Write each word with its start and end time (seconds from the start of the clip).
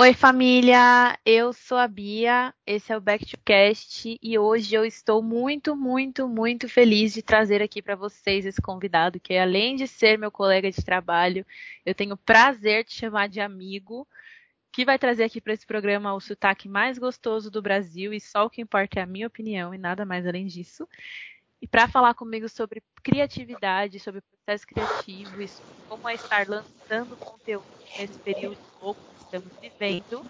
Oi, 0.00 0.14
família! 0.14 1.18
Eu 1.26 1.52
sou 1.52 1.76
a 1.76 1.88
Bia, 1.88 2.54
esse 2.64 2.92
é 2.92 2.96
o 2.96 3.00
Back 3.00 3.26
to 3.26 3.36
Cast 3.44 4.16
e 4.22 4.38
hoje 4.38 4.72
eu 4.72 4.84
estou 4.84 5.20
muito, 5.20 5.74
muito, 5.74 6.28
muito 6.28 6.68
feliz 6.68 7.12
de 7.12 7.20
trazer 7.20 7.60
aqui 7.60 7.82
para 7.82 7.96
vocês 7.96 8.46
esse 8.46 8.62
convidado 8.62 9.18
que, 9.18 9.36
além 9.36 9.74
de 9.74 9.88
ser 9.88 10.16
meu 10.16 10.30
colega 10.30 10.70
de 10.70 10.84
trabalho, 10.84 11.44
eu 11.84 11.96
tenho 11.96 12.14
o 12.14 12.16
prazer 12.16 12.84
de 12.84 12.92
chamar 12.92 13.28
de 13.28 13.40
amigo, 13.40 14.06
que 14.72 14.84
vai 14.84 15.00
trazer 15.00 15.24
aqui 15.24 15.40
para 15.40 15.52
esse 15.52 15.66
programa 15.66 16.14
o 16.14 16.20
sotaque 16.20 16.68
mais 16.68 16.96
gostoso 16.96 17.50
do 17.50 17.60
Brasil 17.60 18.14
e 18.14 18.20
só 18.20 18.46
o 18.46 18.50
que 18.50 18.62
importa 18.62 19.00
é 19.00 19.02
a 19.02 19.06
minha 19.06 19.26
opinião 19.26 19.74
e 19.74 19.78
nada 19.78 20.06
mais 20.06 20.24
além 20.28 20.46
disso. 20.46 20.88
E 21.60 21.66
para 21.66 21.88
falar 21.88 22.14
comigo 22.14 22.48
sobre 22.48 22.82
criatividade, 23.02 23.98
sobre 23.98 24.20
processo 24.20 24.66
criativo 24.66 25.32
como 25.88 26.08
é 26.08 26.14
estar 26.14 26.46
lançando 26.48 27.16
conteúdo 27.16 27.66
nesse 27.98 28.18
período 28.18 28.58
louco 28.80 29.00
estamos 29.20 29.48
vivendo. 29.60 30.24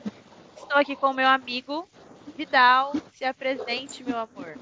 Estou 0.56 0.76
aqui 0.76 0.96
com 0.96 1.08
o 1.08 1.14
meu 1.14 1.28
amigo 1.28 1.88
Vidal. 2.36 2.92
Se 3.12 3.24
apresente, 3.24 4.02
meu 4.02 4.16
amor. 4.16 4.56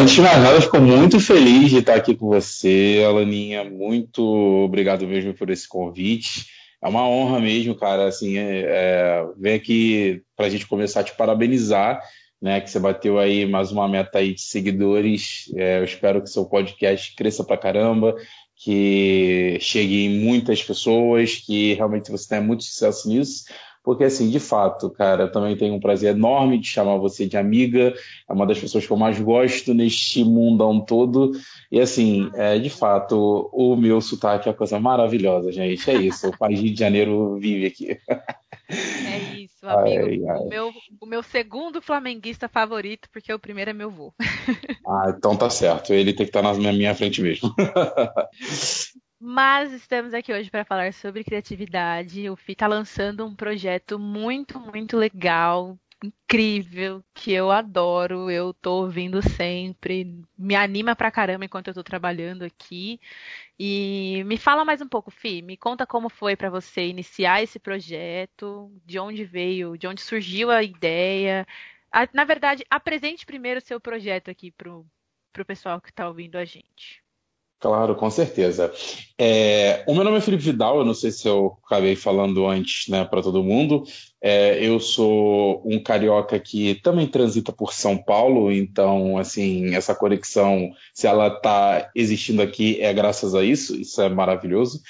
Antes 0.00 0.14
de 0.14 0.20
mais 0.22 0.42
nada, 0.42 0.60
fico 0.60 0.78
muito 0.78 1.20
feliz 1.20 1.70
de 1.70 1.78
estar 1.78 1.94
aqui 1.94 2.14
com 2.14 2.28
você, 2.28 3.04
Alaninha. 3.06 3.64
Muito 3.64 4.22
obrigado 4.64 5.06
mesmo 5.06 5.34
por 5.34 5.50
esse 5.50 5.68
convite. 5.68 6.46
É 6.82 6.88
uma 6.88 7.06
honra 7.06 7.38
mesmo, 7.38 7.74
cara. 7.74 8.06
Assim, 8.06 8.38
é, 8.38 8.64
é, 8.66 9.26
vem 9.36 9.54
aqui 9.54 10.22
para 10.36 10.46
a 10.46 10.48
gente 10.48 10.66
começar 10.66 11.00
a 11.00 11.04
te 11.04 11.14
parabenizar, 11.14 12.00
né? 12.40 12.60
Que 12.60 12.70
você 12.70 12.78
bateu 12.78 13.18
aí 13.18 13.46
mais 13.46 13.70
uma 13.70 13.88
meta 13.88 14.18
aí 14.18 14.34
de 14.34 14.42
seguidores. 14.42 15.52
É, 15.56 15.78
eu 15.78 15.84
espero 15.84 16.22
que 16.22 16.30
seu 16.30 16.44
podcast 16.44 17.14
cresça 17.14 17.44
pra 17.44 17.56
caramba, 17.56 18.14
que 18.56 19.58
chegue 19.60 20.06
em 20.06 20.20
muitas 20.24 20.62
pessoas, 20.62 21.36
que 21.36 21.74
realmente 21.74 22.10
você 22.10 22.28
tenha 22.28 22.40
muito 22.40 22.64
sucesso 22.64 23.08
nisso. 23.08 23.44
Porque, 23.82 24.04
assim, 24.04 24.28
de 24.28 24.38
fato, 24.38 24.90
cara, 24.90 25.24
eu 25.24 25.32
também 25.32 25.56
tenho 25.56 25.74
um 25.74 25.80
prazer 25.80 26.14
enorme 26.14 26.58
de 26.58 26.66
chamar 26.66 26.98
você 26.98 27.26
de 27.26 27.38
amiga. 27.38 27.94
É 28.28 28.32
uma 28.32 28.46
das 28.46 28.58
pessoas 28.58 28.86
que 28.86 28.92
eu 28.92 28.96
mais 28.96 29.18
gosto 29.18 29.72
neste 29.72 30.22
mundão 30.22 30.80
todo. 30.80 31.32
E, 31.72 31.80
assim, 31.80 32.30
é, 32.34 32.58
de 32.58 32.68
fato, 32.68 33.48
o 33.52 33.74
meu 33.76 34.00
sotaque 34.02 34.48
é 34.48 34.52
uma 34.52 34.58
coisa 34.58 34.78
maravilhosa, 34.78 35.50
gente. 35.50 35.90
É 35.90 35.94
isso. 35.94 36.28
O 36.28 36.38
país 36.38 36.60
de 36.60 36.74
Janeiro 36.74 37.38
vive 37.38 37.66
aqui. 37.66 37.98
Isso, 39.60 39.68
amigo. 39.68 40.06
Ai, 40.06 40.26
ai. 40.26 40.38
O, 40.38 40.48
meu, 40.48 40.72
o 41.00 41.06
meu 41.06 41.22
segundo 41.22 41.82
flamenguista 41.82 42.48
favorito, 42.48 43.08
porque 43.12 43.32
o 43.32 43.38
primeiro 43.38 43.70
é 43.70 43.74
meu 43.74 43.90
vô. 43.90 44.14
Ah, 44.86 45.14
então 45.16 45.36
tá 45.36 45.48
certo. 45.48 45.92
Ele 45.92 46.12
tem 46.12 46.26
que 46.26 46.36
estar 46.36 46.42
na 46.42 46.72
minha 46.72 46.94
frente 46.94 47.20
mesmo. 47.20 47.54
Mas 49.20 49.70
estamos 49.72 50.14
aqui 50.14 50.32
hoje 50.32 50.50
para 50.50 50.64
falar 50.64 50.94
sobre 50.94 51.22
criatividade. 51.22 52.28
O 52.30 52.34
FI 52.34 52.52
está 52.52 52.66
lançando 52.66 53.24
um 53.24 53.36
projeto 53.36 53.98
muito, 53.98 54.58
muito 54.58 54.96
legal, 54.96 55.78
incrível, 56.02 57.04
que 57.14 57.32
eu 57.32 57.50
adoro, 57.50 58.30
eu 58.30 58.54
tô 58.54 58.82
ouvindo 58.82 59.20
sempre, 59.22 60.24
me 60.36 60.54
anima 60.56 60.96
pra 60.96 61.10
caramba 61.10 61.44
enquanto 61.44 61.68
eu 61.68 61.74
tô 61.74 61.82
trabalhando 61.84 62.42
aqui. 62.44 63.00
E 63.58 64.22
me 64.26 64.38
fala 64.38 64.64
mais 64.64 64.80
um 64.82 64.88
pouco, 64.88 65.10
Fi, 65.10 65.42
me 65.42 65.56
conta 65.56 65.86
como 65.86 66.08
foi 66.10 66.36
para 66.36 66.50
você 66.50 66.86
iniciar 66.88 67.42
esse 67.42 67.58
projeto, 67.60 68.72
de 68.86 68.98
onde 68.98 69.24
veio, 69.24 69.76
de 69.78 69.86
onde 69.86 70.00
surgiu 70.02 70.50
a 70.50 70.62
ideia. 70.62 71.46
Na 72.14 72.24
verdade, 72.24 72.64
apresente 72.70 73.26
primeiro 73.26 73.58
o 73.60 73.64
seu 73.64 73.80
projeto 73.80 74.30
aqui 74.30 74.50
pro, 74.52 74.86
pro 75.32 75.44
pessoal 75.44 75.80
que 75.80 75.90
está 75.90 76.08
ouvindo 76.08 76.36
a 76.36 76.44
gente. 76.44 77.02
Claro, 77.60 77.94
com 77.94 78.08
certeza. 78.10 78.72
É, 79.18 79.84
o 79.86 79.94
meu 79.94 80.02
nome 80.02 80.16
é 80.16 80.20
Felipe 80.22 80.42
Vidal, 80.44 80.78
eu 80.78 80.84
não 80.84 80.94
sei 80.94 81.10
se 81.10 81.28
eu 81.28 81.58
acabei 81.66 81.94
falando 81.94 82.46
antes 82.46 82.88
né, 82.88 83.04
para 83.04 83.20
todo 83.20 83.44
mundo. 83.44 83.84
É, 84.18 84.64
eu 84.66 84.80
sou 84.80 85.62
um 85.66 85.78
carioca 85.82 86.40
que 86.40 86.76
também 86.76 87.06
transita 87.06 87.52
por 87.52 87.74
São 87.74 87.98
Paulo, 87.98 88.50
então, 88.50 89.18
assim, 89.18 89.74
essa 89.74 89.94
conexão, 89.94 90.70
se 90.94 91.06
ela 91.06 91.28
está 91.28 91.90
existindo 91.94 92.40
aqui, 92.40 92.80
é 92.80 92.94
graças 92.94 93.34
a 93.34 93.44
isso, 93.44 93.78
isso 93.78 94.00
é 94.00 94.08
maravilhoso. 94.08 94.80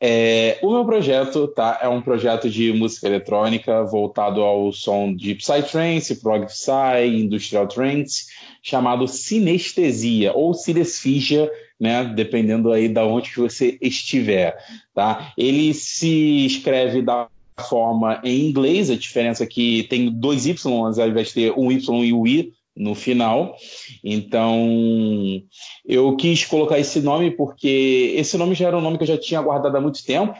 É, 0.00 0.58
o 0.62 0.72
meu 0.72 0.86
projeto 0.86 1.48
tá, 1.48 1.80
é 1.82 1.88
um 1.88 2.00
projeto 2.00 2.48
de 2.48 2.72
música 2.72 3.06
eletrônica 3.06 3.84
voltado 3.84 4.40
ao 4.40 4.72
som 4.72 5.14
de 5.14 5.34
Psytrance, 5.34 6.20
Prog 6.22 6.46
Psy, 6.46 7.06
Industrial 7.06 7.66
Trance, 7.66 8.24
chamado 8.62 9.06
Sinestesia 9.06 10.32
ou 10.34 10.54
Sinesfigia 10.54 11.50
né? 11.78 12.04
Dependendo 12.04 12.72
aí 12.72 12.88
da 12.88 13.04
onde 13.04 13.30
que 13.30 13.40
você 13.40 13.78
estiver, 13.80 14.56
tá? 14.94 15.32
Ele 15.36 15.72
se 15.74 16.46
escreve 16.46 17.02
da 17.02 17.28
forma 17.68 18.20
em 18.22 18.48
inglês, 18.48 18.90
a 18.90 18.96
diferença 18.96 19.44
é 19.44 19.46
que 19.46 19.84
tem 19.84 20.10
dois 20.10 20.46
Y, 20.46 21.00
ao 21.00 21.08
invés 21.08 21.28
de 21.28 21.34
ter 21.34 21.52
um 21.52 21.72
Y 21.72 22.04
e 22.04 22.12
um 22.12 22.26
I 22.26 22.52
no 22.76 22.94
final. 22.94 23.56
Então, 24.04 25.42
eu 25.84 26.14
quis 26.16 26.44
colocar 26.44 26.78
esse 26.78 27.00
nome 27.00 27.30
porque 27.30 28.14
esse 28.16 28.36
nome 28.36 28.54
já 28.54 28.68
era 28.68 28.76
um 28.76 28.82
nome 28.82 28.98
que 28.98 29.04
eu 29.04 29.08
já 29.08 29.18
tinha 29.18 29.40
guardado 29.40 29.76
há 29.76 29.80
muito 29.80 30.04
tempo, 30.04 30.36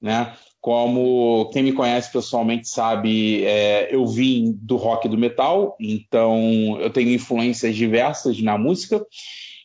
né? 0.00 0.34
Como 0.60 1.48
quem 1.54 1.62
me 1.62 1.72
conhece 1.72 2.12
pessoalmente 2.12 2.68
sabe, 2.68 3.42
é, 3.44 3.94
eu 3.94 4.06
vim 4.06 4.52
do 4.60 4.76
rock 4.76 5.06
e 5.06 5.10
do 5.10 5.16
metal, 5.16 5.74
então 5.80 6.78
eu 6.78 6.90
tenho 6.90 7.10
influências 7.10 7.74
diversas 7.74 8.38
na 8.42 8.58
música. 8.58 9.02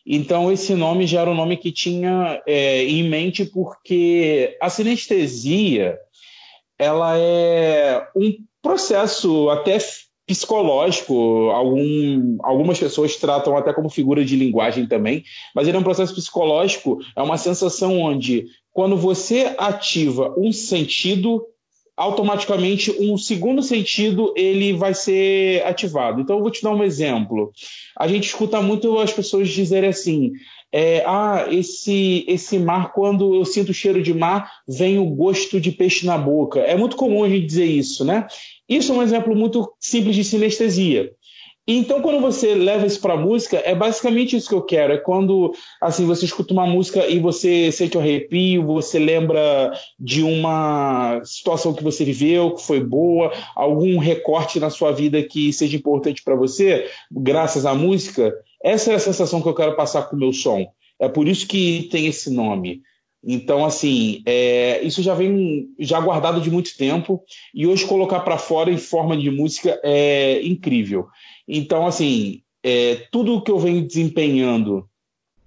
Então, 0.06 0.52
esse 0.52 0.76
nome 0.76 1.08
já 1.08 1.22
era 1.22 1.32
um 1.32 1.36
nome 1.36 1.58
que 1.58 1.72
tinha 1.72 2.42
é, 2.46 2.84
em 2.84 3.10
mente 3.10 3.44
porque 3.46 4.56
a 4.62 4.70
sinestesia 4.70 5.98
ela 6.78 7.18
é 7.18 8.08
um 8.16 8.34
processo 8.62 9.50
até 9.50 9.78
psicológico. 10.28 11.50
Algum, 11.52 12.38
algumas 12.44 12.80
pessoas 12.80 13.16
tratam 13.16 13.58
até 13.58 13.74
como 13.74 13.90
figura 13.90 14.24
de 14.24 14.36
linguagem 14.36 14.88
também, 14.88 15.24
mas 15.56 15.68
ele 15.68 15.78
é 15.78 15.80
um 15.80 15.84
processo 15.84 16.14
psicológico, 16.14 17.00
é 17.16 17.22
uma 17.22 17.38
sensação 17.38 18.00
onde, 18.00 18.46
quando 18.72 18.98
você 18.98 19.56
ativa 19.58 20.34
um 20.38 20.52
sentido, 20.52 21.46
automaticamente 21.98 22.92
um 23.00 23.18
segundo 23.18 23.64
sentido 23.64 24.34
ele 24.36 24.74
vai 24.74 24.94
ser 24.94 25.66
ativado. 25.66 26.22
Então 26.22 26.38
eu 26.38 26.42
vou 26.42 26.52
te 26.52 26.62
dar 26.62 26.72
um 26.72 26.84
exemplo. 26.84 27.52
A 27.98 28.08
gente 28.08 28.26
escuta 28.26 28.62
muito 28.62 29.00
as 29.00 29.14
pessoas 29.14 29.50
dizerem 29.50 29.90
assim: 29.90 30.32
é, 30.72 31.04
ah, 31.06 31.48
esse 31.50 32.26
esse 32.28 32.60
mar 32.60 32.92
quando 32.92 33.36
eu 33.36 33.46
sinto 33.46 33.70
o 33.70 33.74
cheiro 33.74 34.04
de 34.04 34.14
mar 34.14 34.52
vem 34.68 35.00
o 35.00 35.06
gosto 35.06 35.60
de 35.62 35.72
peixe 35.72 36.06
na 36.06 36.18
boca. 36.18 36.60
É 36.60 36.76
muito 36.76 36.98
comum 36.98 37.24
a 37.24 37.30
gente 37.30 37.46
dizer 37.46 37.66
isso, 37.66 38.04
né? 38.04 38.28
Isso 38.68 38.92
é 38.92 38.96
um 38.96 39.04
exemplo 39.04 39.36
muito 39.36 39.72
simples 39.80 40.16
de 40.16 40.24
sinestesia. 40.24 41.12
Então, 41.68 42.00
quando 42.00 42.22
você 42.22 42.54
leva 42.54 42.86
isso 42.86 43.02
para 43.02 43.18
música, 43.18 43.58
é 43.58 43.74
basicamente 43.74 44.36
isso 44.36 44.48
que 44.48 44.54
eu 44.54 44.62
quero. 44.62 44.94
É 44.94 44.98
quando 44.98 45.52
assim 45.82 46.06
você 46.06 46.26
escuta 46.26 46.54
uma 46.54 46.68
música 46.68 47.08
e 47.08 47.18
você 47.18 47.72
sente 47.72 47.98
o 47.98 48.00
arrepio, 48.00 48.64
você 48.66 49.00
lembra 49.00 49.72
de 50.00 50.22
uma 50.22 51.22
situação 51.24 51.74
que 51.74 51.84
você 51.84 52.06
viveu, 52.06 52.54
que 52.54 52.62
foi 52.62 52.80
boa, 52.84 53.32
algum 53.56 53.98
recorte 53.98 54.60
na 54.60 54.70
sua 54.70 54.92
vida 54.92 55.24
que 55.24 55.52
seja 55.52 55.76
importante 55.76 56.22
para 56.24 56.36
você, 56.36 56.88
graças 57.12 57.66
à 57.66 57.74
música. 57.74 58.32
Essa 58.64 58.92
é 58.92 58.96
a 58.96 59.00
sensação 59.00 59.42
que 59.42 59.48
eu 59.48 59.56
quero 59.56 59.76
passar 59.76 60.04
com 60.04 60.16
o 60.16 60.20
meu 60.20 60.34
som. 60.34 60.68
É 61.00 61.10
por 61.10 61.28
isso 61.28 61.48
que 61.48 61.88
tem 61.92 62.06
esse 62.06 62.30
nome. 62.30 62.82
Então, 63.28 63.66
assim, 63.66 64.22
é, 64.24 64.84
isso 64.84 65.02
já 65.02 65.16
vem 65.16 65.70
já 65.80 66.00
guardado 66.00 66.40
de 66.40 66.52
muito 66.52 66.78
tempo 66.78 67.24
e 67.56 67.66
hoje 67.66 67.88
colocar 67.88 68.20
para 68.20 68.38
fora 68.38 68.72
em 68.72 68.78
forma 68.78 69.18
de 69.18 69.32
música 69.32 69.80
é 69.84 70.44
incrível. 70.44 71.08
Então, 71.48 71.86
assim, 71.86 72.42
é, 72.64 72.96
tudo 73.12 73.42
que 73.42 73.52
eu 73.52 73.60
venho 73.60 73.86
desempenhando, 73.86 74.88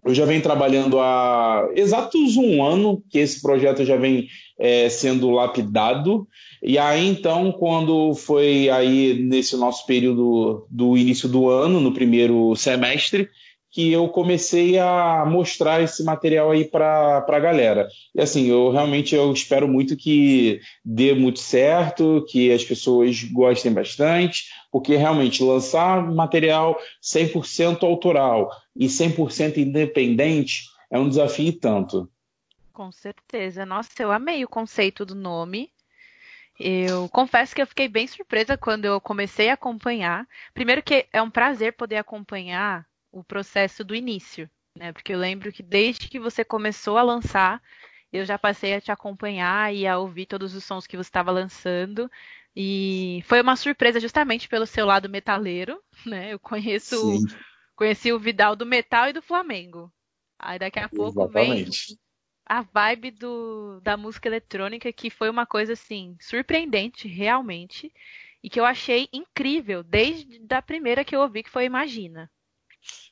eu 0.04 0.14
já 0.14 0.24
venho 0.24 0.42
trabalhando 0.42 1.00
há 1.00 1.68
exatos 1.74 2.36
um 2.36 2.62
ano 2.64 3.02
que 3.10 3.18
esse 3.18 3.42
projeto 3.42 3.84
já 3.84 3.96
vem 3.96 4.28
é, 4.58 4.88
sendo 4.88 5.30
lapidado. 5.30 6.26
E 6.62 6.78
aí, 6.78 7.06
então, 7.06 7.52
quando 7.52 8.14
foi 8.14 8.70
aí 8.70 9.14
nesse 9.22 9.56
nosso 9.56 9.84
período 9.86 10.66
do 10.70 10.96
início 10.96 11.28
do 11.28 11.48
ano, 11.48 11.80
no 11.80 11.92
primeiro 11.92 12.54
semestre, 12.56 13.28
que 13.70 13.92
eu 13.92 14.08
comecei 14.08 14.78
a 14.78 15.24
mostrar 15.26 15.82
esse 15.82 16.02
material 16.02 16.50
aí 16.50 16.64
para 16.64 17.24
a 17.28 17.38
galera. 17.38 17.86
E 18.14 18.20
assim, 18.20 18.46
eu 18.46 18.70
realmente 18.70 19.14
eu 19.14 19.32
espero 19.32 19.68
muito 19.68 19.96
que 19.96 20.60
dê 20.84 21.12
muito 21.14 21.38
certo, 21.38 22.24
que 22.28 22.50
as 22.50 22.64
pessoas 22.64 23.22
gostem 23.24 23.72
bastante, 23.72 24.44
porque 24.70 24.96
realmente 24.96 25.42
lançar 25.42 26.02
material 26.10 26.78
100% 27.00 27.84
autoral 27.84 28.50
e 28.76 28.88
100% 28.88 29.58
independente 29.58 30.64
é 30.90 30.98
um 30.98 31.08
desafio 31.08 31.58
tanto. 31.58 32.10
Com 32.72 32.92
certeza. 32.92 33.66
Nossa, 33.66 33.90
eu 33.98 34.12
amei 34.12 34.44
o 34.44 34.48
conceito 34.48 35.04
do 35.04 35.14
nome. 35.14 35.72
Eu 36.58 37.08
confesso 37.08 37.54
que 37.54 37.62
eu 37.62 37.66
fiquei 37.66 37.88
bem 37.88 38.06
surpresa 38.06 38.56
quando 38.56 38.84
eu 38.84 39.00
comecei 39.00 39.48
a 39.48 39.54
acompanhar. 39.54 40.26
Primeiro 40.52 40.82
que 40.82 41.06
é 41.12 41.22
um 41.22 41.30
prazer 41.30 41.72
poder 41.74 41.96
acompanhar 41.96 42.86
o 43.12 43.22
processo 43.22 43.84
do 43.84 43.94
início, 43.94 44.50
né? 44.76 44.92
Porque 44.92 45.12
eu 45.12 45.18
lembro 45.18 45.52
que 45.52 45.62
desde 45.62 46.08
que 46.08 46.18
você 46.18 46.44
começou 46.44 46.98
a 46.98 47.02
lançar, 47.02 47.62
eu 48.12 48.24
já 48.24 48.38
passei 48.38 48.74
a 48.74 48.80
te 48.80 48.90
acompanhar 48.90 49.74
e 49.74 49.86
a 49.86 49.98
ouvir 49.98 50.26
todos 50.26 50.54
os 50.54 50.64
sons 50.64 50.86
que 50.86 50.96
você 50.96 51.08
estava 51.08 51.30
lançando. 51.30 52.10
E 52.56 53.22
foi 53.26 53.40
uma 53.40 53.56
surpresa 53.56 54.00
justamente 54.00 54.48
pelo 54.48 54.66
seu 54.66 54.84
lado 54.86 55.08
metaleiro, 55.08 55.82
né? 56.06 56.32
Eu 56.32 56.38
conheço, 56.40 56.96
Sim. 57.00 57.26
conheci 57.76 58.12
o 58.12 58.18
Vidal 58.18 58.56
do 58.56 58.66
metal 58.66 59.08
e 59.08 59.12
do 59.12 59.22
Flamengo. 59.22 59.92
Aí 60.38 60.58
daqui 60.58 60.78
a 60.80 60.88
pouco 60.88 61.26
Exatamente. 61.26 61.28
vem 61.28 61.98
a 62.46 62.62
vibe 62.62 63.10
do, 63.12 63.80
da 63.82 63.96
música 63.96 64.28
eletrônica, 64.28 64.92
que 64.92 65.10
foi 65.10 65.30
uma 65.30 65.46
coisa 65.46 65.74
assim 65.74 66.16
surpreendente, 66.20 67.08
realmente, 67.08 67.92
e 68.42 68.50
que 68.50 68.60
eu 68.60 68.64
achei 68.64 69.08
incrível 69.12 69.82
desde 69.82 70.40
a 70.54 70.62
primeira 70.62 71.04
que 71.04 71.14
eu 71.16 71.20
ouvi, 71.20 71.42
que 71.42 71.50
foi 71.50 71.64
Imagina. 71.66 72.30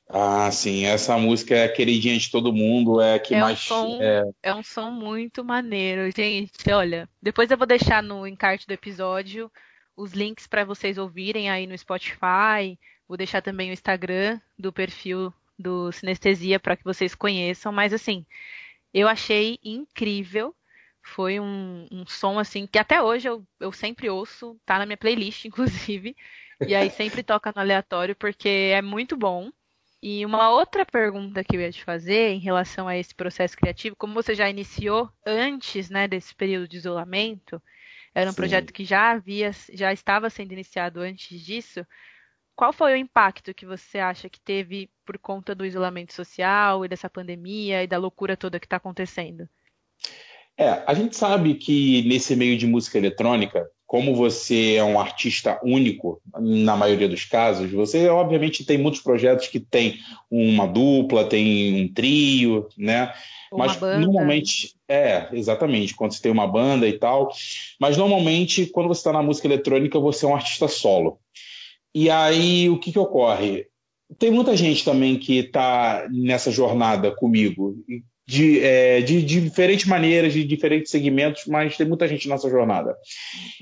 Ah, 0.09 0.51
sim, 0.53 0.85
essa 0.85 1.19
música 1.19 1.55
é 1.55 1.69
queridinha 1.69 2.17
de 2.17 2.31
todo 2.31 2.53
mundo, 2.53 3.01
é 3.01 3.19
que 3.19 3.35
é 3.35 3.41
mais. 3.41 3.59
Um 3.59 3.63
som, 3.65 3.99
é... 4.01 4.23
é 4.43 4.55
um 4.55 4.63
som 4.63 4.91
muito 4.91 5.45
maneiro, 5.45 6.09
gente. 6.17 6.71
Olha, 6.71 7.09
depois 7.21 7.51
eu 7.51 7.59
vou 7.59 7.67
deixar 7.67 8.03
no 8.03 8.27
encarte 8.27 8.67
do 8.67 8.73
episódio 8.73 9.51
os 9.97 10.13
links 10.13 10.47
para 10.47 10.65
vocês 10.65 10.97
ouvirem 10.97 11.51
aí 11.51 11.67
no 11.67 11.77
Spotify. 11.77 12.79
Vou 13.09 13.17
deixar 13.17 13.43
também 13.43 13.71
o 13.71 13.73
Instagram 13.73 14.41
do 14.59 14.73
perfil 14.73 15.33
do 15.59 15.91
Sinestesia 15.91 16.61
para 16.61 16.77
que 16.77 16.85
vocês 16.85 17.15
conheçam. 17.15 17.73
Mas 17.73 17.93
assim, 17.93 18.25
eu 18.93 19.09
achei 19.09 19.59
incrível. 19.65 20.55
Foi 21.03 21.41
um, 21.41 21.87
um 21.91 22.07
som 22.07 22.39
assim 22.39 22.67
que 22.67 22.79
até 22.79 23.01
hoje 23.01 23.29
eu, 23.29 23.45
eu 23.61 23.73
sempre 23.73 24.11
ouço, 24.11 24.59
tá 24.67 24.79
na 24.79 24.87
minha 24.87 24.97
playlist, 24.97 25.45
inclusive. 25.47 26.17
E 26.61 26.75
aí 26.75 26.91
sempre 26.91 27.23
toca 27.23 27.53
no 27.55 27.61
aleatório 27.61 28.17
porque 28.17 28.49
é 28.49 28.81
muito 28.81 29.17
bom. 29.17 29.51
E 30.03 30.25
uma 30.25 30.51
outra 30.51 30.85
pergunta 30.87 31.43
que 31.43 31.57
eu 31.57 31.61
ia 31.61 31.73
te 31.73 31.83
fazer 31.83 32.31
em 32.31 32.39
relação 32.39 32.87
a 32.87 32.97
esse 32.97 33.15
processo 33.15 33.57
criativo, 33.57 33.97
como 33.97 34.15
você 34.15 34.35
já 34.35 34.49
iniciou 34.49 35.11
antes, 35.27 35.91
né, 35.91 36.07
desse 36.07 36.35
período 36.35 36.69
de 36.69 36.77
isolamento, 36.77 37.61
era 38.15 38.31
um 38.31 38.33
Sim. 38.33 38.37
projeto 38.37 38.73
que 38.73 38.85
já 38.85 39.11
havia, 39.11 39.51
já 39.73 39.93
estava 39.93 40.31
sendo 40.31 40.53
iniciado 40.53 41.01
antes 41.01 41.41
disso. 41.41 41.85
Qual 42.55 42.73
foi 42.73 42.95
o 42.95 42.97
impacto 42.97 43.53
que 43.53 43.67
você 43.67 43.99
acha 43.99 44.31
que 44.31 44.41
teve 44.41 44.89
por 45.05 45.19
conta 45.19 45.55
do 45.55 45.67
isolamento 45.67 46.15
social 46.15 46.85
e 46.85 46.89
dessa 46.89 47.11
pandemia 47.11 47.83
e 47.83 47.87
da 47.87 47.99
loucura 47.99 48.37
toda 48.37 48.59
que 48.59 48.67
está 48.67 48.77
acontecendo? 48.77 49.49
É, 50.57 50.83
a 50.87 50.95
gente 50.95 51.15
sabe 51.15 51.55
que 51.55 52.03
nesse 52.09 52.35
meio 52.35 52.57
de 52.57 52.67
música 52.67 52.97
eletrônica, 52.97 53.69
como 53.87 54.15
você 54.15 54.75
é 54.75 54.85
um 54.85 54.99
artista 54.99 55.61
único, 55.63 56.21
na 56.41 56.77
maioria 56.77 57.09
dos 57.09 57.25
casos, 57.25 57.71
você 57.71 58.09
obviamente 58.09 58.65
tem 58.65 58.77
muitos 58.77 59.01
projetos 59.01 59.47
que 59.47 59.61
tem 59.61 60.01
uma 60.31 60.67
dupla, 60.67 61.29
tem 61.29 61.85
um 61.85 61.93
trio, 61.93 62.69
né? 62.77 63.13
Uma 63.53 63.67
mas 63.67 63.77
banda. 63.77 64.01
normalmente 64.01 64.75
é, 64.89 65.29
exatamente, 65.33 65.95
quando 65.95 66.13
você 66.13 66.21
tem 66.21 66.33
uma 66.33 66.49
banda 66.49 66.89
e 66.89 66.99
tal. 66.99 67.31
Mas 67.81 67.97
normalmente, 67.97 68.67
quando 68.67 68.89
você 68.89 69.01
está 69.01 69.13
na 69.13 69.23
música 69.23 69.47
eletrônica, 69.47 70.01
você 70.01 70.27
é 70.27 70.29
um 70.29 70.35
artista 70.35 70.67
solo. 70.67 71.21
E 71.95 72.11
aí, 72.11 72.69
o 72.69 72.79
que, 72.79 72.91
que 72.91 72.99
ocorre? 72.99 73.67
Tem 74.19 74.31
muita 74.31 74.57
gente 74.57 74.85
também 74.85 75.17
que 75.17 75.39
está 75.39 76.09
nessa 76.11 76.51
jornada 76.51 77.11
comigo, 77.11 77.77
de, 78.27 78.61
é, 78.61 79.01
de, 79.01 79.23
de, 79.23 79.41
diferentes 79.41 79.87
maneiras, 79.87 80.33
de 80.33 80.45
diferentes 80.45 80.91
segmentos, 80.91 81.45
mas 81.47 81.77
tem 81.77 81.87
muita 81.87 82.09
gente 82.09 82.29
nessa 82.29 82.51
jornada. 82.51 82.97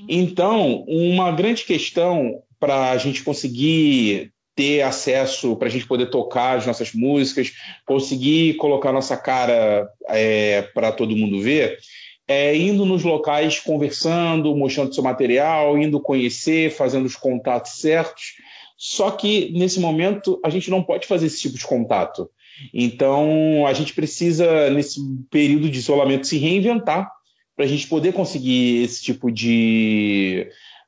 Então, 0.09 0.83
uma 0.87 1.31
grande 1.31 1.63
questão 1.63 2.41
para 2.59 2.91
a 2.91 2.97
gente 2.97 3.23
conseguir 3.23 4.31
ter 4.55 4.81
acesso, 4.81 5.55
para 5.57 5.67
a 5.67 5.71
gente 5.71 5.85
poder 5.85 6.09
tocar 6.09 6.57
as 6.57 6.65
nossas 6.65 6.93
músicas, 6.93 7.51
conseguir 7.85 8.55
colocar 8.55 8.91
nossa 8.91 9.17
cara 9.17 9.87
é, 10.07 10.61
para 10.73 10.91
todo 10.91 11.15
mundo 11.15 11.41
ver, 11.41 11.77
é 12.27 12.55
indo 12.55 12.85
nos 12.85 13.03
locais 13.03 13.59
conversando, 13.59 14.55
mostrando 14.55 14.93
seu 14.95 15.03
material, 15.03 15.77
indo 15.77 15.99
conhecer, 15.99 16.71
fazendo 16.71 17.05
os 17.05 17.15
contatos 17.15 17.73
certos. 17.73 18.33
Só 18.77 19.11
que 19.11 19.51
nesse 19.51 19.79
momento 19.79 20.39
a 20.43 20.49
gente 20.49 20.71
não 20.71 20.81
pode 20.81 21.05
fazer 21.05 21.27
esse 21.27 21.39
tipo 21.39 21.57
de 21.57 21.65
contato. 21.65 22.29
Então, 22.73 23.65
a 23.67 23.73
gente 23.73 23.93
precisa, 23.93 24.69
nesse 24.69 24.99
período 25.29 25.69
de 25.69 25.79
isolamento, 25.79 26.27
se 26.27 26.37
reinventar 26.37 27.09
para 27.55 27.65
a 27.65 27.67
gente 27.67 27.87
poder 27.87 28.13
conseguir 28.13 28.83
esse 28.83 29.01
tipo 29.01 29.31
de 29.31 30.47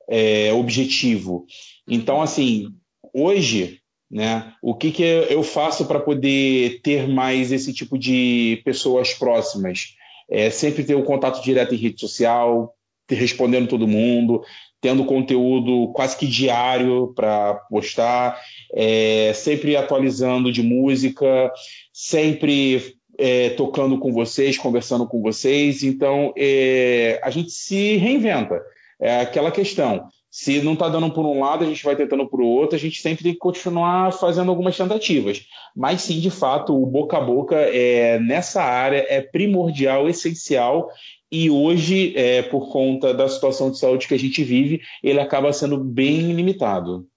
é, 0.10 0.52
objetivo. 0.54 1.46
Então, 1.88 2.22
assim, 2.22 2.68
hoje, 3.14 3.80
né, 4.10 4.54
o 4.62 4.76
que, 4.76 4.92
que 4.92 5.04
eu 5.04 5.44
faço 5.44 5.86
para 5.86 6.00
poder 6.00 6.82
ter 6.82 7.08
mais 7.08 7.52
esse 7.52 7.74
tipo 7.74 7.98
de 7.98 8.62
pessoas 8.64 9.14
próximas? 9.14 9.96
É 10.30 10.50
sempre 10.50 10.84
ter 10.84 10.96
o 10.96 11.00
um 11.00 11.06
contato 11.06 11.42
direto 11.44 11.74
em 11.74 11.78
rede 11.78 12.00
social, 12.00 12.74
respondendo 13.10 13.70
todo 13.70 13.88
mundo, 13.88 14.44
tendo 14.82 15.06
conteúdo 15.06 15.92
quase 15.94 16.18
que 16.18 16.28
diário 16.28 17.14
para 17.16 17.56
postar, 17.70 18.40
é, 18.74 19.32
sempre 19.34 19.76
atualizando 19.76 20.52
de 20.52 20.62
música, 20.62 21.52
sempre 21.92 22.96
é, 23.18 23.50
tocando 23.52 23.98
com 23.98 24.12
vocês, 24.12 24.58
conversando 24.58 25.08
com 25.08 25.22
vocês. 25.22 25.84
Então, 25.84 26.34
é, 26.38 27.20
a 27.24 27.30
gente 27.30 27.52
se 27.52 27.98
reinventa. 27.98 28.62
É 29.00 29.22
aquela 29.22 29.52
questão. 29.52 30.08
Se 30.30 30.62
não 30.62 30.74
está 30.74 30.88
dando 30.88 31.10
por 31.12 31.26
um 31.26 31.40
lado, 31.40 31.64
a 31.64 31.68
gente 31.68 31.84
vai 31.84 31.96
tentando 31.96 32.28
por 32.28 32.42
outro, 32.42 32.76
a 32.76 32.80
gente 32.80 33.02
sempre 33.02 33.24
tem 33.24 33.34
que 33.34 33.40
continuar 33.40 34.14
fazendo 34.14 34.52
algumas 34.52 34.78
tentativas. 34.78 35.42
Mas 35.76 36.02
sim, 36.02 36.20
de 36.20 36.30
fato, 36.30 36.80
o 36.80 36.86
boca 36.86 37.18
a 37.18 37.22
boca 37.22 37.56
é, 37.56 38.20
nessa 38.20 38.62
área 38.62 39.04
é 39.10 39.22
primordial, 39.22 40.08
essencial, 40.08 40.90
e 41.32 41.50
hoje, 41.50 42.16
é, 42.18 42.42
por 42.42 42.72
conta 42.72 43.14
da 43.14 43.28
situação 43.28 43.70
de 43.70 43.78
saúde 43.78 44.08
que 44.08 44.14
a 44.14 44.20
gente 44.20 44.44
vive, 44.44 44.82
ele 45.04 45.20
acaba 45.20 45.52
sendo 45.52 45.78
bem 45.78 46.34
limitado. 46.34 47.08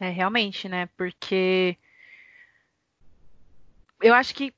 É, 0.00 0.08
realmente, 0.08 0.68
né? 0.68 0.88
Porque 0.96 1.76
eu 4.00 4.14
acho 4.14 4.34
que 4.34 4.54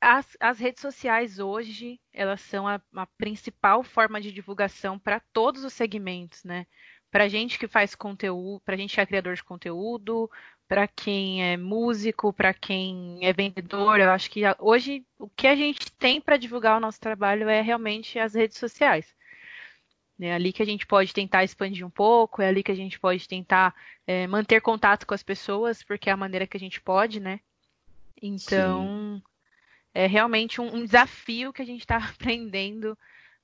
as, 0.00 0.36
as 0.40 0.58
redes 0.58 0.80
sociais 0.80 1.38
hoje, 1.38 2.00
elas 2.12 2.40
são 2.40 2.66
a, 2.66 2.80
a 2.94 3.06
principal 3.06 3.84
forma 3.84 4.20
de 4.20 4.32
divulgação 4.32 4.98
para 4.98 5.20
todos 5.32 5.62
os 5.62 5.72
segmentos, 5.72 6.42
né? 6.42 6.66
Para 7.08 7.28
gente 7.28 7.58
que 7.58 7.68
faz 7.68 7.94
conteúdo, 7.94 8.60
para 8.64 8.76
gente 8.76 8.94
que 8.94 9.00
é 9.00 9.06
criador 9.06 9.36
de 9.36 9.44
conteúdo, 9.44 10.28
para 10.72 10.88
quem 10.88 11.44
é 11.44 11.54
músico, 11.54 12.32
para 12.32 12.54
quem 12.54 13.18
é 13.20 13.30
vendedor, 13.30 14.00
eu 14.00 14.10
acho 14.10 14.30
que 14.30 14.40
hoje 14.58 15.04
o 15.18 15.28
que 15.28 15.46
a 15.46 15.54
gente 15.54 15.92
tem 15.92 16.18
para 16.18 16.38
divulgar 16.38 16.78
o 16.78 16.80
nosso 16.80 16.98
trabalho 16.98 17.46
é 17.46 17.60
realmente 17.60 18.18
as 18.18 18.32
redes 18.32 18.56
sociais. 18.56 19.14
É 20.18 20.32
ali 20.32 20.50
que 20.50 20.62
a 20.62 20.64
gente 20.64 20.86
pode 20.86 21.12
tentar 21.12 21.44
expandir 21.44 21.86
um 21.86 21.90
pouco, 21.90 22.40
é 22.40 22.48
ali 22.48 22.62
que 22.62 22.72
a 22.72 22.74
gente 22.74 22.98
pode 22.98 23.28
tentar 23.28 23.74
é, 24.06 24.26
manter 24.26 24.62
contato 24.62 25.06
com 25.06 25.12
as 25.12 25.22
pessoas, 25.22 25.82
porque 25.82 26.08
é 26.08 26.12
a 26.14 26.16
maneira 26.16 26.46
que 26.46 26.56
a 26.56 26.60
gente 26.60 26.80
pode, 26.80 27.20
né? 27.20 27.40
Então, 28.22 29.18
Sim. 29.18 29.22
é 29.92 30.06
realmente 30.06 30.58
um, 30.58 30.76
um, 30.76 30.84
desafio 30.86 31.52
que 31.52 31.60
a 31.60 31.66
gente 31.66 31.80
está 31.80 31.98
aprendendo 32.16 32.96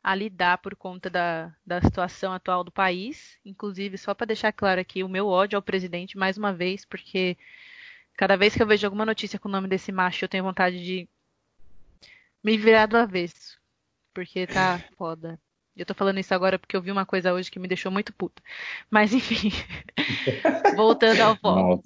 a 0.02 0.14
lidar 0.14 0.58
por 0.58 0.74
conta 0.76 1.10
da, 1.10 1.54
da 1.66 1.80
situação 1.80 2.32
atual 2.32 2.64
do 2.64 2.70
país. 2.70 3.38
Inclusive, 3.44 3.98
só 3.98 4.14
para 4.14 4.28
deixar 4.28 4.52
claro 4.52 4.80
aqui, 4.80 5.02
o 5.02 5.08
meu 5.08 5.26
ódio 5.28 5.56
ao 5.56 5.62
presidente, 5.62 6.16
mais 6.16 6.38
uma 6.38 6.52
vez, 6.52 6.84
porque 6.84 7.36
cada 8.14 8.36
vez 8.36 8.54
que 8.54 8.62
eu 8.62 8.66
vejo 8.66 8.86
alguma 8.86 9.06
notícia 9.06 9.38
com 9.38 9.48
o 9.48 9.52
nome 9.52 9.68
desse 9.68 9.92
macho, 9.92 10.24
eu 10.24 10.28
tenho 10.28 10.44
vontade 10.44 10.82
de 10.84 11.08
me 12.42 12.56
virar 12.56 12.86
do 12.86 12.96
avesso. 12.96 13.58
Porque 14.14 14.46
tá 14.46 14.80
foda. 14.96 15.38
Eu 15.76 15.86
tô 15.86 15.94
falando 15.94 16.18
isso 16.18 16.34
agora 16.34 16.58
porque 16.58 16.76
eu 16.76 16.82
vi 16.82 16.90
uma 16.90 17.06
coisa 17.06 17.32
hoje 17.32 17.50
que 17.50 17.58
me 17.58 17.68
deixou 17.68 17.92
muito 17.92 18.12
puta. 18.12 18.42
Mas 18.90 19.12
enfim, 19.12 19.50
voltando 20.74 21.20
ao 21.20 21.36
foco. 21.38 21.82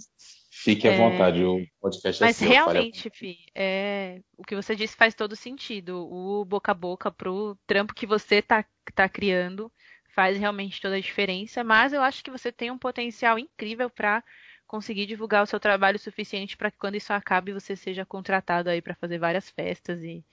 Fique 0.63 0.87
à 0.87 0.93
é... 0.93 0.97
vontade, 0.97 1.45
o 1.45 1.67
podcast 1.81 2.23
é 2.23 2.27
Mas 2.27 2.37
seu, 2.37 2.49
realmente, 2.49 3.11
Fih, 3.11 3.39
é... 3.53 4.21
o 4.37 4.45
que 4.45 4.55
você 4.55 4.77
disse 4.77 4.95
faz 4.95 5.13
todo 5.13 5.35
sentido. 5.35 6.09
O 6.09 6.45
boca 6.45 6.71
a 6.71 6.75
boca 6.75 7.11
pro 7.11 7.59
trampo 7.67 7.93
que 7.93 8.07
você 8.07 8.41
tá, 8.41 8.65
tá 8.95 9.09
criando 9.09 9.73
faz 10.15 10.39
realmente 10.39 10.81
toda 10.81 10.95
a 10.95 11.01
diferença. 11.01 11.65
Mas 11.65 11.93
eu 11.93 12.01
acho 12.01 12.23
que 12.23 12.31
você 12.31 12.53
tem 12.53 12.71
um 12.71 12.79
potencial 12.79 13.41
incrível 13.41 13.91
para 13.91 14.23
conseguir 14.65 15.05
divulgar 15.05 15.43
o 15.43 15.47
seu 15.47 15.59
trabalho 15.59 15.99
suficiente 15.99 16.57
para 16.57 16.71
que 16.71 16.79
quando 16.79 16.95
isso 16.95 17.13
acabe 17.13 17.53
você 17.53 17.75
seja 17.75 18.07
contratado 18.07 18.71
aí 18.71 18.81
para 18.81 18.95
fazer 18.95 19.19
várias 19.19 19.51
festas 19.51 20.01
e 20.01 20.25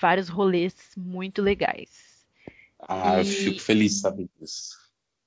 vários 0.00 0.28
rolês 0.28 0.92
muito 0.96 1.42
legais. 1.42 2.24
Ah, 2.78 3.16
e... 3.16 3.20
eu 3.22 3.24
fico 3.24 3.60
feliz 3.60 4.00
saber 4.00 4.28
disso. 4.38 4.78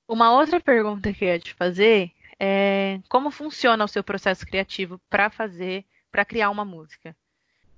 Uma 0.07 0.31
outra 0.31 0.61
pergunta 0.61 1.11
que 1.11 1.25
eu 1.25 1.29
ia 1.29 1.39
te 1.39 1.53
fazer 1.53 2.13
é 2.43 2.99
como 3.07 3.29
funciona 3.29 3.85
o 3.85 3.87
seu 3.87 4.03
processo 4.03 4.47
criativo 4.47 4.99
para 5.07 5.29
fazer, 5.29 5.85
para 6.11 6.25
criar 6.25 6.49
uma 6.49 6.65
música? 6.65 7.15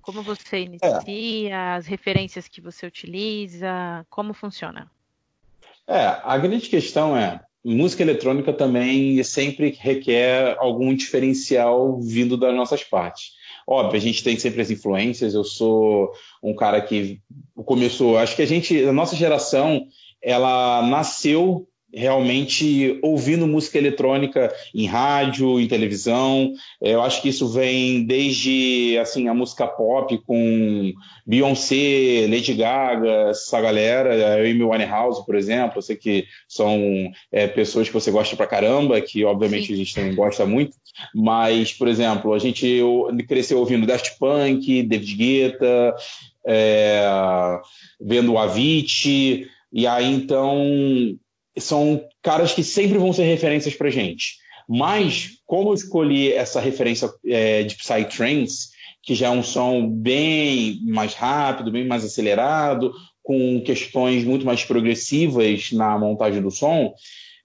Como 0.01 0.23
você 0.23 0.59
inicia, 0.59 1.53
é. 1.53 1.75
as 1.75 1.85
referências 1.85 2.47
que 2.47 2.61
você 2.61 2.85
utiliza, 2.85 4.05
como 4.09 4.33
funciona? 4.33 4.89
É, 5.85 6.17
a 6.23 6.37
grande 6.37 6.69
questão 6.69 7.15
é, 7.15 7.41
música 7.63 8.03
eletrônica 8.03 8.53
também 8.53 9.21
sempre 9.21 9.77
requer 9.77 10.55
algum 10.57 10.95
diferencial 10.95 11.99
vindo 11.99 12.37
das 12.37 12.55
nossas 12.55 12.85
partes. 12.85 13.33
Óbvio, 13.67 13.97
a 13.97 14.01
gente 14.01 14.23
tem 14.23 14.39
sempre 14.39 14.61
as 14.61 14.71
influências. 14.71 15.33
Eu 15.33 15.43
sou 15.43 16.13
um 16.41 16.55
cara 16.55 16.81
que 16.81 17.21
começou. 17.65 18.17
Acho 18.17 18.35
que 18.35 18.41
a 18.41 18.47
gente, 18.47 18.81
a 18.85 18.93
nossa 18.93 19.15
geração, 19.15 19.87
ela 20.21 20.81
nasceu 20.83 21.67
realmente 21.93 22.97
ouvindo 23.03 23.45
música 23.45 23.77
eletrônica 23.77 24.51
em 24.73 24.85
rádio, 24.85 25.59
em 25.59 25.67
televisão. 25.67 26.53
Eu 26.81 27.01
acho 27.01 27.21
que 27.21 27.29
isso 27.29 27.47
vem 27.47 28.03
desde 28.03 28.97
assim 28.99 29.27
a 29.27 29.33
música 29.33 29.67
pop 29.67 30.17
com 30.25 30.91
Beyoncé, 31.25 32.27
Lady 32.29 32.53
Gaga, 32.55 33.29
essa 33.29 33.61
galera, 33.61 34.35
Amy 34.41 34.63
Winehouse, 34.63 35.23
por 35.25 35.35
exemplo. 35.35 35.77
Eu 35.77 35.81
sei 35.83 35.95
que 35.95 36.25
são 36.47 37.11
é, 37.31 37.47
pessoas 37.47 37.87
que 37.87 37.93
você 37.93 38.09
gosta 38.09 38.35
pra 38.35 38.47
caramba, 38.47 38.99
que 38.99 39.23
obviamente 39.23 39.67
Sim. 39.67 39.73
a 39.73 39.77
gente 39.77 39.95
também 39.95 40.15
gosta 40.15 40.45
muito. 40.45 40.75
Mas, 41.13 41.73
por 41.73 41.87
exemplo, 41.87 42.33
a 42.33 42.39
gente 42.39 42.81
cresceu 43.27 43.59
ouvindo 43.59 43.85
Daft 43.85 44.17
Punk, 44.19 44.83
David 44.83 45.15
Guetta, 45.15 45.95
é, 46.45 47.05
vendo 48.01 48.33
o 48.33 48.37
Avicii. 48.39 49.47
E 49.71 49.87
aí, 49.87 50.05
então, 50.05 51.17
são 51.57 52.03
caras 52.21 52.53
que 52.53 52.63
sempre 52.63 52.97
vão 52.97 53.13
ser 53.13 53.23
referências 53.23 53.75
pra 53.75 53.89
gente. 53.89 54.37
Mas, 54.67 55.31
como 55.45 55.69
eu 55.69 55.73
escolhi 55.73 56.31
essa 56.31 56.59
referência 56.59 57.09
é, 57.25 57.63
de 57.63 57.75
Psytrance, 57.75 58.69
que 59.01 59.13
já 59.13 59.27
é 59.27 59.29
um 59.29 59.43
som 59.43 59.87
bem 59.89 60.79
mais 60.85 61.13
rápido, 61.13 61.71
bem 61.71 61.85
mais 61.85 62.05
acelerado, 62.05 62.93
com 63.21 63.61
questões 63.61 64.23
muito 64.23 64.45
mais 64.45 64.63
progressivas 64.63 65.71
na 65.71 65.97
montagem 65.97 66.41
do 66.41 66.49
som, 66.49 66.93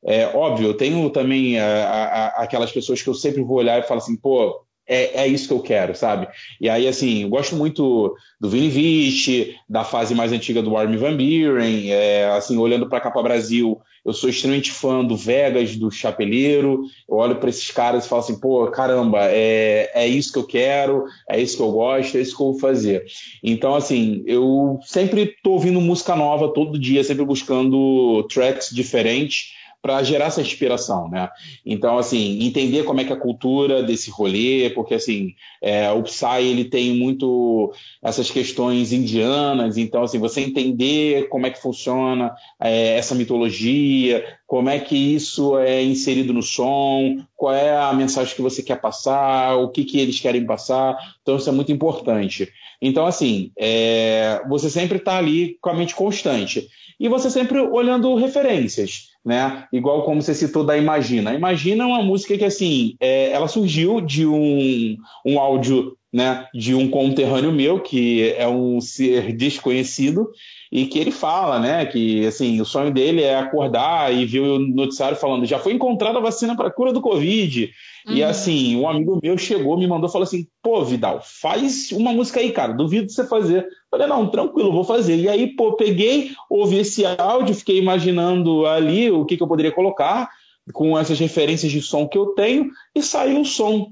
é 0.05 0.27
óbvio, 0.27 0.69
eu 0.69 0.75
tenho 0.75 1.11
também 1.11 1.59
a, 1.59 1.85
a, 1.85 2.27
aquelas 2.43 2.71
pessoas 2.71 3.03
que 3.03 3.09
eu 3.09 3.15
sempre 3.15 3.43
vou 3.43 3.59
olhar 3.59 3.79
e 3.81 3.87
falo 3.87 3.99
assim, 3.99 4.17
pô, 4.17 4.61
é, 4.89 5.23
é 5.23 5.27
isso 5.27 5.47
que 5.47 5.53
eu 5.53 5.61
quero, 5.61 5.95
sabe? 5.95 6.27
E 6.61 6.69
aí, 6.69 6.89
assim, 6.89 7.23
eu 7.23 7.29
gosto 7.29 7.55
muito 7.55 8.17
do 8.41 8.49
Vini 8.49 8.69
Vici, 8.69 9.55
da 9.69 9.85
fase 9.85 10.15
mais 10.15 10.33
antiga 10.33 10.63
do 10.63 10.77
Armin 10.77 10.97
Van 10.97 11.17
Buren, 11.17 11.91
é, 11.91 12.31
assim, 12.31 12.57
olhando 12.57 12.89
para 12.89 13.01
Capa 13.01 13.23
Brasil, 13.23 13.81
eu 14.05 14.15
sou 14.15 14.31
extremamente 14.31 14.71
fã 14.71 15.05
do 15.05 15.17
Vegas, 15.17 15.77
do 15.77 15.91
Chapeleiro, 15.91 16.85
eu 17.09 17.17
olho 17.17 17.37
para 17.37 17.51
esses 17.51 17.71
caras 17.71 18.07
e 18.07 18.09
falo 18.09 18.23
assim, 18.23 18.41
pô, 18.41 18.67
caramba, 18.69 19.19
é, 19.25 19.91
é 19.93 20.07
isso 20.07 20.33
que 20.33 20.39
eu 20.39 20.47
quero, 20.47 21.05
é 21.29 21.39
isso 21.39 21.57
que 21.57 21.63
eu 21.63 21.71
gosto, 21.71 22.17
é 22.17 22.21
isso 22.23 22.35
que 22.35 22.43
eu 22.43 22.53
vou 22.53 22.59
fazer. 22.59 23.05
Então, 23.43 23.75
assim, 23.75 24.23
eu 24.27 24.79
sempre 24.83 25.35
tô 25.43 25.53
ouvindo 25.53 25.81
música 25.81 26.17
nova 26.17 26.49
todo 26.49 26.79
dia, 26.79 27.05
sempre 27.05 27.25
buscando 27.25 28.27
tracks 28.33 28.71
diferentes, 28.73 29.58
para 29.89 30.03
gerar 30.03 30.27
essa 30.27 30.43
inspiração, 30.43 31.09
né? 31.09 31.31
Então, 31.65 31.97
assim, 31.97 32.45
entender 32.45 32.85
como 32.85 33.01
é 33.01 33.05
que 33.05 33.13
é 33.13 33.17
a 33.17 33.19
cultura 33.19 33.83
desse 33.83 34.11
rolê, 34.11 34.69
porque, 34.75 34.93
assim, 34.93 35.35
é, 35.63 35.91
o 35.91 36.03
Psy, 36.03 36.43
ele 36.43 36.67
tem 36.67 36.95
muito 36.95 37.73
essas 38.03 38.31
questões 38.31 38.93
indianas, 38.93 39.79
então, 39.79 40.03
assim, 40.03 40.19
você 40.19 40.43
entender 40.43 41.31
como 41.31 41.47
é 41.47 41.51
que 41.51 41.63
funciona 41.63 42.35
é, 42.61 42.99
essa 42.99 43.15
mitologia, 43.15 44.23
como 44.47 44.69
é 44.69 44.79
que 44.79 44.95
isso 44.95 45.57
é 45.57 45.83
inserido 45.83 46.35
no 46.35 46.43
som, 46.43 47.25
qual 47.35 47.55
é 47.55 47.75
a 47.75 47.95
mensagem 47.95 48.37
que 48.37 48.43
você 48.43 48.63
quer 48.63 48.79
passar, 48.79 49.57
o 49.57 49.71
que, 49.71 49.87
que 49.87 49.99
eles 49.99 50.21
querem 50.21 50.45
passar, 50.45 50.99
então 51.23 51.37
isso 51.37 51.49
é 51.49 51.53
muito 51.53 51.73
importante. 51.73 52.47
Então, 52.81 53.07
assim, 53.07 53.53
é, 53.59 54.43
você 54.51 54.69
sempre 54.69 54.99
está 54.99 55.17
ali 55.17 55.57
com 55.63 55.71
a 55.71 55.75
mente 55.75 55.95
constante. 55.95 56.69
E 57.01 57.09
você 57.09 57.31
sempre 57.31 57.61
olhando 57.61 58.15
referências 58.17 59.11
né? 59.29 59.67
Igual 59.71 60.05
como 60.05 60.23
você 60.23 60.33
citou 60.35 60.65
da 60.65 60.75
Imagina. 60.75 61.35
Imagina 61.35 61.87
uma 61.87 62.03
música 62.03 62.39
que, 62.39 62.47
assim, 62.47 62.97
é, 62.99 63.31
ela 63.31 63.47
surgiu 63.47 64.01
de 64.01 64.27
um, 64.27 64.97
um 65.23 65.39
áudio 65.39 65.99
né, 66.11 66.47
de 66.55 66.75
um 66.75 66.89
conterrâneo 66.89 67.53
meu, 67.53 67.79
que 67.79 68.33
é 68.39 68.49
um 68.49 68.81
ser 68.81 69.35
desconhecido, 69.37 70.31
e 70.71 70.87
que 70.87 70.99
ele 70.99 71.11
fala, 71.11 71.59
né, 71.59 71.87
que 71.87 72.27
assim, 72.27 72.61
o 72.61 72.65
sonho 72.65 72.93
dele 72.93 73.23
é 73.23 73.39
acordar 73.39 74.13
e 74.15 74.27
ver 74.27 74.41
o 74.41 74.59
noticiário 74.59 75.17
falando, 75.17 75.47
já 75.47 75.59
foi 75.59 75.73
encontrada 75.73 76.19
a 76.19 76.23
vacina 76.23 76.55
para 76.55 76.71
cura 76.71 76.93
do 76.93 77.01
Covid. 77.01 77.71
Uhum. 78.07 78.15
E 78.15 78.23
assim, 78.23 78.77
um 78.77 78.89
amigo 78.89 79.19
meu 79.23 79.39
chegou, 79.39 79.79
me 79.79 79.87
mandou, 79.87 80.11
falou 80.11 80.25
assim, 80.25 80.47
pô, 80.63 80.85
Vidal, 80.85 81.21
faz 81.23 81.91
uma 81.93 82.13
música 82.13 82.41
aí, 82.41 82.53
cara, 82.53 82.73
duvido 82.73 83.11
você 83.11 83.27
fazer. 83.27 83.67
Falei, 83.91 84.07
não, 84.07 84.31
tranquilo, 84.31 84.73
vou 84.73 84.85
fazer. 84.85 85.17
E 85.17 85.29
aí, 85.29 85.57
pô, 85.57 85.73
peguei, 85.73 86.33
ouvi 86.51 86.79
esse 86.79 87.05
áudio, 87.07 87.55
fiquei 87.55 87.79
imaginando 87.79 88.67
ali 88.67 89.11
o 89.11 89.25
que, 89.25 89.37
que 89.37 89.43
eu 89.43 89.49
poderia 89.49 89.73
colocar, 89.73 90.29
com 90.73 90.99
essas 90.99 91.19
referências 91.19 91.73
de 91.73 91.81
som 91.81 92.07
que 92.07 92.19
eu 92.19 92.27
tenho, 92.35 92.71
e 92.95 93.03
saiu 93.03 93.39
um 93.39 93.45
som. 93.45 93.91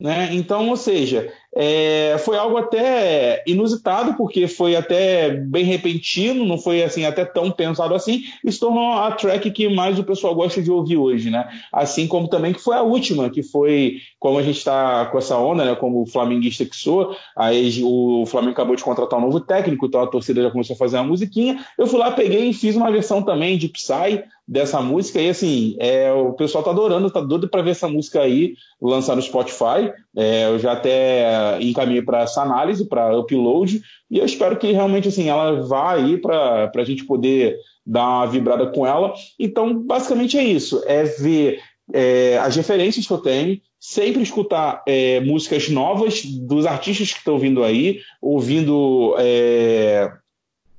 Né? 0.00 0.30
Então, 0.32 0.68
ou 0.68 0.76
seja, 0.76 1.32
é, 1.54 2.16
foi 2.18 2.36
algo 2.36 2.56
até 2.56 3.42
inusitado, 3.46 4.14
porque 4.14 4.48
foi 4.48 4.74
até 4.74 5.30
bem 5.30 5.64
repentino, 5.64 6.46
não 6.46 6.56
foi 6.56 6.82
assim 6.82 7.04
até 7.04 7.24
tão 7.24 7.50
pensado 7.50 7.94
assim, 7.94 8.22
e 8.44 8.50
se 8.50 8.58
tornou 8.58 8.92
a 8.92 9.10
track 9.12 9.50
que 9.50 9.68
mais 9.68 9.98
o 9.98 10.04
pessoal 10.04 10.34
gosta 10.34 10.62
de 10.62 10.70
ouvir 10.70 10.96
hoje, 10.96 11.30
né? 11.30 11.46
Assim 11.72 12.06
como 12.06 12.28
também 12.28 12.52
que 12.52 12.60
foi 12.60 12.76
a 12.76 12.82
última, 12.82 13.28
que 13.28 13.42
foi, 13.42 13.96
como 14.18 14.38
a 14.38 14.42
gente 14.42 14.58
está 14.58 15.06
com 15.06 15.18
essa 15.18 15.36
onda, 15.36 15.64
né? 15.64 15.74
Como 15.74 16.02
o 16.02 16.06
flamenguista 16.06 16.64
que 16.64 16.76
sou, 16.76 17.14
aí 17.36 17.82
o 17.84 18.24
Flamengo 18.26 18.52
acabou 18.52 18.76
de 18.76 18.84
contratar 18.84 19.18
um 19.18 19.22
novo 19.22 19.40
técnico, 19.40 19.86
então 19.86 20.00
a 20.00 20.06
torcida 20.06 20.42
já 20.42 20.50
começou 20.50 20.74
a 20.74 20.78
fazer 20.78 20.96
uma 20.96 21.08
musiquinha. 21.08 21.64
Eu 21.78 21.86
fui 21.86 21.98
lá, 21.98 22.10
peguei 22.10 22.48
e 22.48 22.54
fiz 22.54 22.76
uma 22.76 22.90
versão 22.90 23.22
também 23.22 23.58
de 23.58 23.68
Psy 23.68 24.24
dessa 24.46 24.80
música, 24.82 25.20
e 25.20 25.30
assim, 25.30 25.76
é, 25.78 26.12
o 26.12 26.32
pessoal 26.32 26.64
tá 26.64 26.70
adorando, 26.70 27.10
tá 27.10 27.20
doido 27.20 27.48
para 27.48 27.62
ver 27.62 27.70
essa 27.70 27.88
música 27.88 28.20
aí 28.20 28.54
lançar 28.80 29.14
no 29.14 29.22
Spotify. 29.22 29.92
É, 30.16 30.46
eu 30.46 30.58
já 30.58 30.72
até 30.72 31.24
encaminhei 31.60 32.02
para 32.02 32.22
essa 32.22 32.42
análise, 32.42 32.88
para 32.88 33.16
upload, 33.16 33.82
e 34.10 34.18
eu 34.18 34.24
espero 34.24 34.56
que 34.56 34.72
realmente 34.72 35.08
assim 35.08 35.28
ela 35.28 35.62
vá 35.62 35.94
aí 35.94 36.18
para 36.18 36.70
a 36.74 36.84
gente 36.84 37.04
poder 37.04 37.56
dar 37.84 38.06
uma 38.06 38.26
vibrada 38.26 38.66
com 38.66 38.86
ela. 38.86 39.12
Então, 39.38 39.74
basicamente 39.82 40.38
é 40.38 40.44
isso: 40.44 40.82
é 40.86 41.04
ver 41.04 41.60
é, 41.92 42.38
as 42.38 42.56
referências 42.56 43.06
que 43.06 43.12
eu 43.12 43.18
tenho, 43.18 43.60
sempre 43.78 44.22
escutar 44.22 44.82
é, 44.86 45.20
músicas 45.20 45.68
novas 45.68 46.24
dos 46.24 46.66
artistas 46.66 47.12
que 47.12 47.18
estão 47.18 47.38
vindo 47.38 47.64
aí, 47.64 48.00
ouvindo 48.20 49.14
é, 49.18 50.10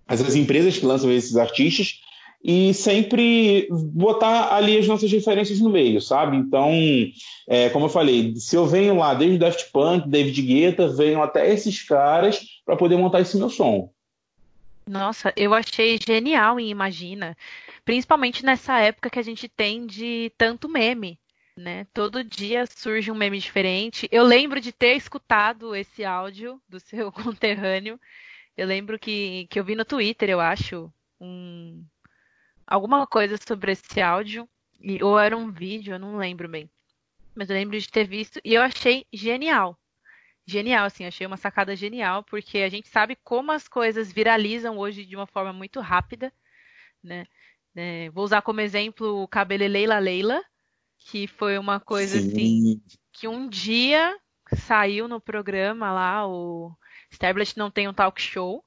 as 0.07 0.35
empresas 0.35 0.77
que 0.77 0.85
lançam 0.85 1.11
esses 1.11 1.35
artistas 1.35 1.99
e 2.43 2.73
sempre 2.73 3.69
botar 3.71 4.53
ali 4.53 4.77
as 4.77 4.87
nossas 4.87 5.09
referências 5.09 5.61
no 5.61 5.69
meio, 5.69 6.01
sabe? 6.01 6.35
Então, 6.35 6.71
é, 7.47 7.69
como 7.69 7.85
eu 7.85 7.89
falei, 7.89 8.35
se 8.35 8.55
eu 8.55 8.67
venho 8.67 8.97
lá 8.97 9.13
desde 9.13 9.37
Daft 9.37 9.71
Punk, 9.71 10.09
David 10.09 10.41
Guetta, 10.41 10.89
venho 10.89 11.23
até 11.23 11.51
esses 11.53 11.81
caras 11.81 12.41
para 12.65 12.75
poder 12.75 12.97
montar 12.97 13.21
esse 13.21 13.37
meu 13.37 13.49
som. 13.49 13.89
Nossa, 14.85 15.31
eu 15.37 15.53
achei 15.53 15.97
genial 16.05 16.59
em 16.59 16.69
Imagina, 16.69 17.37
principalmente 17.85 18.43
nessa 18.43 18.77
época 18.79 19.09
que 19.09 19.19
a 19.19 19.23
gente 19.23 19.47
tem 19.47 19.85
de 19.85 20.29
tanto 20.37 20.67
meme, 20.67 21.17
né? 21.55 21.87
Todo 21.93 22.23
dia 22.23 22.65
surge 22.65 23.09
um 23.09 23.15
meme 23.15 23.39
diferente. 23.39 24.09
Eu 24.11 24.25
lembro 24.25 24.59
de 24.59 24.73
ter 24.73 24.97
escutado 24.97 25.73
esse 25.73 26.03
áudio 26.03 26.61
do 26.67 26.81
seu 26.81 27.09
conterrâneo. 27.13 27.97
Eu 28.57 28.67
lembro 28.67 28.99
que, 28.99 29.47
que 29.49 29.57
eu 29.57 29.63
vi 29.63 29.75
no 29.75 29.85
Twitter, 29.85 30.29
eu 30.29 30.41
acho, 30.41 30.91
um, 31.19 31.83
alguma 32.73 33.05
coisa 33.05 33.37
sobre 33.37 33.73
esse 33.73 34.01
áudio, 34.01 34.49
ou 35.03 35.19
era 35.19 35.37
um 35.37 35.51
vídeo, 35.51 35.93
eu 35.93 35.99
não 35.99 36.17
lembro 36.17 36.49
bem. 36.49 36.67
Mas 37.35 37.47
eu 37.47 37.55
lembro 37.55 37.79
de 37.79 37.87
ter 37.87 38.05
visto 38.05 38.41
e 38.43 38.55
eu 38.55 38.63
achei 38.63 39.05
genial. 39.13 39.77
Genial, 40.43 40.85
assim, 40.85 41.05
achei 41.05 41.27
uma 41.27 41.37
sacada 41.37 41.75
genial, 41.75 42.23
porque 42.23 42.57
a 42.59 42.69
gente 42.69 42.89
sabe 42.89 43.15
como 43.23 43.51
as 43.51 43.67
coisas 43.67 44.11
viralizam 44.11 44.79
hoje 44.79 45.05
de 45.05 45.15
uma 45.15 45.27
forma 45.27 45.53
muito 45.53 45.79
rápida, 45.79 46.33
né? 47.03 47.27
É, 47.75 48.09
vou 48.09 48.23
usar 48.23 48.41
como 48.41 48.59
exemplo 48.59 49.21
o 49.21 49.27
Cabelo 49.27 49.67
Leila 49.67 49.99
Leila, 49.99 50.43
que 50.97 51.27
foi 51.27 51.59
uma 51.59 51.79
coisa 51.79 52.19
Sim. 52.19 52.27
assim 52.27 52.81
que 53.11 53.27
um 53.27 53.47
dia 53.47 54.17
saiu 54.55 55.07
no 55.07 55.21
programa 55.21 55.91
lá, 55.91 56.27
o 56.27 56.75
Stablet 57.11 57.55
não 57.55 57.69
tem 57.69 57.87
um 57.87 57.93
talk 57.93 58.19
show, 58.19 58.65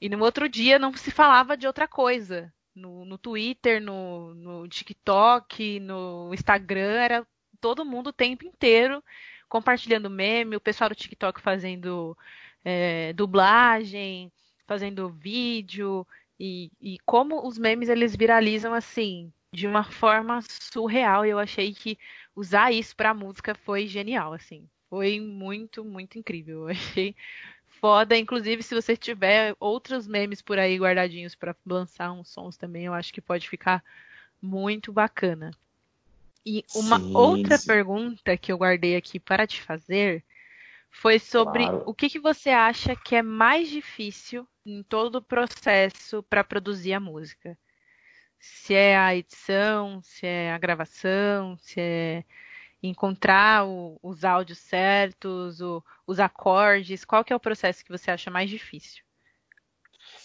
e 0.00 0.08
no 0.08 0.22
outro 0.22 0.48
dia 0.48 0.80
não 0.80 0.92
se 0.96 1.12
falava 1.12 1.56
de 1.56 1.68
outra 1.68 1.86
coisa 1.86 2.52
no, 2.80 3.04
no 3.04 3.18
Twitter, 3.18 3.80
no, 3.80 4.34
no 4.34 4.68
TikTok, 4.68 5.78
no 5.80 6.32
Instagram, 6.34 7.00
era 7.00 7.26
todo 7.60 7.84
mundo 7.84 8.08
o 8.08 8.12
tempo 8.12 8.44
inteiro 8.44 9.02
compartilhando 9.48 10.08
meme, 10.08 10.56
o 10.56 10.60
pessoal 10.60 10.88
do 10.88 10.94
TikTok 10.94 11.40
fazendo 11.40 12.16
é, 12.64 13.12
dublagem, 13.12 14.32
fazendo 14.66 15.10
vídeo, 15.10 16.06
e, 16.38 16.70
e, 16.80 16.98
como 17.04 17.46
os 17.46 17.58
memes 17.58 17.88
eles 17.88 18.16
viralizam 18.16 18.72
assim, 18.72 19.30
de 19.52 19.66
uma 19.66 19.84
forma 19.84 20.40
surreal. 20.72 21.26
Eu 21.26 21.38
achei 21.38 21.74
que 21.74 21.98
usar 22.34 22.72
isso 22.72 22.96
para 22.96 23.12
música 23.12 23.54
foi 23.54 23.86
genial, 23.86 24.32
assim. 24.32 24.68
Foi 24.88 25.20
muito, 25.20 25.84
muito 25.84 26.18
incrível. 26.18 26.60
Eu 26.60 26.68
achei 26.68 27.14
foda. 27.80 28.16
Inclusive, 28.16 28.62
se 28.62 28.74
você 28.74 28.96
tiver 28.96 29.56
outros 29.58 30.06
memes 30.06 30.42
por 30.42 30.58
aí 30.58 30.76
guardadinhos 30.78 31.34
para 31.34 31.56
lançar 31.66 32.12
uns 32.12 32.28
sons 32.28 32.56
também, 32.56 32.84
eu 32.84 32.94
acho 32.94 33.12
que 33.12 33.20
pode 33.20 33.48
ficar 33.48 33.82
muito 34.40 34.92
bacana. 34.92 35.50
E 36.44 36.64
uma 36.74 36.98
sim, 36.98 37.14
outra 37.14 37.58
sim. 37.58 37.66
pergunta 37.66 38.36
que 38.36 38.52
eu 38.52 38.58
guardei 38.58 38.96
aqui 38.96 39.18
para 39.18 39.46
te 39.46 39.60
fazer 39.60 40.24
foi 40.90 41.18
sobre 41.18 41.64
claro. 41.64 41.82
o 41.86 41.94
que, 41.94 42.08
que 42.08 42.18
você 42.18 42.50
acha 42.50 42.96
que 42.96 43.14
é 43.16 43.22
mais 43.22 43.68
difícil 43.68 44.46
em 44.64 44.82
todo 44.82 45.16
o 45.16 45.22
processo 45.22 46.22
para 46.24 46.44
produzir 46.44 46.92
a 46.94 47.00
música. 47.00 47.56
Se 48.38 48.74
é 48.74 48.96
a 48.96 49.14
edição, 49.14 50.00
se 50.02 50.26
é 50.26 50.52
a 50.52 50.58
gravação, 50.58 51.56
se 51.58 51.80
é 51.80 52.24
encontrar 52.82 53.66
o, 53.66 53.98
os 54.02 54.24
áudios 54.24 54.58
certos, 54.58 55.60
o, 55.60 55.82
os 56.06 56.18
acordes? 56.18 57.04
Qual 57.04 57.24
que 57.24 57.32
é 57.32 57.36
o 57.36 57.40
processo 57.40 57.84
que 57.84 57.90
você 57.90 58.10
acha 58.10 58.30
mais 58.30 58.48
difícil? 58.48 59.02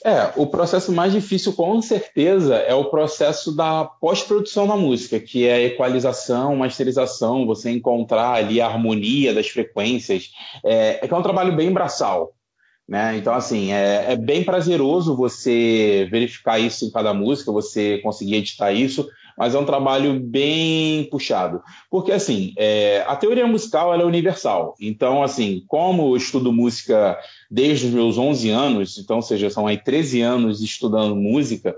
É, 0.03 0.31
o 0.35 0.45
processo 0.45 0.91
mais 0.91 1.13
difícil, 1.13 1.53
com 1.53 1.81
certeza, 1.81 2.57
é 2.57 2.73
o 2.73 2.85
processo 2.85 3.55
da 3.55 3.85
pós-produção 3.85 4.67
da 4.67 4.75
música, 4.75 5.19
que 5.19 5.47
é 5.47 5.53
a 5.53 5.61
equalização, 5.61 6.55
masterização, 6.55 7.45
você 7.45 7.71
encontrar 7.71 8.33
ali 8.33 8.61
a 8.61 8.67
harmonia 8.67 9.33
das 9.33 9.47
frequências. 9.47 10.31
É, 10.63 11.03
é 11.03 11.07
que 11.07 11.13
é 11.13 11.17
um 11.17 11.23
trabalho 11.23 11.55
bem 11.55 11.71
braçal. 11.71 12.35
Né? 12.87 13.17
Então, 13.17 13.33
assim, 13.33 13.73
é, 13.73 14.11
é, 14.11 14.15
bem 14.15 14.43
prazeroso 14.43 15.15
você 15.15 16.07
verificar 16.11 16.59
isso 16.59 16.85
em 16.85 16.91
cada 16.91 17.13
música, 17.13 17.51
você 17.51 17.97
conseguir 17.99 18.35
editar 18.35 18.71
isso, 18.71 19.09
mas 19.37 19.53
é 19.53 19.59
um 19.59 19.65
trabalho 19.65 20.19
bem 20.19 21.03
puxado. 21.09 21.61
Porque, 21.89 22.11
assim, 22.11 22.53
é, 22.57 23.03
a 23.07 23.15
teoria 23.15 23.45
musical 23.47 23.93
é 23.93 24.03
universal. 24.03 24.75
Então, 24.79 25.21
assim, 25.21 25.63
como 25.67 26.13
eu 26.13 26.17
estudo 26.17 26.53
música 26.53 27.17
desde 27.49 27.87
os 27.87 27.93
meus 27.93 28.17
11 28.17 28.49
anos, 28.49 28.97
então, 28.97 29.17
ou 29.17 29.21
seja, 29.21 29.49
são 29.49 29.67
aí 29.67 29.77
13 29.77 30.21
anos 30.21 30.61
estudando 30.61 31.15
música, 31.15 31.75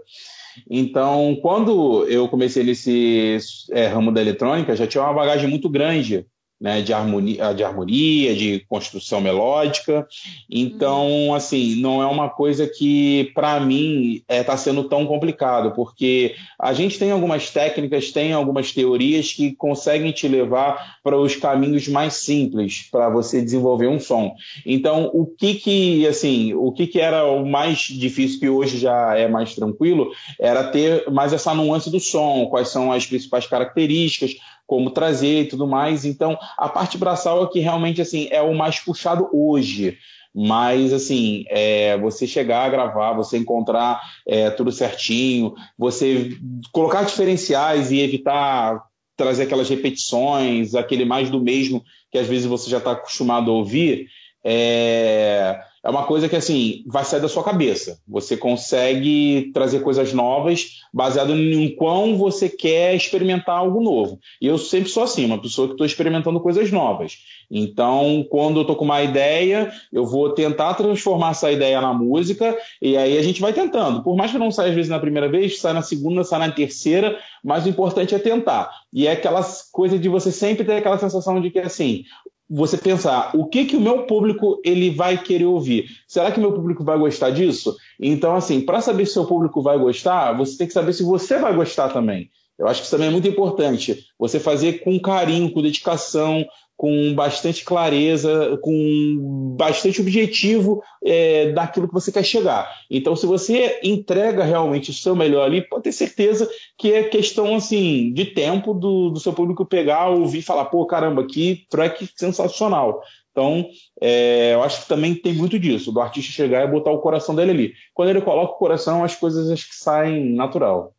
então, 0.70 1.38
quando 1.42 2.06
eu 2.08 2.28
comecei 2.28 2.64
nesse 2.64 3.38
é, 3.72 3.88
ramo 3.88 4.12
da 4.12 4.22
eletrônica, 4.22 4.76
já 4.76 4.88
tinha 4.88 5.04
uma 5.04 5.14
bagagem 5.14 5.50
muito 5.50 5.70
grande 5.70 6.26
né, 6.60 6.82
de, 6.82 6.92
harmonia, 6.92 7.54
de 7.54 7.64
harmonia, 7.64 8.36
de 8.36 8.60
construção 8.68 9.22
melódica. 9.22 10.08
Então, 10.50 11.08
uhum. 11.08 11.34
assim, 11.36 11.76
não 11.80 12.02
é 12.02 12.06
uma 12.08 12.30
coisa 12.30 12.68
que, 12.68 13.32
para 13.36 13.60
mim, 13.60 14.16
está 14.16 14.34
é, 14.34 14.44
tá 14.44 14.58
sendo 14.58 14.86
tão 14.86 15.06
complicado, 15.06 15.72
porque 15.72 16.36
a 16.60 16.74
gente 16.74 16.98
tem 16.98 17.12
algumas 17.12 17.52
técnicas, 17.52 18.12
tem 18.12 18.34
algumas 18.34 18.72
teorias 18.72 19.32
que 19.34 19.54
conseguem 19.56 20.12
te 20.12 20.28
levar 20.28 20.98
para 21.04 21.18
os 21.18 21.36
caminhos 21.36 21.88
mais 21.88 22.16
simples 22.16 22.88
para 22.92 23.10
você 23.10 23.42
desenvolver 23.42 23.88
um 23.88 24.00
som. 24.00 24.36
Então, 24.66 25.12
o 25.14 25.26
que 25.26 25.56
que, 25.56 26.08
assim, 26.08 26.54
o 26.54 26.72
que 26.72 26.88
que 26.88 27.00
era 27.00 27.24
o 27.26 27.46
mais 27.46 27.80
difícil, 27.80 28.40
que 28.40 28.50
hoje 28.50 28.80
já 28.80 29.16
é 29.16 29.28
mais 29.28 29.54
tranquilo, 29.54 30.12
era 30.40 30.64
ter 30.64 31.10
mais 31.12 31.34
essa 31.34 31.54
nuance 31.54 31.92
do 31.92 32.00
som, 32.00 32.48
quais 32.48 32.70
são 32.70 32.92
as 32.92 33.06
principais 33.06 33.46
características, 33.46 34.36
como 34.68 34.92
trazer 34.92 35.44
e 35.44 35.48
tudo 35.48 35.66
mais. 35.66 36.06
Então, 36.06 36.38
a 36.58 36.70
parte 36.70 36.98
braçal 36.98 37.44
é 37.44 37.48
que 37.48 37.60
realmente 37.60 38.02
assim 38.02 38.28
é 38.30 38.42
o 38.42 38.54
mais 38.54 38.80
puxado 38.80 39.30
hoje. 39.34 39.98
Mas, 40.36 40.94
assim, 40.94 41.46
é, 41.48 41.98
você 41.98 42.28
chegar 42.28 42.66
a 42.66 42.70
gravar, 42.70 43.14
você 43.14 43.40
encontrar 43.40 44.00
é, 44.28 44.52
tudo 44.52 44.72
certinho, 44.72 45.56
você 45.76 46.30
colocar 46.72 47.04
diferenciais 47.04 47.92
e 47.92 48.00
evitar 48.02 48.84
trazer 49.16 49.44
aquelas 49.44 49.68
repetições, 49.68 50.76
aquele 50.76 51.06
mais 51.06 51.32
do 51.32 51.42
mesmo 51.42 51.84
que 52.12 52.20
às 52.20 52.28
vezes 52.28 52.46
você 52.46 52.70
já 52.70 52.78
está 52.78 52.92
acostumado 52.92 53.50
a 53.50 53.54
ouvir, 53.54 54.08
é, 54.44 55.60
é 55.84 55.90
uma 55.90 56.04
coisa 56.04 56.28
que 56.28 56.36
assim 56.36 56.84
vai 56.88 57.06
sair 57.06 57.22
da 57.22 57.30
sua 57.30 57.44
cabeça. 57.44 58.00
Você 58.08 58.36
consegue 58.36 59.52
trazer 59.54 59.82
coisas 59.82 60.14
novas 60.14 60.82
baseado 60.94 61.34
em 61.34 61.76
quão 61.76 62.18
você 62.18 62.50
quer 62.50 62.96
experimentar 62.96 63.58
algo 63.58 63.82
novo. 63.82 64.20
E 64.42 64.48
eu 64.48 64.58
sempre 64.58 64.90
sou 64.90 65.04
assim, 65.04 65.26
uma 65.26 65.42
pessoa 65.42 65.68
que 65.68 65.74
estou 65.74 65.86
experimentando 65.86 66.40
coisas 66.40 66.72
novas. 66.72 67.18
Então, 67.50 68.26
quando 68.30 68.58
eu 68.58 68.62
estou 68.62 68.76
com 68.76 68.86
uma 68.86 69.02
ideia, 69.02 69.72
eu 69.92 70.06
vou 70.06 70.34
tentar 70.34 70.74
transformar 70.74 71.32
essa 71.32 71.52
ideia 71.52 71.80
na 71.80 71.94
música 71.94 72.58
e 72.82 72.98
aí 72.98 73.18
a 73.18 73.22
gente 73.22 73.42
vai 73.42 73.54
tentando. 73.54 74.04
Por 74.04 74.16
mais 74.16 74.32
que 74.32 74.38
não 74.38 74.52
saia 74.52 74.70
às 74.70 74.76
vezes 74.76 74.90
na 74.90 75.00
primeira 75.00 75.30
vez, 75.30 75.60
sai 75.60 75.74
na 75.74 75.82
segunda, 75.82 76.24
sai 76.24 76.40
na 76.40 76.52
terceira, 76.52 77.18
mas 77.44 77.66
o 77.66 77.70
importante 77.70 78.14
é 78.14 78.20
tentar. 78.20 78.70
E 78.92 79.08
é 79.08 79.12
aquela 79.12 79.46
coisa 79.72 79.98
de 79.98 80.10
você 80.10 80.32
sempre 80.32 80.66
ter 80.66 80.74
aquela 80.74 80.98
sensação 80.98 81.40
de 81.40 81.50
que 81.50 81.60
assim, 81.60 82.04
você 82.50 82.78
pensar 82.78 83.32
o 83.36 83.46
que 83.46 83.66
que 83.66 83.76
o 83.76 83.82
meu 83.82 84.04
público 84.04 84.62
ele 84.64 84.90
vai 84.90 85.22
querer 85.22 85.46
ouvir. 85.46 85.86
Será 86.08 86.32
que 86.32 86.40
meu 86.40 86.54
público 86.54 86.84
vai 86.84 86.98
gostar 86.98 87.30
disso? 87.32 87.76
Então, 88.00 88.36
assim, 88.36 88.62
para 88.62 88.82
saber 88.82 89.06
se 89.06 89.14
seu 89.14 89.26
público 89.26 89.62
vai 89.62 89.78
gostar, 89.78 90.34
você 90.34 90.58
tem 90.58 90.68
que 90.68 90.74
saber 90.74 90.94
se 90.94 91.04
você 91.04 91.38
vai 91.38 91.54
gostar 91.54 91.90
também. 91.90 92.30
Eu 92.58 92.68
acho 92.68 92.80
que 92.80 92.88
isso 92.88 92.96
também 92.96 93.10
é 93.10 93.12
muito 93.12 93.28
importante. 93.28 94.06
Você 94.18 94.40
fazer 94.40 94.80
com 94.84 95.00
carinho, 95.00 95.52
com 95.52 95.62
dedicação, 95.62 96.44
com 96.78 97.16
bastante 97.16 97.66
clareza, 97.66 98.58
com 98.62 99.56
bastante 99.58 100.00
objetivo 100.00 100.84
é, 101.04 101.52
daquilo 101.52 101.88
que 101.88 101.94
você 101.94 102.12
quer 102.12 102.24
chegar. 102.24 102.72
Então, 102.90 103.16
se 103.16 103.26
você 103.26 103.80
entrega 103.84 104.44
realmente 104.44 104.92
o 104.92 104.94
seu 104.94 105.16
melhor 105.16 105.44
ali, 105.44 105.68
pode 105.68 105.86
ter 105.86 105.92
certeza 105.92 106.48
que 106.78 106.94
é 106.94 107.04
questão 107.04 107.56
assim 107.56 108.14
de 108.14 108.26
tempo 108.26 108.76
do, 108.76 109.10
do 109.10 109.20
seu 109.20 109.34
público 109.34 109.66
pegar, 109.66 110.10
ouvir 110.10 110.40
e 110.40 110.44
falar, 110.44 110.66
pô, 110.66 110.86
caramba, 110.86 111.26
que 111.26 111.66
track 111.68 112.08
sensacional. 112.16 113.02
Então, 113.32 113.68
é, 114.00 114.54
eu 114.54 114.64
acho 114.64 114.82
que 114.82 114.88
também 114.88 115.16
tem 115.16 115.34
muito 115.34 115.58
disso, 115.60 115.92
do 115.92 116.00
artista 116.00 116.32
chegar 116.32 116.64
e 116.64 116.72
botar 116.72 116.92
o 116.92 117.02
coração 117.02 117.36
dele 117.36 117.52
ali. 117.52 117.74
Quando 117.94 118.10
ele 118.10 118.22
coloca 118.22 118.54
o 118.54 118.58
coração, 118.58 119.04
as 119.04 119.16
coisas 119.16 119.50
acho 119.50 119.70
que 119.70 119.76
saem 119.76 120.34
natural. 120.34 120.94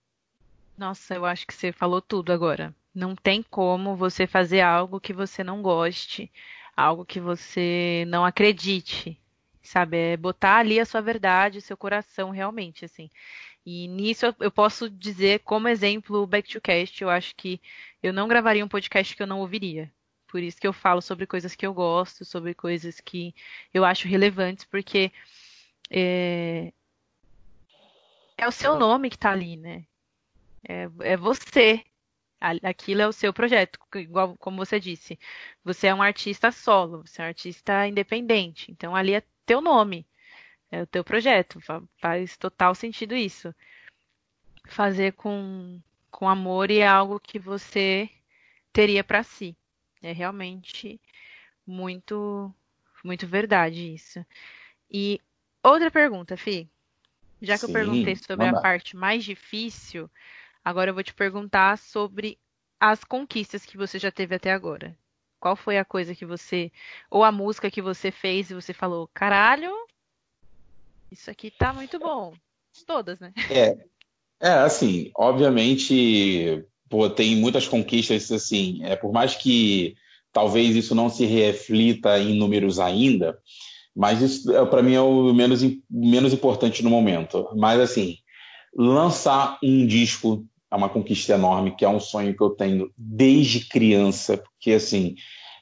Nossa, 0.77 1.15
eu 1.15 1.25
acho 1.25 1.47
que 1.47 1.55
você 1.55 1.73
falou 1.73 2.01
tudo 2.01 2.33
agora. 2.33 2.73
Não 2.99 3.15
tem 3.15 3.45
como 3.45 3.95
você 3.95 4.27
fazer 4.27 4.61
algo 4.61 5.01
que 5.01 5.13
você 5.13 5.45
não 5.45 5.63
goste, 5.63 6.33
algo 6.77 7.05
que 7.05 7.21
você 7.21 8.05
não 8.09 8.25
acredite, 8.25 9.17
sabe? 9.63 9.97
É 9.97 10.17
botar 10.17 10.57
ali 10.57 10.81
a 10.81 10.85
sua 10.85 11.01
verdade, 11.01 11.61
seu 11.61 11.77
coração 11.77 12.31
realmente, 12.31 12.85
assim. 12.85 13.09
E 13.65 13.87
nisso 13.87 14.35
eu 14.41 14.51
posso 14.51 14.91
dizer 14.91 15.41
como 15.45 15.69
exemplo 15.69 16.21
o 16.23 16.27
Back 16.27 16.51
to 16.51 16.61
Cast, 16.61 17.01
eu 17.01 17.09
acho 17.09 17.37
que 17.37 17.61
eu 18.03 18.13
não 18.13 18.27
gravaria 18.27 18.65
um 18.65 18.69
podcast 18.69 19.15
que 19.15 19.23
eu 19.23 19.29
não 19.29 19.39
ouviria. 19.39 19.93
Por 20.27 20.43
isso 20.43 20.61
que 20.61 20.67
eu 20.67 20.73
falo 20.73 21.01
sobre 21.01 21.25
coisas 21.25 21.55
que 21.55 21.65
eu 21.65 21.73
gosto, 21.73 22.25
sobre 22.25 22.53
coisas 22.53 23.01
que 23.01 23.33
eu 23.73 23.85
acho 23.85 24.09
relevantes, 24.09 24.65
porque 24.65 25.13
é, 25.89 26.73
é 28.37 28.49
o 28.49 28.53
seu 28.53 28.77
nome 28.77 29.09
que 29.09 29.17
está 29.17 29.31
ali, 29.31 29.57
né? 29.57 29.85
É, 30.69 30.89
é 31.13 31.17
você. 31.17 31.85
Aquilo 32.41 33.03
é 33.03 33.09
o 33.09 33.13
seu 33.13 33.33
projeto, 33.33 33.79
igual 33.97 34.37
como 34.39 34.59
você 34.59 34.79
disse. 34.79 35.19
Você 35.65 35.89
é 35.89 35.95
um 35.95 36.03
artista 36.03 36.53
solo, 36.53 37.05
você 37.05 37.21
é 37.21 37.25
um 37.25 37.29
artista 37.29 37.87
independente. 37.87 38.71
Então 38.71 38.95
ali 38.95 39.15
é 39.15 39.23
teu 39.45 39.61
nome, 39.61 40.07
é 40.71 40.83
o 40.83 40.87
teu 40.87 41.03
projeto. 41.03 41.61
Faz 42.01 42.37
total 42.37 42.75
sentido 42.75 43.17
isso. 43.17 43.55
Fazer 44.67 45.13
com, 45.15 45.81
com 46.11 46.29
amor 46.29 46.71
e 46.71 46.79
é 46.79 46.87
algo 46.87 47.19
que 47.19 47.39
você 47.39 48.09
teria 48.73 49.03
para 49.03 49.23
si. 49.23 49.57
É 50.03 50.13
realmente 50.13 51.01
muito, 51.67 52.55
muito 53.03 53.27
verdade 53.27 53.95
isso. 53.95 54.25
E 54.91 55.21
outra 55.63 55.91
pergunta, 55.91 56.37
Fi. 56.37 56.69
Já 57.41 57.55
que 57.55 57.67
Sim, 57.67 57.67
eu 57.69 57.73
perguntei 57.73 58.17
sobre 58.17 58.47
a 58.47 58.61
parte 58.61 58.97
mais 58.97 59.25
difícil, 59.25 60.11
Agora 60.69 60.91
eu 60.91 60.95
vou 60.95 61.03
te 61.03 61.15
perguntar 61.15 61.79
sobre 61.79 62.39
as 62.79 63.03
conquistas 63.03 63.65
que 63.65 63.79
você 63.79 63.99
já 63.99 64.13
teve 64.13 64.35
até 64.35 64.53
agora. 64.53 64.95
Qual 65.41 65.57
foi 65.57 65.79
a 65.79 65.85
coisa 65.85 66.15
que 66.15 66.27
você. 66.27 66.71
Ou 67.11 67.25
a 67.25 67.33
música 67.33 67.71
que 67.71 67.81
você 67.81 68.11
fez 68.11 68.51
e 68.51 68.55
você 68.55 68.75
falou: 68.75 69.09
caralho, 69.15 69.73
isso 71.11 71.31
aqui 71.31 71.51
tá 71.51 71.73
muito 71.73 71.99
bom. 71.99 72.35
Todas, 72.87 73.19
né? 73.19 73.33
É. 73.51 73.79
É, 74.43 74.51
assim, 74.59 75.11
obviamente, 75.17 76.63
pô, 76.91 77.09
tem 77.09 77.35
muitas 77.35 77.67
conquistas, 77.67 78.31
assim, 78.31 78.85
é, 78.85 78.95
por 78.95 79.11
mais 79.11 79.35
que 79.35 79.97
talvez 80.35 80.77
isso 80.77 80.95
não 80.95 81.09
se 81.09 81.25
reflita 81.25 82.21
em 82.21 82.35
números 82.35 82.79
ainda, 82.79 83.39
mas 83.97 84.21
isso 84.21 84.55
é, 84.55 84.67
para 84.67 84.83
mim 84.83 84.93
é 84.93 85.01
o 85.01 85.33
menos, 85.33 85.63
menos 85.91 86.35
importante 86.35 86.83
no 86.83 86.91
momento. 86.91 87.49
Mas 87.57 87.81
assim, 87.81 88.19
lançar 88.77 89.59
um 89.63 89.87
disco 89.87 90.47
é 90.71 90.77
uma 90.77 90.89
conquista 90.89 91.35
enorme, 91.35 91.75
que 91.75 91.85
é 91.85 91.89
um 91.89 92.01
sonho 92.01 92.37
que 92.37 92.43
eu 92.43 92.51
tenho 92.51 92.91
desde 92.97 93.67
criança, 93.67 94.37
porque 94.37 94.73
assim, 94.73 95.15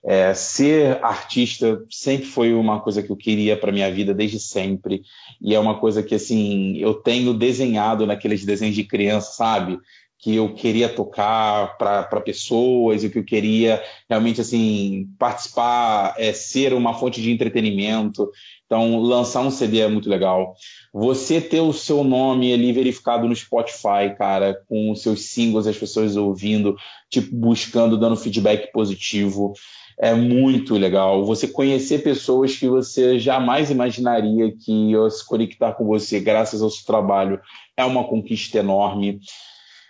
é, 0.05 0.33
ser 0.35 1.03
artista 1.05 1.85
sempre 1.91 2.27
foi 2.27 2.55
uma 2.55 2.81
coisa 2.81 3.03
que 3.03 3.11
eu 3.11 3.17
queria 3.17 3.57
para 3.57 3.73
minha 3.73 3.91
vida 3.91 4.15
desde 4.15 4.39
sempre, 4.39 5.03
e 5.41 5.55
é 5.55 5.59
uma 5.59 5.79
coisa 5.79 6.03
que 6.03 6.15
assim, 6.15 6.77
eu 6.79 6.95
tenho 6.95 7.35
desenhado 7.35 8.07
naqueles 8.07 8.45
desenhos 8.45 8.75
de 8.75 8.85
criança, 8.85 9.33
sabe? 9.33 9.79
Que 10.19 10.35
eu 10.35 10.55
queria 10.55 10.89
tocar 10.89 11.77
para 11.77 12.21
pessoas 12.21 13.05
e 13.05 13.11
que 13.11 13.19
eu 13.19 13.25
queria 13.25 13.83
realmente 14.09 14.41
assim 14.41 15.09
participar, 15.19 16.15
é, 16.19 16.33
ser 16.33 16.73
uma 16.73 16.95
fonte 16.95 17.21
de 17.21 17.31
entretenimento. 17.31 18.31
Então, 18.65 18.99
lançar 18.99 19.43
um 19.43 19.51
CD 19.51 19.81
é 19.81 19.89
muito 19.89 20.09
legal. 20.09 20.55
Você 20.93 21.41
ter 21.41 21.61
o 21.61 21.73
seu 21.73 22.03
nome 22.03 22.53
ali 22.53 22.73
verificado 22.73 23.29
no 23.29 23.37
Spotify, 23.37 24.17
cara, 24.17 24.61
com 24.69 24.91
os 24.91 25.03
seus 25.03 25.27
singles, 25.27 25.67
as 25.67 25.77
pessoas 25.77 26.17
ouvindo, 26.17 26.75
tipo, 27.11 27.35
buscando, 27.37 27.99
dando 27.99 28.17
feedback 28.17 28.73
positivo, 28.73 29.53
é 29.99 30.15
muito 30.15 30.75
legal. 30.75 31.25
Você 31.25 31.47
conhecer 31.47 32.03
pessoas 32.03 32.57
que 32.57 32.67
você 32.67 33.19
jamais 33.19 33.71
imaginaria 33.71 34.51
que 34.51 34.73
iam 34.91 35.09
se 35.09 35.25
conectar 35.25 35.75
com 35.75 35.87
você 35.87 36.21
graças 36.21 36.61
ao 36.63 36.71
seu 36.71 36.85
trabalho 36.85 37.41
é 37.77 37.85
uma 37.85 38.05
conquista 38.05 38.59
enorme 38.59 39.21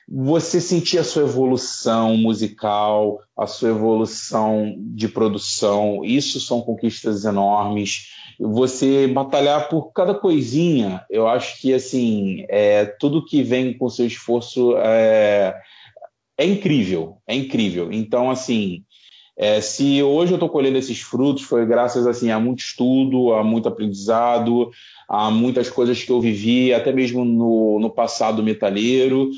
você 0.09 0.61
sentir 0.61 0.99
a 0.99 1.05
sua 1.05 1.23
evolução 1.23 2.17
musical, 2.17 3.21
a 3.37 3.47
sua 3.47 3.71
evolução 3.71 4.77
de 4.79 5.09
produção, 5.09 6.05
isso 6.05 6.39
são 6.39 6.61
conquistas 6.61 7.25
enormes. 7.25 8.13
Você 8.39 9.09
batalhar 9.09 9.69
por 9.69 9.93
cada 9.93 10.15
coisinha, 10.15 11.05
eu 11.11 11.27
acho 11.27 11.61
que 11.61 11.75
assim, 11.75 12.45
é, 12.49 12.85
tudo 12.85 13.25
que 13.25 13.43
vem 13.43 13.77
com 13.77 13.89
seu 13.89 14.07
esforço 14.07 14.77
é, 14.77 15.59
é 16.39 16.47
incrível, 16.47 17.19
é 17.27 17.35
incrível. 17.35 17.91
Então, 17.91 18.31
assim, 18.31 18.85
é, 19.37 19.61
se 19.61 20.01
hoje 20.05 20.33
eu 20.33 20.37
estou 20.37 20.49
colhendo 20.49 20.79
esses 20.79 21.01
frutos, 21.01 21.43
foi 21.43 21.67
graças 21.67 22.07
assim, 22.07 22.31
a 22.31 22.39
muito 22.39 22.61
estudo, 22.61 23.33
a 23.33 23.43
muito 23.43 23.69
aprendizado, 23.69 24.71
a 25.09 25.33
muitas 25.33 25.69
coisas 25.69 26.01
que 26.01 26.13
eu 26.13 26.21
vivi, 26.21 26.73
até 26.73 26.93
mesmo 26.93 27.25
no, 27.25 27.81
no 27.81 27.91
passado 27.91 28.41
metalheiro 28.41 29.31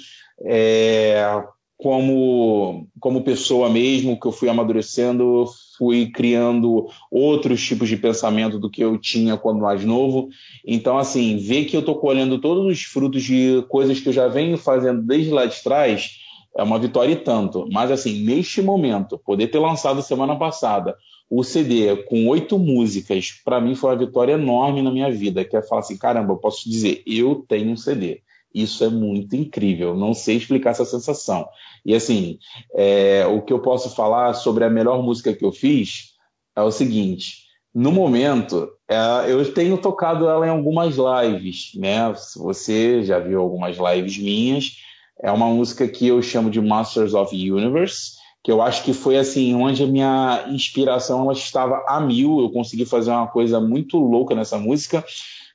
é, 0.45 1.43
como, 1.77 2.89
como 2.99 3.23
pessoa 3.23 3.71
mesmo, 3.71 4.19
que 4.19 4.27
eu 4.27 4.33
fui 4.33 4.49
amadurecendo, 4.49 5.47
fui 5.77 6.11
criando 6.11 6.89
outros 7.11 7.65
tipos 7.65 7.89
de 7.89 7.97
pensamento 7.97 8.59
do 8.59 8.71
que 8.71 8.83
eu 8.83 8.99
tinha 8.99 9.37
quando 9.37 9.61
mais 9.61 9.85
novo. 9.85 10.29
Então, 10.67 10.99
assim, 10.99 11.39
ver 11.39 11.67
que 11.67 11.77
eu 11.77 11.81
estou 11.81 11.97
colhendo 11.97 12.41
todos 12.41 12.67
os 12.67 12.83
frutos 12.83 13.23
de 13.23 13.65
coisas 13.69 14.01
que 14.01 14.09
eu 14.09 14.13
já 14.13 14.27
venho 14.27 14.59
fazendo 14.59 15.03
desde 15.03 15.31
lá 15.31 15.47
de 15.47 15.63
trás 15.63 16.19
é 16.57 16.63
uma 16.63 16.79
vitória 16.79 17.13
e 17.13 17.17
tanto. 17.17 17.69
Mas, 17.71 17.91
assim, 17.93 18.25
neste 18.25 18.61
momento, 18.61 19.17
poder 19.19 19.47
ter 19.47 19.61
lançado 19.61 20.03
semana 20.03 20.37
passada 20.37 20.97
o 21.31 21.45
CD 21.45 21.95
com 22.05 22.27
oito 22.29 22.59
músicas, 22.59 23.41
para 23.45 23.61
mim 23.61 23.75
foi 23.75 23.91
uma 23.91 23.99
vitória 23.99 24.33
enorme 24.33 24.81
na 24.83 24.91
minha 24.91 25.11
vida, 25.11 25.45
que 25.45 25.57
é 25.57 25.63
falar 25.63 25.81
assim, 25.81 25.97
caramba, 25.97 26.33
eu 26.33 26.39
posso 26.39 26.69
dizer, 26.69 27.03
eu 27.07 27.45
tenho 27.47 27.71
um 27.71 27.77
CD. 27.77 28.23
Isso 28.55 28.83
é 28.85 28.89
muito 28.89 29.37
incrível. 29.37 29.97
Não 29.97 30.15
sei 30.15 30.37
explicar 30.37 30.71
essa 30.71 30.85
sensação. 30.85 31.47
E 31.85 31.95
assim, 31.95 32.39
é, 32.75 33.27
o 33.27 33.43
que 33.43 33.53
eu 33.53 33.61
posso 33.61 33.95
falar 33.95 34.35
sobre 34.35 34.65
a 34.65 34.71
melhor 34.71 35.03
música 35.03 35.33
que 35.33 35.45
eu 35.45 35.53
fiz 35.53 36.15
é 36.57 36.63
o 36.63 36.71
seguinte. 36.71 37.49
No 37.75 37.93
momento, 37.93 38.69
é, 38.89 38.97
eu 39.31 39.53
tenho 39.53 39.79
tocado 39.79 40.27
ela 40.29 40.47
em 40.47 40.51
algumas 40.51 40.97
lives, 40.97 41.73
né? 41.77 42.13
Você 42.37 43.03
já 43.05 43.19
viu 43.19 43.41
algumas 43.41 43.77
lives 43.77 44.19
minhas, 44.19 44.73
é 45.21 45.31
uma 45.31 45.47
música 45.47 45.87
que 45.87 46.07
eu 46.07 46.23
chamo 46.23 46.51
de 46.51 46.61
Masters 46.61 47.13
of 47.13 47.35
Universe, 47.35 48.17
que 48.43 48.51
eu 48.51 48.63
acho 48.63 48.83
que 48.83 48.93
foi 48.93 49.19
assim 49.19 49.55
onde 49.55 49.83
a 49.83 49.87
minha 49.87 50.47
inspiração 50.49 51.23
ela 51.23 51.33
estava 51.33 51.85
a 51.87 52.01
mil. 52.01 52.41
Eu 52.41 52.51
consegui 52.51 52.87
fazer 52.87 53.11
uma 53.11 53.27
coisa 53.27 53.61
muito 53.61 53.99
louca 53.99 54.35
nessa 54.35 54.59
música 54.59 55.05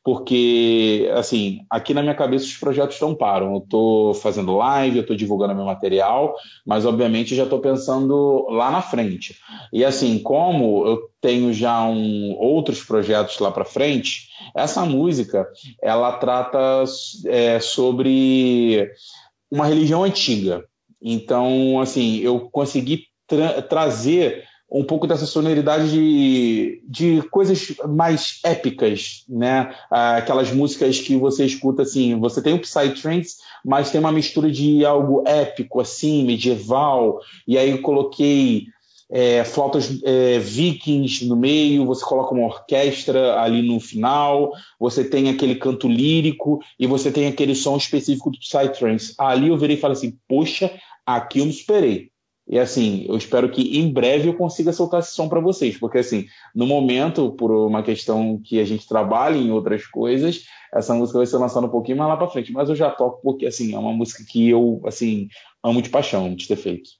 porque, 0.04 1.10
assim, 1.16 1.66
aqui 1.70 1.94
na 1.94 2.02
minha 2.02 2.14
cabeça 2.14 2.46
os 2.46 2.58
projetos 2.58 3.00
não 3.00 3.16
param. 3.16 3.54
Eu 3.54 3.60
estou 3.60 4.14
fazendo 4.14 4.58
live, 4.58 4.98
eu 4.98 5.02
estou 5.02 5.16
divulgando 5.16 5.56
meu 5.56 5.64
material, 5.64 6.36
mas 6.66 6.86
obviamente 6.86 7.36
já 7.36 7.44
estou 7.44 7.60
pensando 7.60 8.46
lá 8.50 8.70
na 8.70 8.82
frente. 8.82 9.40
E 9.72 9.86
assim, 9.86 10.20
como 10.20 10.86
eu 10.86 11.10
tenho 11.22 11.54
já 11.54 11.86
um, 11.86 12.36
outros 12.38 12.84
projetos 12.84 13.40
lá 13.40 13.50
para 13.50 13.64
frente, 13.64 14.28
essa 14.54 14.86
música 14.86 15.48
ela 15.82 16.12
trata 16.18 16.84
é, 17.26 17.62
sobre 17.62 18.92
uma 19.50 19.68
religião 19.68 20.04
antiga. 20.04 20.66
Então, 21.02 21.80
assim, 21.80 22.18
eu 22.18 22.50
consegui 22.52 23.06
tra 23.26 23.62
trazer 23.62 24.44
um 24.74 24.84
pouco 24.84 25.06
dessa 25.06 25.28
sonoridade 25.28 25.92
de, 25.92 26.82
de 26.84 27.22
coisas 27.30 27.76
mais 27.88 28.40
épicas, 28.44 29.24
né? 29.30 29.72
Aquelas 29.92 30.52
músicas 30.52 31.00
que 31.00 31.16
você 31.16 31.46
escuta 31.46 31.84
assim, 31.84 32.20
você 32.20 32.42
tem 32.42 32.56
o 32.56 32.60
Psytrance, 32.60 33.36
mas 33.64 33.92
tem 33.92 34.00
uma 34.00 34.12
mistura 34.12 34.52
de 34.52 34.84
algo 34.84 35.24
épico, 35.28 35.80
assim, 35.80 36.26
medieval, 36.26 37.20
e 37.48 37.56
aí 37.56 37.78
coloquei 37.78 38.66
é, 39.12 39.44
flautas 39.44 40.02
é, 40.04 40.40
vikings 40.40 41.28
no 41.28 41.36
meio, 41.36 41.86
você 41.86 42.04
coloca 42.04 42.34
uma 42.34 42.48
orquestra 42.48 43.40
ali 43.40 43.62
no 43.62 43.80
final, 43.80 44.52
você 44.80 45.04
tem 45.04 45.30
aquele 45.30 45.54
canto 45.54 45.88
lírico 45.88 46.60
e 46.80 46.88
você 46.88 47.12
tem 47.12 47.28
aquele 47.28 47.54
som 47.54 47.78
específico 47.78 48.32
do 48.32 48.40
Psytrance. 48.40 49.14
Ali 49.20 49.50
eu 49.50 49.58
virei 49.58 49.76
e 49.78 49.80
falei 49.80 49.96
assim, 49.96 50.18
poxa, 50.28 50.72
aqui 51.06 51.40
eu 51.40 51.46
me 51.46 51.52
esperei. 51.52 52.13
E 52.54 52.60
assim, 52.60 53.04
eu 53.10 53.18
espero 53.18 53.50
que 53.50 53.80
em 53.80 53.92
breve 53.92 54.30
eu 54.30 54.36
consiga 54.36 54.72
soltar 54.72 55.00
esse 55.00 55.16
som 55.16 55.28
para 55.28 55.40
vocês, 55.40 55.76
porque 55.76 55.98
assim, 55.98 56.28
no 56.54 56.68
momento, 56.68 57.32
por 57.32 57.50
uma 57.50 57.82
questão 57.82 58.40
que 58.40 58.60
a 58.60 58.64
gente 58.64 58.88
trabalha 58.88 59.38
em 59.38 59.50
outras 59.50 59.88
coisas, 59.88 60.46
essa 60.72 60.94
música 60.94 61.18
vai 61.18 61.26
ser 61.26 61.38
lançada 61.38 61.66
um 61.66 61.72
pouquinho 61.72 61.98
mais 61.98 62.12
lá 62.12 62.16
para 62.16 62.30
frente, 62.30 62.52
mas 62.52 62.70
eu 62.70 62.76
já 62.76 62.92
toco 62.92 63.20
porque 63.24 63.48
assim, 63.48 63.74
é 63.74 63.80
uma 63.80 63.92
música 63.92 64.24
que 64.24 64.48
eu 64.48 64.80
assim, 64.86 65.30
amo 65.64 65.82
de 65.82 65.90
paixão 65.90 66.36
de 66.36 66.48
ter 66.48 66.56
feito. 66.56 66.92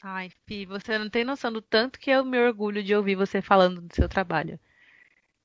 Ai, 0.00 0.30
Fi, 0.46 0.64
você 0.64 0.96
não 0.96 1.10
tem 1.10 1.24
noção 1.24 1.52
do 1.52 1.60
tanto 1.60 1.98
que 1.98 2.12
eu 2.12 2.24
me 2.24 2.38
orgulho 2.38 2.84
de 2.84 2.94
ouvir 2.94 3.16
você 3.16 3.42
falando 3.42 3.80
do 3.80 3.92
seu 3.92 4.08
trabalho. 4.08 4.60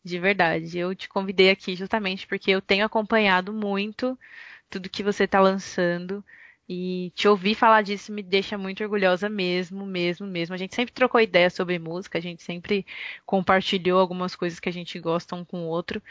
De 0.04 0.20
verdade, 0.20 0.78
eu 0.78 0.94
te 0.94 1.10
convidei 1.10 1.50
aqui 1.50 1.76
justamente 1.76 2.28
porque 2.28 2.52
eu 2.52 2.62
tenho 2.62 2.86
acompanhado 2.86 3.52
muito 3.52 4.16
tudo 4.70 4.92
que 4.92 5.02
você 5.02 5.24
está 5.24 5.40
lançando. 5.40 6.24
E 6.74 7.12
te 7.16 7.28
ouvir 7.28 7.54
falar 7.54 7.82
disso 7.82 8.14
me 8.14 8.24
deixa 8.24 8.58
muito 8.58 8.82
orgulhosa 8.82 9.28
mesmo, 9.28 9.86
mesmo, 9.86 10.26
mesmo. 10.26 10.56
A 10.56 10.58
gente 10.58 10.74
sempre 10.74 10.94
trocou 10.94 11.20
ideia 11.20 11.50
sobre 11.50 11.78
música, 11.78 12.18
a 12.18 12.22
gente 12.22 12.42
sempre 12.44 12.86
compartilhou 13.26 14.00
algumas 14.00 14.38
coisas 14.38 14.58
que 14.58 14.70
a 14.70 14.72
gente 14.72 14.98
gosta 14.98 15.36
um 15.36 15.44
com 15.44 15.66
o 15.66 15.68
outro. 15.68 16.02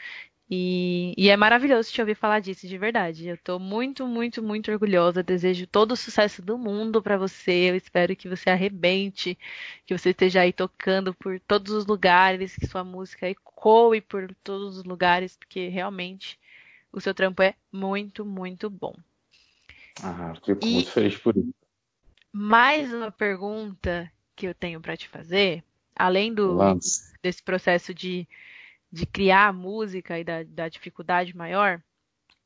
E, 0.49 1.13
e, 1.17 1.29
é 1.29 1.37
maravilhoso 1.37 1.91
te 1.91 2.01
ouvir 2.01 2.15
falar 2.15 2.41
disso, 2.41 2.67
de 2.67 2.77
verdade. 2.77 3.27
Eu 3.27 3.37
tô 3.39 3.57
muito, 3.57 4.05
muito, 4.07 4.43
muito 4.43 4.71
orgulhosa. 4.71 5.23
Desejo 5.23 5.65
todo 5.65 5.93
o 5.93 5.97
sucesso 5.97 6.43
do 6.43 6.57
mundo 6.59 7.01
para 7.01 7.17
você. 7.17 7.71
Eu 7.71 7.75
espero 7.75 8.15
que 8.15 8.29
você 8.29 8.51
arrebente, 8.51 9.37
que 9.85 9.97
você 9.97 10.11
esteja 10.11 10.41
aí 10.41 10.53
tocando 10.53 11.13
por 11.13 11.39
todos 11.39 11.73
os 11.73 11.87
lugares, 11.87 12.55
que 12.55 12.67
sua 12.67 12.83
música 12.83 13.27
ecoe 13.27 14.01
por 14.01 14.33
todos 14.43 14.77
os 14.77 14.83
lugares, 14.83 15.35
porque 15.37 15.69
realmente 15.69 16.39
o 16.91 17.01
seu 17.01 17.13
trampo 17.15 17.41
é 17.41 17.55
muito, 17.71 18.25
muito 18.25 18.69
bom. 18.69 18.93
Ah, 20.03 20.33
fico 20.43 20.65
e 20.65 20.73
muito 20.73 20.91
feliz 20.91 21.17
por 21.17 21.35
isso. 21.35 21.53
Mais 22.33 22.93
uma 22.93 23.11
pergunta 23.11 24.09
que 24.35 24.47
eu 24.47 24.55
tenho 24.55 24.79
para 24.79 24.95
te 24.95 25.09
fazer, 25.09 25.63
além 25.95 26.33
do 26.33 26.53
Lance. 26.53 27.13
desse 27.21 27.43
processo 27.43 27.93
de, 27.93 28.27
de 28.91 29.05
criar 29.05 29.47
a 29.47 29.53
música 29.53 30.17
e 30.17 30.23
da, 30.23 30.43
da 30.43 30.69
dificuldade 30.69 31.35
maior, 31.35 31.81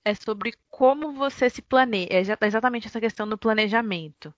é 0.04 0.14
sobre 0.16 0.54
como 0.70 1.14
você 1.14 1.50
se 1.50 1.62
planeja. 1.62 2.10
É 2.12 2.46
exatamente 2.46 2.88
essa 2.88 3.00
questão 3.00 3.28
do 3.28 3.38
planejamento. 3.38 4.34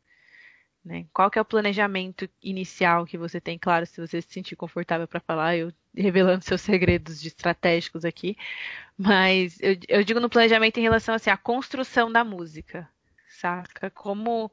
Né? 0.84 1.06
Qual 1.14 1.32
que 1.32 1.40
é 1.40 1.42
o 1.42 1.46
planejamento 1.46 2.30
inicial 2.42 3.06
que 3.06 3.18
você 3.18 3.42
tem? 3.42 3.58
Claro, 3.58 3.86
se 3.86 4.00
você 4.00 4.22
se 4.22 4.30
sentir 4.30 4.56
confortável 4.56 5.08
para 5.08 5.20
falar, 5.20 5.56
eu 5.56 5.72
revelando 5.96 6.44
seus 6.46 6.62
segredos 6.62 7.26
estratégicos 7.26 8.06
aqui, 8.06 8.38
mas 8.98 9.58
eu, 9.62 9.78
eu, 9.88 10.04
digo 10.04 10.20
no 10.20 10.30
planejamento 10.30 10.78
em 10.78 10.84
relação 10.84 11.16
assim, 11.16 11.30
à 11.30 11.38
construção 11.38 12.12
da 12.12 12.24
música 12.24 12.88
saca? 13.40 13.90
Como, 13.90 14.52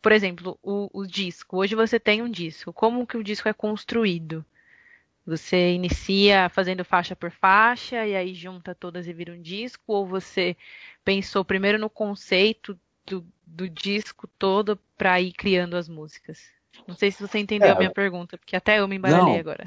por 0.00 0.12
exemplo, 0.12 0.58
o, 0.62 0.88
o 0.92 1.06
disco. 1.06 1.58
Hoje 1.58 1.74
você 1.74 1.98
tem 1.98 2.22
um 2.22 2.30
disco. 2.30 2.72
Como 2.72 3.06
que 3.06 3.16
o 3.16 3.24
disco 3.24 3.48
é 3.48 3.52
construído? 3.52 4.44
Você 5.24 5.72
inicia 5.72 6.48
fazendo 6.48 6.84
faixa 6.84 7.14
por 7.14 7.30
faixa 7.30 8.04
e 8.06 8.16
aí 8.16 8.34
junta 8.34 8.74
todas 8.74 9.06
e 9.06 9.12
vira 9.12 9.32
um 9.32 9.40
disco? 9.40 9.82
Ou 9.86 10.06
você 10.06 10.56
pensou 11.04 11.44
primeiro 11.44 11.78
no 11.78 11.88
conceito 11.88 12.78
do, 13.06 13.24
do 13.46 13.68
disco 13.68 14.28
todo 14.38 14.78
para 14.96 15.20
ir 15.20 15.32
criando 15.32 15.76
as 15.76 15.88
músicas? 15.88 16.40
Não 16.88 16.96
sei 16.96 17.10
se 17.10 17.20
você 17.20 17.38
entendeu 17.38 17.68
é, 17.68 17.72
a 17.72 17.76
minha 17.76 17.90
pergunta, 17.90 18.36
porque 18.36 18.56
até 18.56 18.80
eu 18.80 18.88
me 18.88 18.96
embaralhei 18.96 19.34
não, 19.34 19.40
agora. 19.40 19.64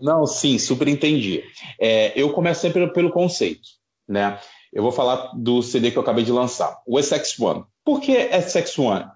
Não, 0.00 0.26
sim, 0.26 0.58
super 0.58 0.88
entendi. 0.88 1.44
É, 1.80 2.18
eu 2.20 2.32
começo 2.32 2.60
sempre 2.60 2.92
pelo, 2.92 3.10
conceito, 3.10 3.68
né? 4.08 4.40
Eu 4.72 4.82
vou 4.82 4.92
falar 4.92 5.32
do 5.34 5.62
CD 5.62 5.90
que 5.90 5.98
eu 5.98 6.02
acabei 6.02 6.24
de 6.24 6.32
lançar, 6.32 6.82
o 6.86 6.98
SX1. 6.98 7.66
Por 7.88 8.02
que 8.02 8.12
SX1? 8.12 9.12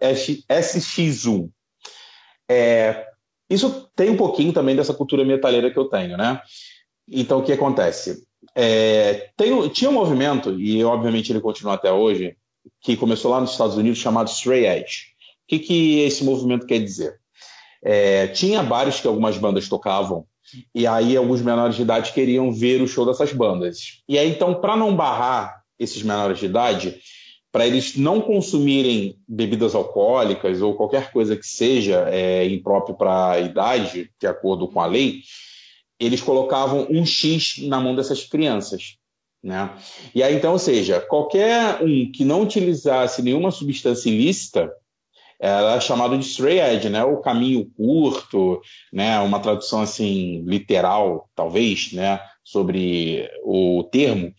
SX1. 0.49 1.51
É, 2.49 3.07
isso 3.51 3.87
tem 3.95 4.09
um 4.09 4.17
pouquinho 4.17 4.51
também 4.51 4.75
dessa 4.75 4.95
cultura 4.95 5.27
metalheira 5.27 5.71
que 5.71 5.79
eu 5.79 5.91
tenho, 5.91 6.17
né? 6.17 6.41
Então, 7.07 7.41
o 7.41 7.43
que 7.43 7.53
acontece? 7.53 8.27
É, 8.55 9.29
tem, 9.37 9.69
tinha 9.69 9.91
um 9.91 9.93
movimento, 9.93 10.59
e 10.59 10.83
obviamente 10.83 11.31
ele 11.31 11.43
continua 11.43 11.75
até 11.75 11.93
hoje, 11.93 12.35
que 12.81 12.97
começou 12.97 13.31
lá 13.31 13.43
nos 13.43 13.51
Estados 13.51 13.77
Unidos 13.77 13.99
chamado 13.99 14.31
Stray 14.31 14.65
Edge. 14.65 15.09
O 15.45 15.49
que, 15.49 15.59
que 15.59 16.01
esse 16.01 16.25
movimento 16.25 16.65
quer 16.65 16.79
dizer? 16.79 17.21
É, 17.85 18.29
tinha 18.29 18.63
bares 18.63 19.01
que 19.01 19.07
algumas 19.07 19.37
bandas 19.37 19.69
tocavam 19.69 20.25
e 20.75 20.87
aí 20.87 21.15
alguns 21.15 21.43
menores 21.43 21.77
de 21.77 21.83
idade 21.83 22.15
queriam 22.15 22.51
ver 22.51 22.81
o 22.81 22.89
show 22.89 23.05
dessas 23.05 23.35
bandas. 23.35 24.03
E 24.09 24.19
aí 24.19 24.31
então, 24.31 24.55
para 24.55 24.79
não 24.79 24.97
barrar 24.97 25.63
esses 25.79 26.03
menores 26.03 26.39
de 26.39 26.47
idade, 26.47 26.99
para 27.53 27.67
eles 27.67 27.97
não 27.97 28.21
consumirem 28.23 29.19
bebidas 29.29 29.75
alcoólicas 29.75 30.63
ou 30.63 30.75
qualquer 30.75 31.13
coisa 31.13 31.37
que 31.37 31.47
seja 31.47 32.09
é, 32.09 32.47
impróprio 32.49 32.97
para 32.97 33.33
a 33.33 33.41
idade, 33.41 34.11
de 34.19 34.27
acordo 34.27 34.67
com 34.67 34.81
a 34.81 34.87
lei, 34.87 35.21
eles 36.01 36.23
colocavam 36.23 36.87
um 36.91 37.05
X 37.05 37.59
na 37.59 37.79
mão 37.79 37.95
dessas 37.95 38.25
crianças. 38.25 38.97
Né? 39.43 39.71
E 40.15 40.23
aí, 40.23 40.35
então, 40.35 40.53
ou 40.53 40.59
seja, 40.59 41.01
qualquer 41.01 41.83
um 41.83 42.11
que 42.11 42.25
não 42.25 42.43
utilizasse 42.43 43.23
nenhuma 43.23 43.51
substância 43.51 44.09
ilícita 44.09 44.73
era 45.39 45.81
chamado 45.81 46.17
de 46.17 46.25
stray 46.25 46.61
edge, 46.61 46.89
né? 46.89 47.03
O 47.03 47.21
caminho 47.21 47.69
curto, 47.77 48.61
né? 48.93 49.19
Uma 49.19 49.41
tradução 49.41 49.81
assim 49.81 50.41
literal, 50.47 51.29
talvez, 51.35 51.93
né? 51.93 52.21
Sobre 52.45 53.29
o 53.43 53.83
termo. 53.91 54.33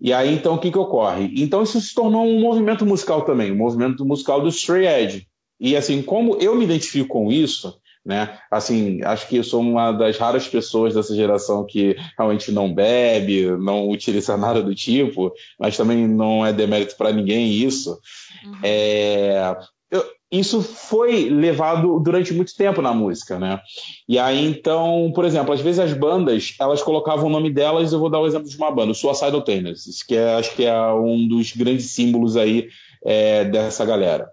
E 0.00 0.12
aí, 0.12 0.34
então, 0.34 0.54
o 0.54 0.58
que, 0.58 0.70
que 0.70 0.78
ocorre? 0.78 1.32
Então, 1.36 1.62
isso 1.62 1.80
se 1.80 1.94
tornou 1.94 2.26
um 2.26 2.40
movimento 2.40 2.84
musical 2.84 3.22
também, 3.22 3.50
um 3.50 3.56
movimento 3.56 4.04
musical 4.04 4.40
do 4.40 4.48
stray 4.48 4.86
edge. 4.86 5.26
E 5.58 5.74
assim, 5.74 6.02
como 6.02 6.36
eu 6.36 6.54
me 6.54 6.64
identifico 6.64 7.08
com 7.08 7.32
isso, 7.32 7.74
né? 8.04 8.38
Assim, 8.50 9.02
acho 9.02 9.26
que 9.26 9.36
eu 9.36 9.44
sou 9.44 9.60
uma 9.60 9.90
das 9.90 10.16
raras 10.16 10.46
pessoas 10.46 10.94
dessa 10.94 11.14
geração 11.14 11.66
que 11.66 11.96
realmente 12.16 12.52
não 12.52 12.72
bebe, 12.72 13.50
não 13.58 13.88
utiliza 13.88 14.36
nada 14.38 14.62
do 14.62 14.74
tipo, 14.74 15.32
mas 15.58 15.76
também 15.76 16.06
não 16.06 16.46
é 16.46 16.52
demérito 16.52 16.96
para 16.96 17.12
ninguém 17.12 17.50
isso. 17.52 17.98
Uhum. 18.44 18.58
É, 18.62 19.56
eu, 19.90 20.04
isso 20.30 20.62
foi 20.62 21.28
levado 21.30 22.00
durante 22.00 22.34
muito 22.34 22.54
tempo 22.56 22.82
na 22.82 22.92
música, 22.92 23.38
né? 23.38 23.60
E 24.08 24.18
aí, 24.18 24.44
então, 24.46 25.12
por 25.14 25.24
exemplo, 25.24 25.52
às 25.52 25.60
vezes 25.60 25.78
as 25.78 25.92
bandas, 25.92 26.54
elas 26.60 26.82
colocavam 26.82 27.26
o 27.26 27.30
nome 27.30 27.50
delas, 27.50 27.92
eu 27.92 27.98
vou 27.98 28.10
dar 28.10 28.20
o 28.20 28.26
exemplo 28.26 28.48
de 28.48 28.56
uma 28.56 28.70
banda, 28.70 28.92
o 28.92 28.94
Suicidal 28.94 29.42
Tennis, 29.42 30.02
que 30.02 30.16
é, 30.16 30.34
acho 30.34 30.54
que 30.54 30.64
é 30.64 30.92
um 30.92 31.26
dos 31.28 31.52
grandes 31.52 31.90
símbolos 31.90 32.36
aí 32.36 32.68
é, 33.04 33.44
dessa 33.44 33.84
galera. 33.84 34.28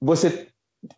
Você 0.00 0.48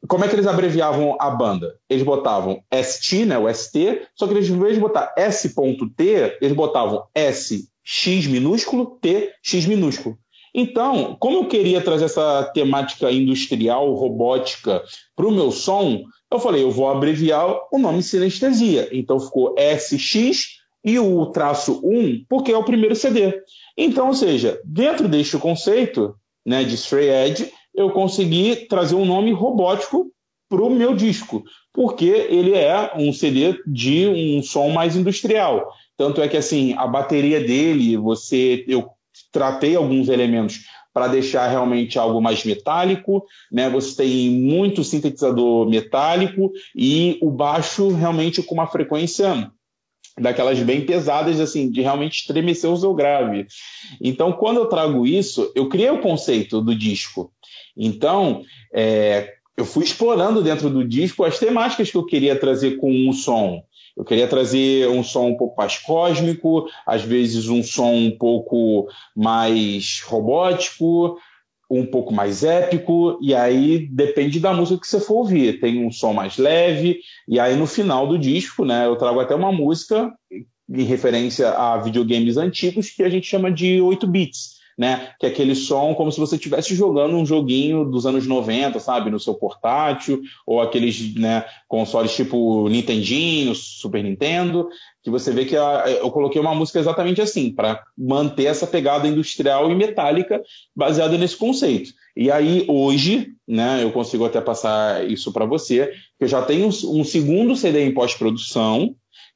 como 0.07 0.25
é 0.25 0.29
que 0.29 0.35
eles 0.35 0.47
abreviavam 0.47 1.17
a 1.19 1.31
banda? 1.31 1.75
Eles 1.89 2.05
botavam 2.05 2.63
ST, 2.71 3.25
né, 3.25 3.39
o 3.39 3.53
ST, 3.53 4.03
só 4.15 4.27
que 4.27 4.35
eles, 4.35 4.49
em 4.49 4.59
vez 4.59 4.75
de 4.75 4.81
botar 4.81 5.15
S.T, 5.17 6.39
eles 6.41 6.55
botavam 6.55 7.05
S 7.15 7.67
X 7.83 8.27
minúsculo, 8.27 8.99
T 9.01 9.33
X 9.43 9.67
minúsculo. 9.67 10.19
Então, 10.55 11.17
como 11.19 11.39
eu 11.39 11.45
queria 11.47 11.81
trazer 11.81 12.07
essa 12.07 12.45
temática 12.53 13.11
industrial, 13.11 13.95
robótica, 13.95 14.83
para 15.15 15.27
o 15.27 15.31
meu 15.31 15.53
som, 15.53 16.03
eu 16.31 16.39
falei, 16.39 16.63
eu 16.63 16.71
vou 16.71 16.89
abreviar 16.89 17.47
o 17.73 17.79
nome 17.79 18.03
sinestesia. 18.03 18.89
Então 18.93 19.19
ficou 19.19 19.55
SX 19.59 20.61
e 20.85 20.99
o 20.99 21.27
traço 21.27 21.81
1, 21.85 22.25
porque 22.29 22.53
é 22.53 22.57
o 22.57 22.65
primeiro 22.65 22.97
CD. 22.97 23.43
Então, 23.77 24.09
ou 24.09 24.15
seja, 24.15 24.61
dentro 24.65 25.09
deste 25.09 25.37
conceito 25.39 26.15
né, 26.45 26.65
de 26.65 26.75
Stray 26.75 27.09
Edge, 27.09 27.53
eu 27.75 27.91
consegui 27.91 28.67
trazer 28.67 28.95
um 28.95 29.05
nome 29.05 29.33
robótico 29.33 30.11
para 30.49 30.63
o 30.63 30.71
meu 30.71 30.97
disco, 30.97 31.45
porque 31.73 32.07
ele 32.07 32.55
é 32.55 32.93
um 32.97 33.13
CD 33.13 33.57
de 33.67 34.09
um 34.09 34.43
som 34.43 34.71
mais 34.71 34.97
industrial. 34.97 35.73
Tanto 35.97 36.21
é 36.21 36.29
que 36.29 36.37
assim 36.37 36.75
a 36.75 36.87
bateria 36.87 37.41
dele, 37.41 37.97
você 37.97 38.65
eu 38.67 38.91
tratei 39.33 39.77
alguns 39.77 40.09
elementos 40.09 40.65
para 40.93 41.09
deixar 41.09 41.47
realmente 41.49 41.99
algo 41.99 42.21
mais 42.21 42.45
metálico, 42.45 43.25
né? 43.51 43.71
Você 43.71 43.97
tem 43.97 44.31
muito 44.31 44.83
sintetizador 44.83 45.69
metálico 45.69 46.51
e 46.75 47.19
o 47.23 47.31
baixo 47.31 47.91
realmente 47.91 48.43
com 48.43 48.55
uma 48.55 48.67
frequência 48.67 49.51
daquelas 50.19 50.59
bem 50.61 50.85
pesadas, 50.85 51.41
assim, 51.41 51.71
de 51.71 51.81
realmente 51.81 52.21
estremecer 52.21 52.71
o 52.71 52.77
seu 52.77 52.93
grave. 52.93 53.47
Então, 54.01 54.33
quando 54.33 54.59
eu 54.59 54.67
trago 54.67 55.07
isso, 55.07 55.51
eu 55.55 55.69
criei 55.69 55.91
o 55.91 56.01
conceito 56.01 56.61
do 56.61 56.75
disco. 56.75 57.33
Então, 57.77 58.43
é, 58.75 59.33
eu 59.57 59.65
fui 59.65 59.85
explorando 59.85 60.43
dentro 60.43 60.69
do 60.69 60.87
disco 60.87 61.25
as 61.25 61.39
temáticas 61.39 61.91
que 61.91 61.97
eu 61.97 62.05
queria 62.05 62.35
trazer 62.35 62.77
com 62.77 63.09
o 63.09 63.13
som. 63.13 63.63
Eu 64.01 64.05
queria 64.05 64.27
trazer 64.27 64.89
um 64.89 65.05
som 65.05 65.27
um 65.27 65.37
pouco 65.37 65.61
mais 65.61 65.77
cósmico, 65.77 66.67
às 66.87 67.03
vezes 67.03 67.51
um 67.51 67.63
som 67.63 67.93
um 67.93 68.11
pouco 68.11 68.89
mais 69.15 70.01
robótico, 70.07 71.19
um 71.71 71.85
pouco 71.85 72.11
mais 72.11 72.43
épico, 72.43 73.19
e 73.21 73.35
aí 73.35 73.87
depende 73.93 74.41
da 74.41 74.55
música 74.55 74.81
que 74.81 74.89
você 74.89 74.99
for 74.99 75.17
ouvir. 75.17 75.61
Tem 75.61 75.85
um 75.85 75.93
som 75.93 76.15
mais 76.15 76.39
leve, 76.39 77.01
e 77.29 77.39
aí 77.39 77.55
no 77.55 77.67
final 77.67 78.07
do 78.07 78.19
disco, 78.19 78.65
né, 78.65 78.87
eu 78.87 78.97
trago 78.97 79.21
até 79.21 79.35
uma 79.35 79.53
música 79.53 80.11
em 80.33 80.83
referência 80.85 81.51
a 81.51 81.77
videogames 81.77 82.39
antigos 82.39 82.89
que 82.89 83.03
a 83.03 83.11
gente 83.11 83.27
chama 83.27 83.53
de 83.53 83.83
8 83.83 84.07
bits 84.07 84.60
né? 84.81 85.11
Que 85.21 85.27
é 85.27 85.29
aquele 85.29 85.55
som 85.55 85.95
como 85.95 86.11
se 86.11 86.19
você 86.19 86.37
estivesse 86.37 86.75
jogando 86.75 87.15
um 87.15 87.27
joguinho 87.27 87.85
dos 87.85 88.07
anos 88.07 88.27
90, 88.27 88.81
sabe? 88.81 89.11
No 89.11 89.21
seu 89.21 89.35
portátil, 89.35 90.23
ou 90.47 90.59
aqueles 90.59 91.15
né, 91.17 91.45
consoles 91.69 92.17
tipo 92.17 92.67
Nintendinho, 92.67 93.55
Super 93.55 94.03
Nintendo, 94.03 94.71
que 95.03 95.11
você 95.11 95.33
vê 95.33 95.45
que 95.45 95.55
a, 95.55 95.85
eu 95.87 96.11
coloquei 96.11 96.41
uma 96.41 96.55
música 96.55 96.79
exatamente 96.79 97.21
assim, 97.21 97.53
para 97.53 97.83
manter 97.97 98.47
essa 98.47 98.67
pegada 98.67 99.07
industrial 99.07 99.71
e 99.71 99.75
metálica 99.75 100.43
baseada 100.75 101.19
nesse 101.19 101.37
conceito. 101.37 101.93
E 102.17 102.31
aí, 102.31 102.65
hoje, 102.67 103.35
né, 103.47 103.85
eu 103.85 103.93
consigo 103.93 104.25
até 104.25 104.41
passar 104.41 105.07
isso 105.07 105.31
para 105.31 105.45
você, 105.45 105.89
que 106.19 106.25
eu 106.25 106.29
já 106.29 106.41
tenho 106.41 106.69
um, 106.69 107.05
segundo 107.05 107.55
CD 107.55 107.85
em 107.85 107.93
pós-produção, 107.93 108.95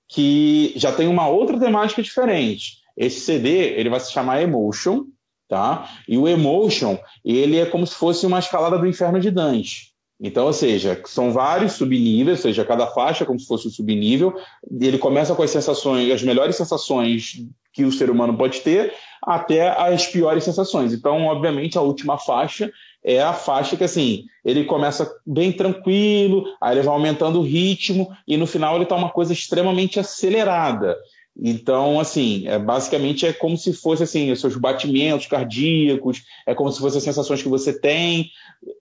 que 0.09 0.73
já 0.75 0.91
tem 0.91 1.07
uma 1.07 1.29
outra 1.29 1.61
temática 1.61 2.03
diferente. 2.03 2.79
Esse 2.97 3.21
CD 3.21 3.79
ele 3.79 3.91
vai 3.91 4.01
se 4.01 4.11
chamar 4.11 4.41
Emotion, 4.41 5.05
tá? 5.49 5.89
E 6.09 6.17
o 6.17 6.29
emotion, 6.29 6.99
ele 7.25 7.59
é 7.59 7.67
como 7.67 7.87
se 7.87 7.95
fosse 7.95 8.27
uma 8.27 8.39
escalada 8.39 8.79
do 8.79 8.87
inferno 8.87 9.21
de 9.21 9.31
Dante. 9.31 9.95
Então, 10.21 10.47
ou 10.47 10.53
seja, 10.53 11.01
são 11.07 11.33
vários 11.33 11.73
subníveis, 11.73 12.39
ou 12.39 12.43
seja, 12.43 12.65
cada 12.65 12.87
faixa 12.87 13.25
é 13.25 13.27
como 13.27 13.39
se 13.39 13.47
fosse 13.47 13.69
um 13.69 13.71
subnível. 13.71 14.35
Ele 14.81 14.97
começa 14.97 15.35
com 15.35 15.43
as 15.43 15.51
sensações, 15.51 16.11
as 16.11 16.23
melhores 16.23 16.57
sensações 16.57 17.45
que 17.73 17.85
o 17.85 17.93
ser 17.93 18.09
humano 18.09 18.37
pode 18.37 18.61
ter, 18.61 18.95
até 19.21 19.69
as 19.69 20.07
piores 20.07 20.45
sensações. 20.45 20.93
Então, 20.93 21.25
obviamente, 21.27 21.77
a 21.77 21.83
última 21.83 22.17
faixa 22.17 22.71
é 23.05 23.21
a 23.21 23.33
faixa 23.33 23.77
que, 23.77 23.85
assim, 23.85 24.25
ele 24.45 24.65
começa 24.65 25.13
bem 25.27 25.53
tranquilo, 25.53 26.45
aí 26.61 26.77
ele 26.77 26.87
vai 26.87 26.95
aumentando 26.95 27.41
o 27.41 27.45
ritmo, 27.45 28.11
e 28.27 28.37
no 28.37 28.47
final 28.47 28.77
ele 28.77 28.85
está 28.85 28.95
uma 28.95 29.11
coisa 29.11 29.33
extremamente 29.33 29.99
acelerada. 29.99 30.97
Então, 31.37 31.99
assim, 31.99 32.47
é, 32.47 32.59
basicamente 32.59 33.27
é 33.27 33.33
como 33.33 33.57
se 33.57 33.73
fosse 33.73 34.05
assim, 34.05 34.31
os 34.31 34.41
seus 34.41 34.57
batimentos 34.57 35.27
cardíacos, 35.27 36.23
é 36.47 36.55
como 36.55 36.71
se 36.71 36.79
fossem 36.79 36.99
as 36.99 37.05
sensações 37.05 37.43
que 37.43 37.49
você 37.49 37.79
tem. 37.79 38.31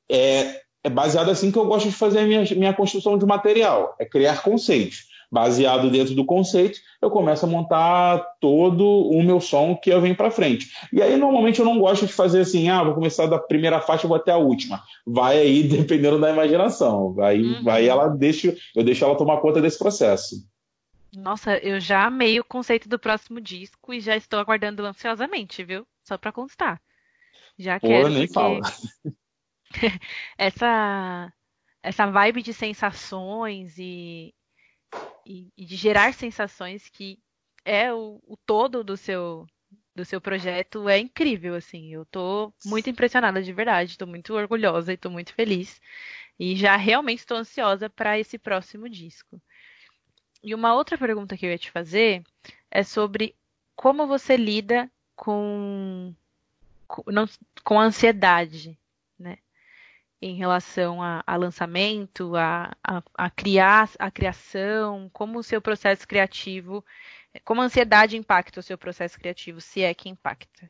É, 0.10 0.62
é 0.84 0.90
baseado 0.90 1.30
assim 1.30 1.52
que 1.52 1.58
eu 1.58 1.66
gosto 1.66 1.90
de 1.90 1.96
fazer 1.96 2.20
a 2.20 2.26
minha, 2.26 2.44
minha 2.56 2.74
construção 2.74 3.18
de 3.18 3.26
material, 3.26 3.96
é 4.00 4.06
criar 4.06 4.44
conceitos. 4.44 5.12
Baseado 5.32 5.90
dentro 5.90 6.14
do 6.14 6.24
conceito, 6.24 6.78
eu 7.02 7.10
começo 7.10 7.44
a 7.44 7.50
montar 7.50 8.20
todo 8.40 8.86
o 8.86 9.24
meu 9.24 9.42
som 9.42 9.76
que 9.76 9.90
eu 9.90 10.00
venho 10.00 10.16
para 10.16 10.30
frente. 10.30 10.68
E 10.94 11.02
aí, 11.02 11.18
normalmente, 11.18 11.60
eu 11.60 11.66
não 11.66 11.80
gosto 11.80 12.06
de 12.06 12.14
fazer 12.14 12.42
assim, 12.42 12.70
ah, 12.70 12.84
vou 12.84 12.94
começar 12.94 13.26
da 13.26 13.40
primeira 13.40 13.82
faixa 13.82 14.06
e 14.06 14.08
vou 14.08 14.16
até 14.16 14.32
a 14.32 14.38
última. 14.38 14.84
Vai 15.08 15.40
aí, 15.40 15.64
dependendo 15.68 16.20
da 16.20 16.30
imaginação. 16.30 17.16
Aí, 17.20 17.42
uhum. 17.42 17.68
aí 17.68 17.88
ela 17.88 18.10
deixa, 18.10 18.56
eu 18.76 18.84
deixo 18.84 19.04
ela 19.04 19.16
tomar 19.16 19.38
conta 19.38 19.60
desse 19.60 19.80
processo. 19.80 20.36
Nossa, 21.16 21.58
eu 21.60 21.80
já 21.80 22.06
amei 22.06 22.40
o 22.40 22.44
conceito 22.44 22.90
do 22.90 22.98
próximo 22.98 23.40
disco 23.40 23.94
e 23.94 24.00
já 24.00 24.16
estou 24.16 24.40
aguardando 24.40 24.86
ansiosamente, 24.86 25.64
viu? 25.64 25.88
Só 26.04 26.18
para 26.18 26.32
constar. 26.32 26.82
Já 27.58 27.80
Pô, 27.80 27.88
quero. 27.88 28.10
nem 28.10 28.28
porque... 28.28 28.34
fala. 28.34 28.62
essa 30.38 31.34
essa 31.82 32.06
vibe 32.10 32.42
de 32.42 32.54
sensações 32.54 33.78
e, 33.78 34.34
e, 35.26 35.52
e, 35.58 35.66
de 35.66 35.76
gerar 35.76 36.14
sensações 36.14 36.90
que 36.90 37.20
é 37.66 37.94
o, 37.94 38.22
o 38.26 38.38
todo 38.38 38.84
do 38.84 38.96
seu 38.96 39.46
do 39.96 40.04
seu 40.04 40.20
projeto 40.20 40.90
é 40.90 40.98
incrível, 40.98 41.54
assim. 41.56 41.94
Eu 41.94 42.06
tô 42.06 42.52
muito 42.66 42.90
impressionada 42.90 43.44
de 43.44 43.54
verdade, 43.54 43.98
tô 43.98 44.08
muito 44.08 44.34
orgulhosa 44.34 44.94
e 44.94 44.98
tô 44.98 45.10
muito 45.10 45.34
feliz. 45.34 45.80
E 46.40 46.56
já 46.56 46.76
realmente 46.76 47.20
estou 47.20 47.38
ansiosa 47.38 47.90
para 47.90 48.18
esse 48.18 48.40
próximo 48.40 48.90
disco. 48.90 49.40
E 50.44 50.54
uma 50.54 50.74
outra 50.76 50.98
pergunta 50.98 51.38
que 51.38 51.46
eu 51.46 51.52
ia 51.52 51.58
te 51.58 51.72
fazer 51.72 52.22
é 52.70 52.84
sobre 52.84 53.36
como 53.76 54.06
você 54.06 54.36
lida 54.36 54.92
com, 55.16 56.14
com, 56.88 57.04
não, 57.12 57.26
com 57.64 57.80
ansiedade, 57.80 58.78
né? 59.18 59.38
Em 60.22 60.36
relação 60.36 61.02
a, 61.02 61.24
a 61.26 61.36
lançamento, 61.36 62.36
a, 62.36 62.76
a, 62.84 63.04
a, 63.16 63.30
criar, 63.30 63.90
a 64.00 64.12
criação, 64.12 65.10
como 65.14 65.40
o 65.40 65.44
seu 65.44 65.62
processo 65.62 66.08
criativo, 66.08 66.84
como 67.46 67.62
a 67.62 67.66
ansiedade 67.66 68.18
impacta 68.18 68.60
o 68.60 68.64
seu 68.64 68.78
processo 68.78 69.18
criativo, 69.18 69.62
se 69.62 69.82
é 69.82 69.94
que 69.94 70.10
impacta. 70.10 70.70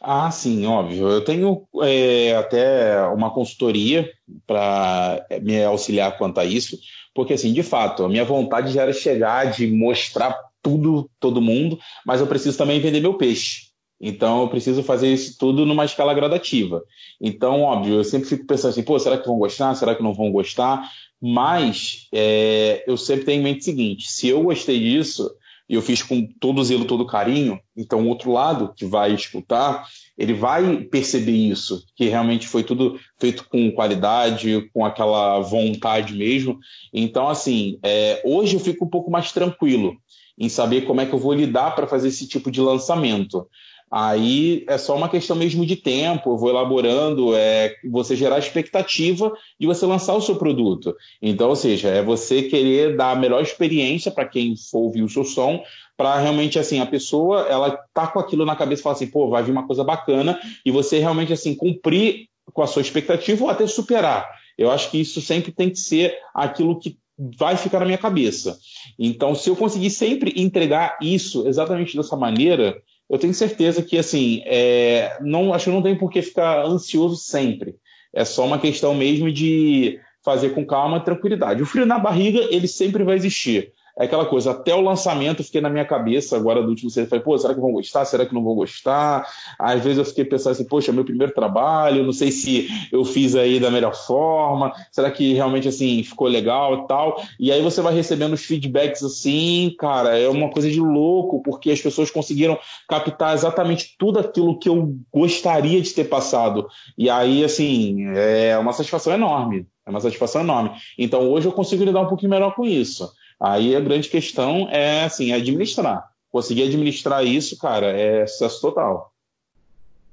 Ah, 0.00 0.30
sim, 0.30 0.66
óbvio. 0.66 1.08
Eu 1.08 1.24
tenho 1.24 1.66
é, 1.82 2.36
até 2.36 3.02
uma 3.08 3.32
consultoria 3.32 4.10
para 4.46 5.24
me 5.42 5.62
auxiliar 5.64 6.16
quanto 6.16 6.38
a 6.38 6.44
isso, 6.44 6.78
porque, 7.14 7.32
assim, 7.34 7.52
de 7.52 7.62
fato, 7.62 8.04
a 8.04 8.08
minha 8.08 8.24
vontade 8.24 8.72
já 8.72 8.82
era 8.82 8.92
chegar, 8.92 9.50
de 9.50 9.66
mostrar 9.66 10.38
tudo, 10.62 11.10
todo 11.18 11.40
mundo, 11.40 11.78
mas 12.04 12.20
eu 12.20 12.26
preciso 12.26 12.58
também 12.58 12.80
vender 12.80 13.00
meu 13.00 13.14
peixe. 13.14 13.66
Então, 14.00 14.42
eu 14.42 14.48
preciso 14.48 14.82
fazer 14.82 15.12
isso 15.12 15.36
tudo 15.38 15.64
numa 15.64 15.84
escala 15.84 16.12
gradativa. 16.12 16.82
Então, 17.20 17.62
óbvio, 17.62 17.94
eu 17.94 18.04
sempre 18.04 18.28
fico 18.28 18.46
pensando 18.46 18.70
assim, 18.70 18.82
pô, 18.82 18.98
será 18.98 19.16
que 19.16 19.26
vão 19.26 19.38
gostar? 19.38 19.74
Será 19.74 19.94
que 19.94 20.02
não 20.02 20.12
vão 20.12 20.30
gostar? 20.30 20.90
Mas 21.20 22.08
é, 22.12 22.84
eu 22.86 22.96
sempre 22.98 23.24
tenho 23.24 23.40
em 23.40 23.44
mente 23.44 23.60
o 23.60 23.64
seguinte: 23.64 24.08
se 24.10 24.28
eu 24.28 24.42
gostei 24.42 24.78
disso, 24.78 25.30
e 25.68 25.74
eu 25.74 25.82
fiz 25.82 26.02
com 26.02 26.26
todo 26.40 26.62
zelo, 26.62 26.84
todo 26.84 27.06
carinho, 27.06 27.58
então 27.76 28.02
o 28.02 28.08
outro 28.08 28.30
lado 28.32 28.72
que 28.76 28.84
vai 28.84 29.12
escutar, 29.12 29.84
ele 30.16 30.32
vai 30.32 30.84
perceber 30.84 31.32
isso, 31.32 31.84
que 31.96 32.06
realmente 32.06 32.46
foi 32.46 32.62
tudo 32.62 32.98
feito 33.18 33.48
com 33.48 33.72
qualidade, 33.72 34.70
com 34.72 34.84
aquela 34.84 35.40
vontade 35.40 36.14
mesmo. 36.14 36.58
Então, 36.92 37.28
assim, 37.28 37.78
é, 37.82 38.22
hoje 38.24 38.54
eu 38.54 38.60
fico 38.60 38.84
um 38.84 38.88
pouco 38.90 39.10
mais 39.10 39.32
tranquilo 39.32 39.96
em 40.38 40.48
saber 40.48 40.82
como 40.82 41.00
é 41.00 41.06
que 41.06 41.14
eu 41.14 41.18
vou 41.18 41.32
lidar 41.32 41.74
para 41.74 41.86
fazer 41.86 42.08
esse 42.08 42.28
tipo 42.28 42.50
de 42.50 42.60
lançamento. 42.60 43.46
Aí 43.90 44.64
é 44.68 44.76
só 44.76 44.96
uma 44.96 45.08
questão 45.08 45.36
mesmo 45.36 45.64
de 45.64 45.76
tempo, 45.76 46.30
eu 46.30 46.36
vou 46.36 46.50
elaborando, 46.50 47.34
é 47.36 47.72
você 47.88 48.16
gerar 48.16 48.38
expectativa 48.38 49.32
de 49.60 49.66
você 49.66 49.86
lançar 49.86 50.14
o 50.14 50.20
seu 50.20 50.36
produto. 50.36 50.94
Então, 51.22 51.48
ou 51.48 51.56
seja, 51.56 51.88
é 51.88 52.02
você 52.02 52.42
querer 52.42 52.96
dar 52.96 53.12
a 53.12 53.16
melhor 53.16 53.40
experiência 53.40 54.10
para 54.10 54.26
quem 54.26 54.56
for 54.56 54.80
ouvir 54.80 55.02
o 55.02 55.08
seu 55.08 55.24
som, 55.24 55.62
para 55.96 56.18
realmente 56.18 56.58
assim, 56.58 56.80
a 56.80 56.86
pessoa, 56.86 57.46
ela 57.48 57.78
tá 57.94 58.08
com 58.08 58.18
aquilo 58.18 58.44
na 58.44 58.56
cabeça 58.56 58.80
e 58.80 58.82
fala 58.82 58.96
assim, 58.96 59.06
pô, 59.06 59.28
vai 59.28 59.44
vir 59.44 59.52
uma 59.52 59.66
coisa 59.66 59.84
bacana, 59.84 60.38
e 60.64 60.70
você 60.70 60.98
realmente 60.98 61.32
assim 61.32 61.54
cumprir 61.54 62.28
com 62.52 62.62
a 62.62 62.66
sua 62.66 62.82
expectativa 62.82 63.44
ou 63.44 63.50
até 63.50 63.66
superar. 63.66 64.28
Eu 64.58 64.70
acho 64.70 64.90
que 64.90 65.00
isso 65.00 65.20
sempre 65.20 65.52
tem 65.52 65.70
que 65.70 65.78
ser 65.78 66.16
aquilo 66.34 66.78
que 66.78 66.98
vai 67.38 67.56
ficar 67.56 67.80
na 67.80 67.86
minha 67.86 67.98
cabeça. 67.98 68.58
Então, 68.98 69.34
se 69.34 69.48
eu 69.48 69.56
conseguir 69.56 69.90
sempre 69.90 70.34
entregar 70.36 70.98
isso 71.00 71.46
exatamente 71.46 71.96
dessa 71.96 72.16
maneira, 72.16 72.76
eu 73.08 73.18
tenho 73.18 73.34
certeza 73.34 73.82
que, 73.82 73.98
assim, 73.98 74.42
é, 74.46 75.18
não, 75.20 75.52
acho 75.54 75.66
que 75.66 75.70
não 75.70 75.82
tem 75.82 75.96
por 75.96 76.10
que 76.10 76.22
ficar 76.22 76.64
ansioso 76.64 77.16
sempre. 77.16 77.76
É 78.12 78.24
só 78.24 78.44
uma 78.44 78.58
questão 78.58 78.94
mesmo 78.94 79.30
de 79.30 79.98
fazer 80.24 80.50
com 80.50 80.66
calma 80.66 80.98
e 80.98 81.04
tranquilidade. 81.04 81.62
O 81.62 81.66
frio 81.66 81.86
na 81.86 81.98
barriga, 81.98 82.40
ele 82.50 82.66
sempre 82.66 83.04
vai 83.04 83.14
existir 83.16 83.72
é 83.98 84.04
aquela 84.04 84.26
coisa, 84.26 84.50
até 84.50 84.74
o 84.74 84.80
lançamento 84.80 85.42
fiquei 85.42 85.60
na 85.60 85.70
minha 85.70 85.84
cabeça 85.84 86.36
agora 86.36 86.62
do 86.62 86.68
último 86.68 86.90
CD, 86.90 87.08
falei, 87.08 87.24
pô, 87.24 87.38
será 87.38 87.54
que 87.54 87.60
vão 87.60 87.72
gostar? 87.72 88.04
Será 88.04 88.26
que 88.26 88.34
não 88.34 88.44
vão 88.44 88.54
gostar? 88.54 89.26
Às 89.58 89.82
vezes 89.82 89.98
eu 89.98 90.04
fiquei 90.04 90.24
pensando 90.24 90.52
assim, 90.52 90.66
poxa, 90.66 90.92
meu 90.92 91.04
primeiro 91.04 91.32
trabalho, 91.32 92.04
não 92.04 92.12
sei 92.12 92.30
se 92.30 92.68
eu 92.92 93.04
fiz 93.04 93.34
aí 93.34 93.58
da 93.58 93.70
melhor 93.70 93.94
forma, 93.94 94.72
será 94.92 95.10
que 95.10 95.32
realmente 95.32 95.66
assim 95.66 96.02
ficou 96.02 96.28
legal 96.28 96.84
e 96.84 96.86
tal? 96.86 97.22
E 97.40 97.50
aí 97.50 97.62
você 97.62 97.80
vai 97.80 97.94
recebendo 97.94 98.34
os 98.34 98.44
feedbacks 98.44 99.02
assim, 99.02 99.74
cara, 99.78 100.18
é 100.18 100.28
uma 100.28 100.50
coisa 100.50 100.70
de 100.70 100.80
louco, 100.80 101.42
porque 101.42 101.70
as 101.70 101.80
pessoas 101.80 102.10
conseguiram 102.10 102.58
captar 102.88 103.34
exatamente 103.34 103.94
tudo 103.98 104.18
aquilo 104.18 104.58
que 104.58 104.68
eu 104.68 104.94
gostaria 105.12 105.80
de 105.80 105.90
ter 105.94 106.04
passado. 106.04 106.68
E 106.98 107.08
aí, 107.08 107.42
assim, 107.42 108.06
é 108.14 108.58
uma 108.58 108.72
satisfação 108.72 109.14
enorme. 109.14 109.66
É 109.86 109.90
uma 109.90 110.00
satisfação 110.00 110.42
enorme. 110.42 110.72
Então 110.98 111.30
hoje 111.30 111.46
eu 111.46 111.52
consigo 111.52 111.84
lidar 111.84 112.00
um 112.00 112.08
pouquinho 112.08 112.30
melhor 112.30 112.54
com 112.54 112.64
isso. 112.64 113.08
Aí 113.40 113.76
a 113.76 113.80
grande 113.80 114.08
questão 114.08 114.68
é 114.70 115.04
assim, 115.04 115.32
administrar. 115.32 116.10
Conseguir 116.30 116.64
administrar 116.64 117.24
isso, 117.24 117.58
cara, 117.58 117.86
é 117.86 118.26
sucesso 118.26 118.60
total. 118.60 119.12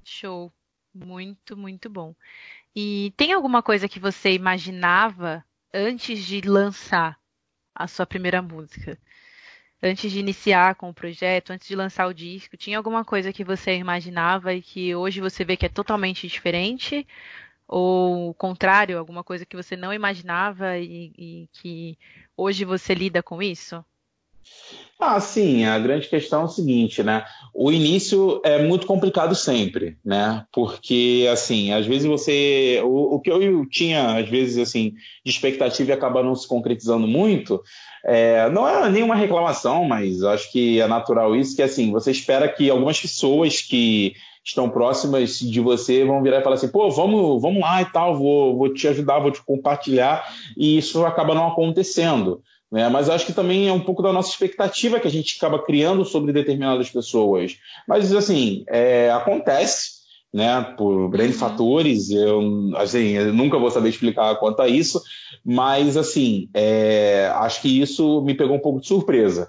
Show. 0.03 0.51
Muito, 0.93 1.57
muito 1.57 1.89
bom. 1.89 2.13
E 2.75 3.13
tem 3.17 3.33
alguma 3.33 3.63
coisa 3.63 3.89
que 3.89 3.99
você 3.99 4.31
imaginava 4.33 5.43
antes 5.73 6.23
de 6.23 6.41
lançar 6.41 7.17
a 7.73 7.87
sua 7.87 8.05
primeira 8.05 8.41
música? 8.41 8.97
Antes 9.81 10.11
de 10.11 10.19
iniciar 10.19 10.75
com 10.75 10.89
o 10.89 10.93
projeto, 10.93 11.51
antes 11.51 11.67
de 11.67 11.75
lançar 11.75 12.07
o 12.07 12.13
disco, 12.13 12.55
tinha 12.55 12.77
alguma 12.77 13.03
coisa 13.03 13.33
que 13.33 13.43
você 13.43 13.75
imaginava 13.75 14.53
e 14.53 14.61
que 14.61 14.95
hoje 14.95 15.19
você 15.19 15.43
vê 15.43 15.57
que 15.57 15.65
é 15.65 15.69
totalmente 15.69 16.27
diferente? 16.27 17.05
Ou 17.75 18.29
o 18.29 18.33
contrário, 18.35 18.99
alguma 18.99 19.23
coisa 19.23 19.47
que 19.47 19.55
você 19.55 19.75
não 19.75 19.91
imaginava 19.91 20.77
e, 20.77 21.11
e 21.17 21.49
que 21.51 21.97
hoje 22.37 22.63
você 22.65 22.93
lida 22.93 23.23
com 23.23 23.41
isso? 23.41 23.83
Ah, 24.99 25.19
sim, 25.19 25.65
a 25.65 25.79
grande 25.79 26.07
questão 26.07 26.43
é 26.43 26.45
o 26.45 26.49
seguinte, 26.49 27.01
né? 27.01 27.25
O 27.51 27.71
início 27.71 28.39
é 28.45 28.63
muito 28.63 28.85
complicado 28.85 29.33
sempre, 29.33 29.97
né? 30.05 30.45
Porque, 30.53 31.27
assim, 31.31 31.73
às 31.73 31.87
vezes 31.87 32.05
você. 32.05 32.79
O, 32.83 33.15
o 33.15 33.19
que 33.19 33.31
eu 33.31 33.67
tinha, 33.67 34.19
às 34.19 34.29
vezes, 34.29 34.59
assim, 34.59 34.93
de 35.25 35.31
expectativa 35.31 35.89
e 35.89 35.93
acaba 35.93 36.21
não 36.21 36.35
se 36.35 36.47
concretizando 36.47 37.07
muito, 37.07 37.59
é, 38.05 38.47
não 38.51 38.67
é 38.67 38.87
nenhuma 38.87 39.15
reclamação, 39.15 39.83
mas 39.83 40.21
acho 40.23 40.51
que 40.51 40.79
é 40.79 40.85
natural 40.85 41.35
isso, 41.35 41.55
que, 41.55 41.63
assim, 41.63 41.91
você 41.91 42.11
espera 42.11 42.47
que 42.47 42.69
algumas 42.69 43.01
pessoas 43.01 43.61
que 43.61 44.13
estão 44.43 44.69
próximas 44.69 45.39
de 45.39 45.59
você 45.59 46.03
vão 46.03 46.21
virar 46.21 46.39
e 46.39 46.43
falar 46.43 46.55
assim, 46.55 46.67
pô, 46.67 46.89
vamos, 46.91 47.41
vamos 47.41 47.61
lá 47.61 47.81
e 47.81 47.85
tal, 47.85 48.15
vou, 48.17 48.57
vou 48.57 48.73
te 48.73 48.87
ajudar, 48.87 49.19
vou 49.19 49.31
te 49.31 49.41
compartilhar, 49.41 50.27
e 50.57 50.77
isso 50.77 51.05
acaba 51.05 51.33
não 51.33 51.47
acontecendo. 51.47 52.41
Né? 52.71 52.89
Mas 52.89 53.07
acho 53.07 53.25
que 53.25 53.33
também 53.33 53.67
é 53.67 53.71
um 53.71 53.79
pouco 53.79 54.01
da 54.01 54.11
nossa 54.11 54.29
expectativa 54.29 54.99
que 54.99 55.07
a 55.07 55.11
gente 55.11 55.37
acaba 55.37 55.63
criando 55.63 56.03
sobre 56.03 56.33
determinadas 56.33 56.89
pessoas. 56.89 57.55
Mas, 57.87 58.11
assim, 58.13 58.65
é, 58.67 59.11
acontece, 59.11 60.03
né, 60.33 60.73
por 60.75 61.07
grandes 61.09 61.39
uhum. 61.39 61.47
fatores, 61.47 62.09
eu, 62.09 62.71
assim, 62.75 63.09
eu 63.11 63.31
nunca 63.31 63.59
vou 63.59 63.69
saber 63.69 63.89
explicar 63.89 64.35
quanto 64.37 64.61
a 64.61 64.67
isso, 64.67 64.99
mas, 65.45 65.95
assim, 65.95 66.49
é, 66.53 67.31
acho 67.35 67.61
que 67.61 67.79
isso 67.79 68.21
me 68.23 68.33
pegou 68.33 68.55
um 68.55 68.61
pouco 68.61 68.81
de 68.81 68.87
surpresa. 68.87 69.47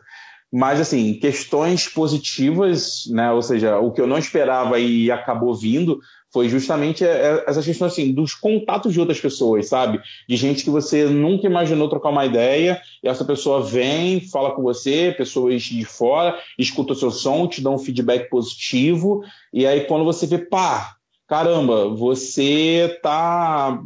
Mas, 0.57 0.81
assim, 0.81 1.15
questões 1.15 1.89
positivas, 1.89 3.07
né? 3.11 3.33
Ou 3.33 3.43
seja, 3.43 3.81
o 3.81 3.91
que 3.91 4.01
eu 4.01 4.07
não 4.07 4.17
esperava 4.17 4.79
e 4.79 5.11
acabou 5.11 5.53
vindo 5.53 5.99
foi 6.33 6.49
justamente 6.49 7.05
é, 7.05 7.09
é, 7.09 7.45
essa 7.45 7.61
questão, 7.61 7.89
assim, 7.89 8.15
dos 8.15 8.35
contatos 8.35 8.93
de 8.93 9.01
outras 9.01 9.19
pessoas, 9.19 9.67
sabe? 9.67 10.01
De 10.29 10.37
gente 10.37 10.63
que 10.63 10.71
você 10.71 11.07
nunca 11.07 11.49
imaginou 11.49 11.89
trocar 11.89 12.11
uma 12.11 12.25
ideia, 12.25 12.81
e 13.03 13.09
essa 13.09 13.25
pessoa 13.25 13.65
vem, 13.65 14.21
fala 14.21 14.53
com 14.53 14.63
você, 14.63 15.13
pessoas 15.19 15.65
de 15.65 15.85
fora, 15.85 16.39
escuta 16.57 16.93
o 16.93 16.97
seu 16.97 17.11
som, 17.11 17.49
te 17.49 17.61
dá 17.61 17.71
um 17.71 17.79
feedback 17.79 18.31
positivo, 18.31 19.25
e 19.53 19.67
aí 19.67 19.81
quando 19.89 20.05
você 20.05 20.25
vê, 20.25 20.39
pá, 20.39 20.95
caramba, 21.27 21.89
você 21.89 22.97
tá, 23.03 23.83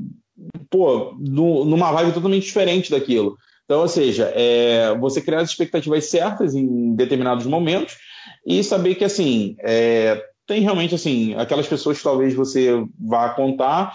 pô, 0.68 1.14
numa 1.18 1.92
vibe 1.92 2.12
totalmente 2.12 2.44
diferente 2.44 2.90
daquilo. 2.90 3.38
Então, 3.68 3.83
ou 3.83 3.88
seja, 3.88 4.33
é, 4.35 4.96
você 4.98 5.20
criar 5.20 5.42
as 5.42 5.50
expectativas 5.50 6.07
certas 6.07 6.54
em 6.54 6.94
determinados 6.94 7.44
momentos 7.44 7.98
e 8.46 8.64
saber 8.64 8.94
que, 8.94 9.04
assim, 9.04 9.57
é, 9.61 10.24
tem 10.46 10.62
realmente, 10.62 10.94
assim, 10.94 11.35
aquelas 11.35 11.66
pessoas 11.66 11.98
que 11.98 12.04
talvez 12.04 12.33
você 12.33 12.83
vá 12.98 13.28
contar 13.28 13.94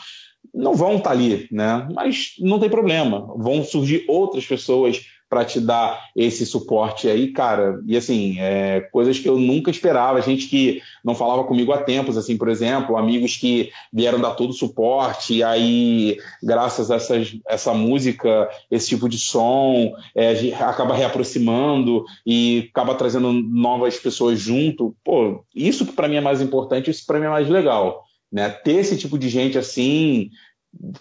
não 0.54 0.76
vão 0.76 0.98
estar 0.98 1.10
ali, 1.10 1.48
né? 1.52 1.88
Mas 1.92 2.34
não 2.40 2.60
tem 2.60 2.70
problema. 2.70 3.34
Vão 3.36 3.64
surgir 3.64 4.06
outras 4.08 4.46
pessoas 4.46 5.02
para 5.34 5.44
te 5.44 5.60
dar 5.60 6.00
esse 6.16 6.46
suporte 6.46 7.10
aí, 7.10 7.32
cara. 7.32 7.82
E 7.88 7.98
assim, 7.98 8.36
é, 8.40 8.82
coisas 8.92 9.18
que 9.18 9.28
eu 9.28 9.40
nunca 9.40 9.72
esperava. 9.72 10.22
Gente 10.22 10.46
que 10.48 10.80
não 11.04 11.16
falava 11.16 11.44
comigo 11.46 11.72
há 11.72 11.80
tempos, 11.80 12.16
assim, 12.18 12.38
por 12.38 12.50
exemplo, 12.50 12.96
amigos 12.96 13.36
que 13.36 13.72
vieram 13.92 14.22
dar 14.22 14.36
todo 14.36 14.52
o 14.52 14.54
suporte, 14.54 15.34
e 15.34 15.44
aí, 15.44 16.20
graças 16.44 16.92
a 16.92 16.98
essas, 16.98 17.36
essa 17.48 17.74
música, 17.74 18.48
esse 18.70 18.90
tipo 18.90 19.10
de 19.10 19.18
som, 19.18 19.94
é, 20.16 20.54
acaba 20.54 20.94
reaproximando 20.94 22.06
e 22.24 22.70
acaba 22.70 22.94
trazendo 22.94 23.34
novas 23.34 23.98
pessoas 23.98 24.40
junto. 24.40 24.96
Pô, 25.04 25.44
isso 25.56 25.84
que 25.84 25.94
para 25.94 26.08
mim 26.08 26.18
é 26.18 26.22
mais 26.22 26.44
importante, 26.44 26.92
isso 26.92 27.08
para 27.08 27.18
mim 27.18 27.26
é 27.26 27.30
mais 27.30 27.50
legal. 27.50 28.04
Né? 28.32 28.50
Ter 28.50 28.74
esse 28.74 28.98
tipo 28.98 29.18
de 29.18 29.30
gente 29.30 29.58
assim, 29.58 30.30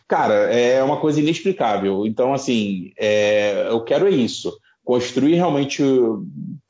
cara, 0.06 0.34
é 0.34 0.82
uma 0.82 0.98
coisa 0.98 1.20
inexplicável. 1.20 2.06
Então, 2.06 2.32
assim, 2.32 2.92
é, 2.96 3.68
eu 3.68 3.82
quero 3.82 4.06
é 4.06 4.10
isso. 4.10 4.56
Construir 4.84 5.34
realmente 5.34 5.82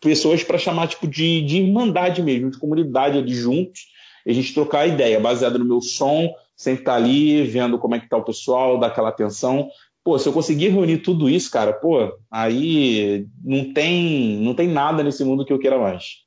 pessoas 0.01 0.45
para 0.45 0.59
chamar 0.59 0.89
tipo 0.89 1.07
de, 1.07 1.43
de 1.43 1.59
irmandade 1.59 2.23
mesmo, 2.23 2.51
de 2.51 2.59
comunidade 2.59 3.19
ali 3.19 3.35
juntos, 3.35 3.89
e 4.25 4.31
a 4.31 4.35
gente 4.35 4.55
trocar 4.55 4.87
ideia, 4.87 5.19
baseado 5.19 5.59
no 5.59 5.65
meu 5.65 5.81
som, 5.81 6.33
sempre 6.57 6.83
estar 6.83 6.93
tá 6.93 6.99
ali, 6.99 7.43
vendo 7.45 7.79
como 7.79 7.95
é 7.95 8.01
que 8.01 8.09
tá 8.09 8.17
o 8.17 8.25
pessoal, 8.25 8.79
dar 8.79 8.89
aquela 8.89 9.09
atenção. 9.09 9.69
Pô, 10.05 10.19
se 10.19 10.29
eu 10.29 10.33
conseguir 10.33 10.69
reunir 10.69 10.99
tudo 10.99 11.29
isso, 11.29 11.51
cara, 11.51 11.73
pô, 11.73 12.13
aí 12.31 13.27
não 13.43 13.73
tem, 13.73 14.37
não 14.39 14.55
tem 14.55 14.69
nada 14.69 15.03
nesse 15.03 15.25
mundo 15.25 15.45
que 15.45 15.53
eu 15.53 15.59
queira 15.59 15.79
mais. 15.79 16.23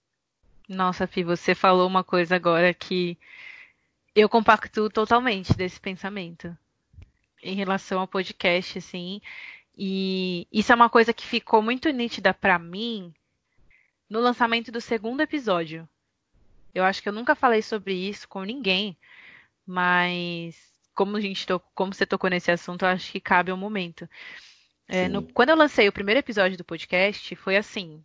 Nossa, 0.68 1.06
Fi, 1.06 1.24
você 1.24 1.54
falou 1.54 1.88
uma 1.88 2.04
coisa 2.04 2.36
agora 2.36 2.74
que 2.74 3.18
eu 4.16 4.28
compacto 4.28 4.90
totalmente 4.90 5.54
desse 5.56 5.80
pensamento 5.80 6.58
em 7.46 7.56
relação 7.56 8.00
ao 8.00 8.08
podcast, 8.08 8.80
assim. 8.80 9.22
E 9.78 10.48
isso 10.52 10.72
é 10.72 10.76
uma 10.76 10.90
coisa 10.90 11.14
que 11.14 11.26
ficou 11.26 11.62
muito 11.62 11.90
nítida 11.90 12.34
para 12.34 12.58
mim 12.58 13.14
no 14.10 14.20
lançamento 14.20 14.72
do 14.72 14.82
segundo 14.82 15.22
episódio. 15.22 15.88
Eu 16.74 16.84
acho 16.84 17.02
que 17.02 17.08
eu 17.08 17.14
nunca 17.14 17.36
falei 17.36 17.62
sobre 17.62 17.94
isso 17.94 18.28
com 18.28 18.44
ninguém, 18.44 18.98
mas 19.66 20.56
como 20.94 21.18
a 21.18 21.22
gente 21.22 21.46
tocou, 21.46 21.70
como 21.76 21.94
você 21.94 22.06
tocou 22.06 22.30
nesse 22.30 22.52
assunto, 22.52 22.84
eu 22.84 22.90
acho 22.90 23.12
que 23.12 23.20
cabe 23.20 23.52
ao 23.52 23.58
momento. 23.58 24.10
É, 24.88 25.08
no, 25.08 25.24
quando 25.24 25.50
eu 25.50 25.56
lancei 25.56 25.88
o 25.88 25.94
primeiro 25.94 26.20
episódio 26.20 26.58
do 26.58 26.64
podcast, 26.64 27.36
foi 27.36 27.58
assim, 27.58 28.04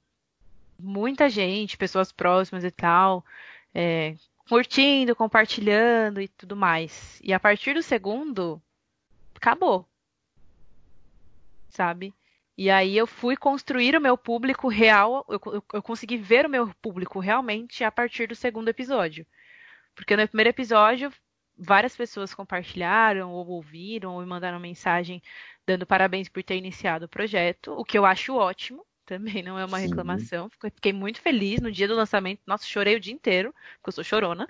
muita 0.79 1.29
gente, 1.29 1.77
pessoas 1.77 2.11
próximas 2.11 2.65
e 2.65 2.71
tal, 2.71 3.25
é, 3.75 4.15
curtindo, 4.49 5.15
compartilhando 5.15 6.21
e 6.21 6.29
tudo 6.29 6.57
mais. 6.57 7.21
E 7.23 7.33
a 7.33 7.39
partir 7.41 7.75
do 7.75 7.83
segundo, 7.83 8.61
acabou. 9.41 9.89
Sabe? 11.71 12.15
E 12.57 12.71
aí 12.71 12.97
eu 12.97 13.07
fui 13.07 13.37
construir 13.37 13.97
o 13.97 14.01
meu 14.01 14.19
público 14.19 14.69
real, 14.69 15.25
eu, 15.29 15.41
eu, 15.47 15.65
eu, 15.73 15.83
consegui 15.83 16.19
ver 16.19 16.45
o 16.45 16.51
meu 16.51 16.69
público 16.83 17.19
realmente 17.19 17.83
a 17.83 17.91
partir 17.91 18.29
do 18.29 18.35
segundo 18.35 18.69
episódio. 18.69 19.27
Porque 19.95 20.17
no 20.17 20.29
primeiro 20.29 20.51
episódio, 20.51 21.13
várias 21.57 21.97
pessoas 21.97 22.35
compartilharam, 22.35 23.31
ou 23.33 23.47
ouviram, 23.49 24.15
ou 24.15 24.21
me 24.21 24.27
mandaram 24.27 24.61
mensagem 24.61 25.23
dando 25.67 25.87
parabéns 25.87 26.29
por 26.29 26.43
ter 26.43 26.57
iniciado 26.57 27.07
o 27.07 27.09
projeto, 27.09 27.73
o 27.73 27.85
que 27.85 27.97
eu 27.97 28.05
acho 28.05 28.35
ótimo, 28.35 28.85
também 29.07 29.43
não 29.43 29.59
é 29.59 29.65
uma 29.65 29.79
Sim. 29.79 29.89
reclamação. 29.89 30.51
Fiquei 30.51 30.93
muito 30.93 31.21
feliz 31.21 31.61
no 31.61 31.73
dia 31.73 31.89
do 31.89 31.95
lançamento. 31.95 32.41
Nossa, 32.47 32.67
chorei 32.67 32.97
o 32.97 33.01
dia 33.01 33.15
inteiro, 33.15 33.55
porque 33.77 33.89
eu 33.89 33.93
sou 33.93 34.05
chorona. 34.05 34.49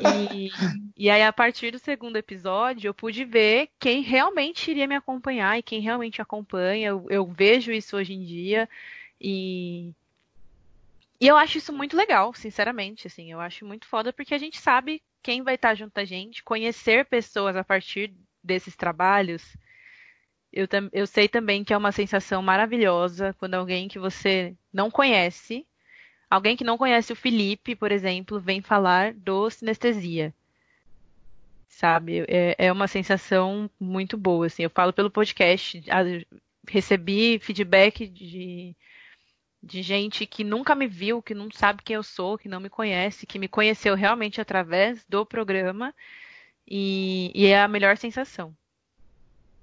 E, 0.00 0.50
e, 0.96 1.10
aí, 1.10 1.22
a 1.22 1.32
partir 1.32 1.70
do 1.70 1.78
segundo 1.78 2.16
episódio, 2.16 2.88
eu 2.88 2.94
pude 2.94 3.24
ver 3.24 3.70
quem 3.78 4.02
realmente 4.02 4.70
iria 4.70 4.86
me 4.86 4.94
acompanhar 4.94 5.58
e 5.58 5.62
quem 5.62 5.80
realmente 5.80 6.20
acompanha. 6.20 6.88
Eu, 6.88 7.06
eu 7.08 7.26
vejo 7.26 7.72
isso 7.72 7.96
hoje 7.96 8.12
em 8.12 8.24
dia. 8.24 8.68
E, 9.20 9.92
e 11.20 11.26
eu 11.26 11.36
acho 11.36 11.58
isso 11.58 11.72
muito 11.72 11.96
legal, 11.96 12.34
sinceramente. 12.34 13.06
Assim, 13.06 13.30
eu 13.32 13.40
acho 13.40 13.64
muito 13.64 13.86
foda 13.86 14.12
porque 14.12 14.34
a 14.34 14.38
gente 14.38 14.60
sabe 14.60 15.02
quem 15.22 15.42
vai 15.42 15.54
estar 15.54 15.74
junto 15.74 15.98
a 15.98 16.04
gente, 16.04 16.42
conhecer 16.42 17.06
pessoas 17.06 17.56
a 17.56 17.64
partir 17.64 18.12
desses 18.42 18.76
trabalhos 18.76 19.56
eu, 20.54 20.68
eu 20.92 21.06
sei 21.06 21.28
também 21.28 21.64
que 21.64 21.74
é 21.74 21.76
uma 21.76 21.90
sensação 21.90 22.40
maravilhosa 22.40 23.34
quando 23.34 23.54
alguém 23.54 23.88
que 23.88 23.98
você 23.98 24.56
não 24.72 24.88
conhece, 24.88 25.66
alguém 26.34 26.56
que 26.56 26.64
não 26.64 26.78
conhece 26.78 27.12
o 27.12 27.16
Felipe, 27.16 27.76
por 27.76 27.92
exemplo, 27.92 28.40
vem 28.40 28.60
falar 28.60 29.14
do 29.14 29.48
sinestesia. 29.50 30.34
Sabe? 31.68 32.24
É, 32.28 32.66
é 32.66 32.72
uma 32.72 32.88
sensação 32.88 33.70
muito 33.78 34.16
boa. 34.16 34.46
Assim. 34.46 34.62
Eu 34.62 34.70
falo 34.70 34.92
pelo 34.92 35.10
podcast, 35.10 35.82
recebi 36.68 37.38
feedback 37.38 38.06
de, 38.06 38.76
de 39.62 39.82
gente 39.82 40.26
que 40.26 40.44
nunca 40.44 40.74
me 40.74 40.86
viu, 40.86 41.22
que 41.22 41.34
não 41.34 41.50
sabe 41.50 41.82
quem 41.82 41.96
eu 41.96 42.02
sou, 42.02 42.38
que 42.38 42.48
não 42.48 42.60
me 42.60 42.68
conhece, 42.70 43.26
que 43.26 43.38
me 43.38 43.48
conheceu 43.48 43.94
realmente 43.94 44.40
através 44.40 45.04
do 45.08 45.24
programa. 45.24 45.94
E, 46.66 47.30
e 47.34 47.46
é 47.46 47.60
a 47.60 47.68
melhor 47.68 47.96
sensação 47.96 48.56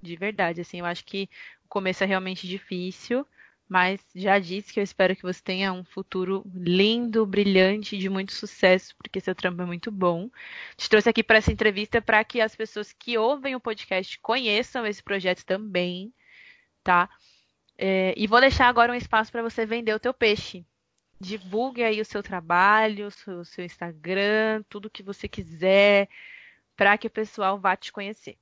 de 0.02 0.16
verdade. 0.16 0.60
Assim, 0.60 0.80
eu 0.80 0.86
acho 0.86 1.04
que 1.04 1.28
o 1.64 1.68
começo 1.68 2.02
é 2.02 2.06
realmente 2.06 2.46
difícil, 2.46 3.26
mas 3.72 4.04
já 4.14 4.38
disse 4.38 4.70
que 4.70 4.78
eu 4.78 4.84
espero 4.84 5.16
que 5.16 5.22
você 5.22 5.40
tenha 5.42 5.72
um 5.72 5.82
futuro 5.82 6.44
lindo, 6.54 7.24
brilhante, 7.24 7.96
de 7.96 8.06
muito 8.10 8.34
sucesso, 8.34 8.94
porque 8.98 9.18
seu 9.18 9.34
trampo 9.34 9.62
é 9.62 9.64
muito 9.64 9.90
bom. 9.90 10.28
Te 10.76 10.90
trouxe 10.90 11.08
aqui 11.08 11.22
para 11.22 11.38
essa 11.38 11.50
entrevista 11.50 12.02
para 12.02 12.22
que 12.22 12.42
as 12.42 12.54
pessoas 12.54 12.92
que 12.92 13.16
ouvem 13.16 13.56
o 13.56 13.60
podcast 13.60 14.18
conheçam 14.18 14.86
esse 14.86 15.02
projeto 15.02 15.42
também, 15.46 16.12
tá? 16.84 17.08
É, 17.78 18.12
e 18.14 18.26
vou 18.26 18.42
deixar 18.42 18.68
agora 18.68 18.92
um 18.92 18.94
espaço 18.94 19.32
para 19.32 19.42
você 19.42 19.64
vender 19.64 19.94
o 19.94 20.00
teu 20.00 20.12
peixe. 20.12 20.66
Divulgue 21.18 21.82
aí 21.82 21.98
o 21.98 22.04
seu 22.04 22.22
trabalho, 22.22 23.06
o 23.06 23.10
seu, 23.10 23.42
seu 23.42 23.64
Instagram, 23.64 24.62
tudo 24.68 24.90
que 24.90 25.02
você 25.02 25.26
quiser, 25.26 26.10
para 26.76 26.98
que 26.98 27.06
o 27.06 27.10
pessoal 27.10 27.58
vá 27.58 27.74
te 27.74 27.90
conhecer. 27.90 28.36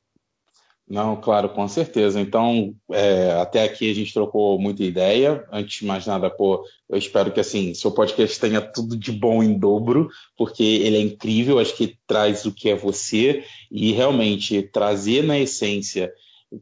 Não, 0.91 1.15
claro, 1.15 1.49
com 1.51 1.69
certeza. 1.69 2.21
Então, 2.21 2.75
é, 2.91 3.31
até 3.41 3.63
aqui 3.63 3.89
a 3.89 3.95
gente 3.95 4.13
trocou 4.13 4.59
muita 4.59 4.83
ideia. 4.83 5.47
Antes 5.53 5.79
de 5.79 5.87
mais 5.87 6.05
nada, 6.05 6.29
pô, 6.29 6.65
eu 6.89 6.99
espero 6.99 7.31
que 7.31 7.39
assim, 7.39 7.73
seu 7.75 7.93
podcast 7.93 8.41
tenha 8.41 8.61
tudo 8.61 8.97
de 8.97 9.13
bom 9.13 9.41
em 9.41 9.57
dobro, 9.57 10.09
porque 10.37 10.65
ele 10.65 10.97
é 10.97 11.01
incrível, 11.01 11.61
acho 11.61 11.77
que 11.77 11.97
traz 12.09 12.45
o 12.45 12.53
que 12.53 12.69
é 12.69 12.75
você 12.75 13.45
e 13.71 13.93
realmente 13.93 14.63
trazer 14.63 15.23
na 15.23 15.39
essência 15.39 16.13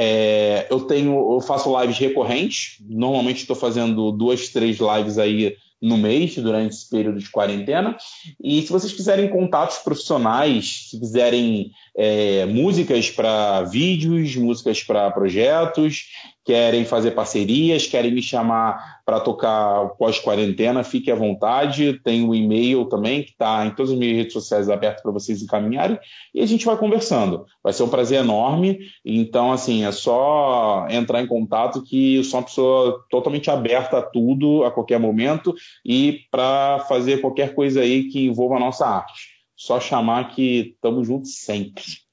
É, 0.00 0.68
eu 0.70 0.82
tenho, 0.82 1.34
eu 1.34 1.40
faço 1.40 1.76
lives 1.80 1.98
recorrentes. 1.98 2.76
Normalmente 2.88 3.38
estou 3.38 3.56
fazendo 3.56 4.12
duas, 4.12 4.48
três 4.48 4.78
lives 4.78 5.18
aí 5.18 5.56
no 5.82 5.96
mês, 5.96 6.36
durante 6.36 6.74
esse 6.76 6.88
período 6.88 7.18
de 7.18 7.28
quarentena. 7.28 7.96
E 8.40 8.62
se 8.62 8.70
vocês 8.70 8.92
quiserem 8.92 9.28
contatos 9.28 9.78
profissionais, 9.78 10.88
se 10.90 11.00
quiserem 11.00 11.72
é, 11.96 12.46
músicas 12.46 13.10
para 13.10 13.62
vídeos, 13.62 14.36
músicas 14.36 14.84
para 14.84 15.10
projetos, 15.10 16.04
querem 16.48 16.86
fazer 16.86 17.10
parcerias, 17.10 17.86
querem 17.86 18.10
me 18.10 18.22
chamar 18.22 19.02
para 19.04 19.20
tocar 19.20 19.86
pós-quarentena, 19.98 20.82
fique 20.82 21.10
à 21.10 21.14
vontade. 21.14 22.00
Tem 22.02 22.24
o 22.24 22.30
um 22.30 22.34
e-mail 22.34 22.86
também, 22.86 23.22
que 23.22 23.32
está 23.32 23.66
em 23.66 23.70
todas 23.74 23.92
as 23.92 23.98
minhas 23.98 24.16
redes 24.16 24.32
sociais 24.32 24.70
aberto 24.70 25.02
para 25.02 25.12
vocês 25.12 25.42
encaminharem, 25.42 25.98
e 26.34 26.40
a 26.40 26.46
gente 26.46 26.64
vai 26.64 26.74
conversando. 26.78 27.44
Vai 27.62 27.74
ser 27.74 27.82
um 27.82 27.90
prazer 27.90 28.20
enorme. 28.20 28.78
Então, 29.04 29.52
assim, 29.52 29.84
é 29.84 29.92
só 29.92 30.86
entrar 30.88 31.20
em 31.20 31.26
contato 31.26 31.82
que 31.82 32.16
eu 32.16 32.24
sou 32.24 32.40
uma 32.40 32.46
pessoa 32.46 33.04
totalmente 33.10 33.50
aberta 33.50 33.98
a 33.98 34.02
tudo, 34.02 34.64
a 34.64 34.70
qualquer 34.70 34.98
momento, 34.98 35.54
e 35.84 36.20
para 36.30 36.78
fazer 36.88 37.20
qualquer 37.20 37.54
coisa 37.54 37.82
aí 37.82 38.04
que 38.04 38.24
envolva 38.24 38.56
a 38.56 38.60
nossa 38.60 38.86
arte. 38.86 39.36
Só 39.54 39.78
chamar 39.78 40.30
que 40.30 40.72
estamos 40.76 41.06
juntos 41.06 41.40
sempre. 41.40 42.07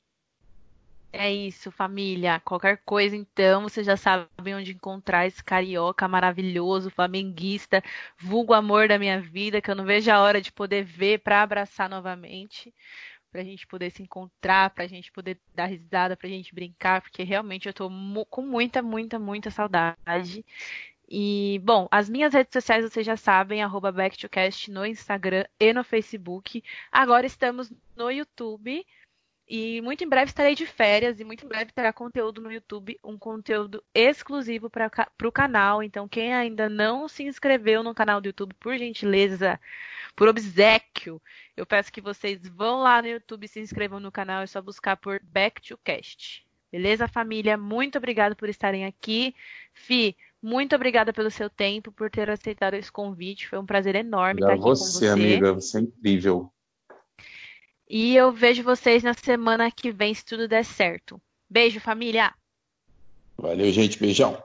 É 1.18 1.34
isso, 1.34 1.72
família. 1.72 2.42
Qualquer 2.42 2.82
coisa, 2.84 3.16
então, 3.16 3.64
vocês 3.64 3.86
já 3.86 3.96
sabem 3.96 4.54
onde 4.54 4.74
encontrar 4.74 5.26
esse 5.26 5.42
carioca 5.42 6.10
maravilhoso, 6.10 6.90
flamenguista, 6.90 7.82
vulgo 8.18 8.54
amor 8.54 8.90
da 8.90 9.00
minha 9.00 9.22
vida, 9.22 9.62
que 9.62 9.72
eu 9.72 9.76
não 9.76 9.86
vejo 9.86 10.12
a 10.12 10.20
hora 10.20 10.42
de 10.42 10.52
poder 10.52 10.84
ver 10.84 11.20
para 11.20 11.42
abraçar 11.42 11.90
novamente, 11.90 12.74
para 13.32 13.40
a 13.40 13.44
gente 13.46 13.66
poder 13.66 13.92
se 13.92 14.04
encontrar, 14.04 14.72
para 14.72 14.84
a 14.84 14.88
gente 14.88 15.10
poder 15.10 15.40
dar 15.54 15.68
risada, 15.68 16.18
para 16.18 16.28
a 16.28 16.30
gente 16.30 16.54
brincar, 16.54 17.02
porque 17.02 17.24
realmente 17.24 17.66
eu 17.68 17.72
estou 17.72 17.90
com 18.30 18.42
muita, 18.42 18.82
muita, 18.82 19.18
muita 19.18 19.50
saudade. 19.50 20.46
E, 21.08 21.62
bom, 21.64 21.88
as 21.92 22.10
minhas 22.10 22.34
redes 22.34 22.52
sociais 22.52 22.84
vocês 22.84 23.06
já 23.06 23.16
sabem, 23.16 23.64
arroba 23.64 23.94
Back2Cast 23.94 24.68
no 24.68 24.86
Instagram 24.86 25.46
e 25.58 25.72
no 25.72 25.84
Facebook. 25.84 26.62
Agora 26.92 27.26
estamos 27.26 27.72
no 27.96 28.12
YouTube 28.12 28.86
e 29.48 29.80
muito 29.82 30.04
em 30.04 30.10
breve 30.10 30.30
estarei 30.30 30.56
de 30.56 30.66
férias 30.66 31.20
e 31.20 31.24
muito 31.24 31.46
em 31.46 31.48
breve 31.48 31.72
terá 31.72 31.94
conteúdo 31.94 32.42
no 32.42 32.52
YouTube, 32.52 33.00
um 33.04 33.18
conteúdo 33.18 33.84
exclusivo 33.94 34.70
para 34.70 34.90
o 35.24 35.32
canal. 35.32 35.84
Então, 35.84 36.08
quem 36.08 36.34
ainda 36.34 36.68
não 36.68 37.08
se 37.08 37.24
inscreveu 37.24 37.84
no 37.84 37.94
canal 37.94 38.20
do 38.20 38.28
YouTube, 38.28 38.56
por 38.56 38.76
gentileza, 38.76 39.60
por 40.16 40.28
obsequio, 40.28 41.22
eu 41.56 41.66
peço 41.66 41.92
que 41.92 42.02
vocês 42.02 42.48
vão 42.48 42.82
lá 42.82 43.02
no 43.02 43.08
YouTube 43.08 43.46
e 43.46 43.48
se 43.48 43.60
inscrevam 43.60 44.00
no 44.00 44.12
canal. 44.12 44.42
É 44.42 44.48
só 44.48 44.62
buscar 44.62 44.98
por 44.98 45.22
Back 45.24 45.62
to 45.62 45.78
Cast. 45.84 46.44
Beleza, 46.72 47.08
família? 47.08 47.56
Muito 47.56 47.98
obrigada 48.00 48.36
por 48.36 48.50
estarem 48.50 48.84
aqui. 48.86 49.36
Fi, 49.74 50.18
muito 50.42 50.76
obrigada 50.76 51.14
pelo 51.14 51.30
seu 51.30 51.50
tempo, 51.50 51.92
por 51.92 52.10
ter 52.10 52.30
aceitado 52.30 52.74
esse 52.74 52.92
convite. 52.92 53.48
Foi 53.48 53.60
um 53.60 53.66
prazer 53.66 53.96
enorme 53.96 54.42
estar 54.42 54.54
aqui 54.54 54.64
você, 54.64 54.84
com 54.84 54.92
você. 54.92 55.08
amiga, 55.08 55.54
você 55.54 55.78
é 55.78 55.82
incrível. 55.82 56.52
E 57.88 58.16
eu 58.16 58.32
vejo 58.32 58.64
vocês 58.64 59.04
na 59.04 59.14
semana 59.14 59.70
que 59.72 59.92
vem, 59.92 60.14
se 60.14 60.26
tudo 60.26 60.48
der 60.48 60.66
certo. 60.66 61.22
Beijo, 61.50 61.80
família! 61.80 62.34
Valeu, 63.38 63.72
gente. 63.72 64.00
Beijão. 64.00 64.42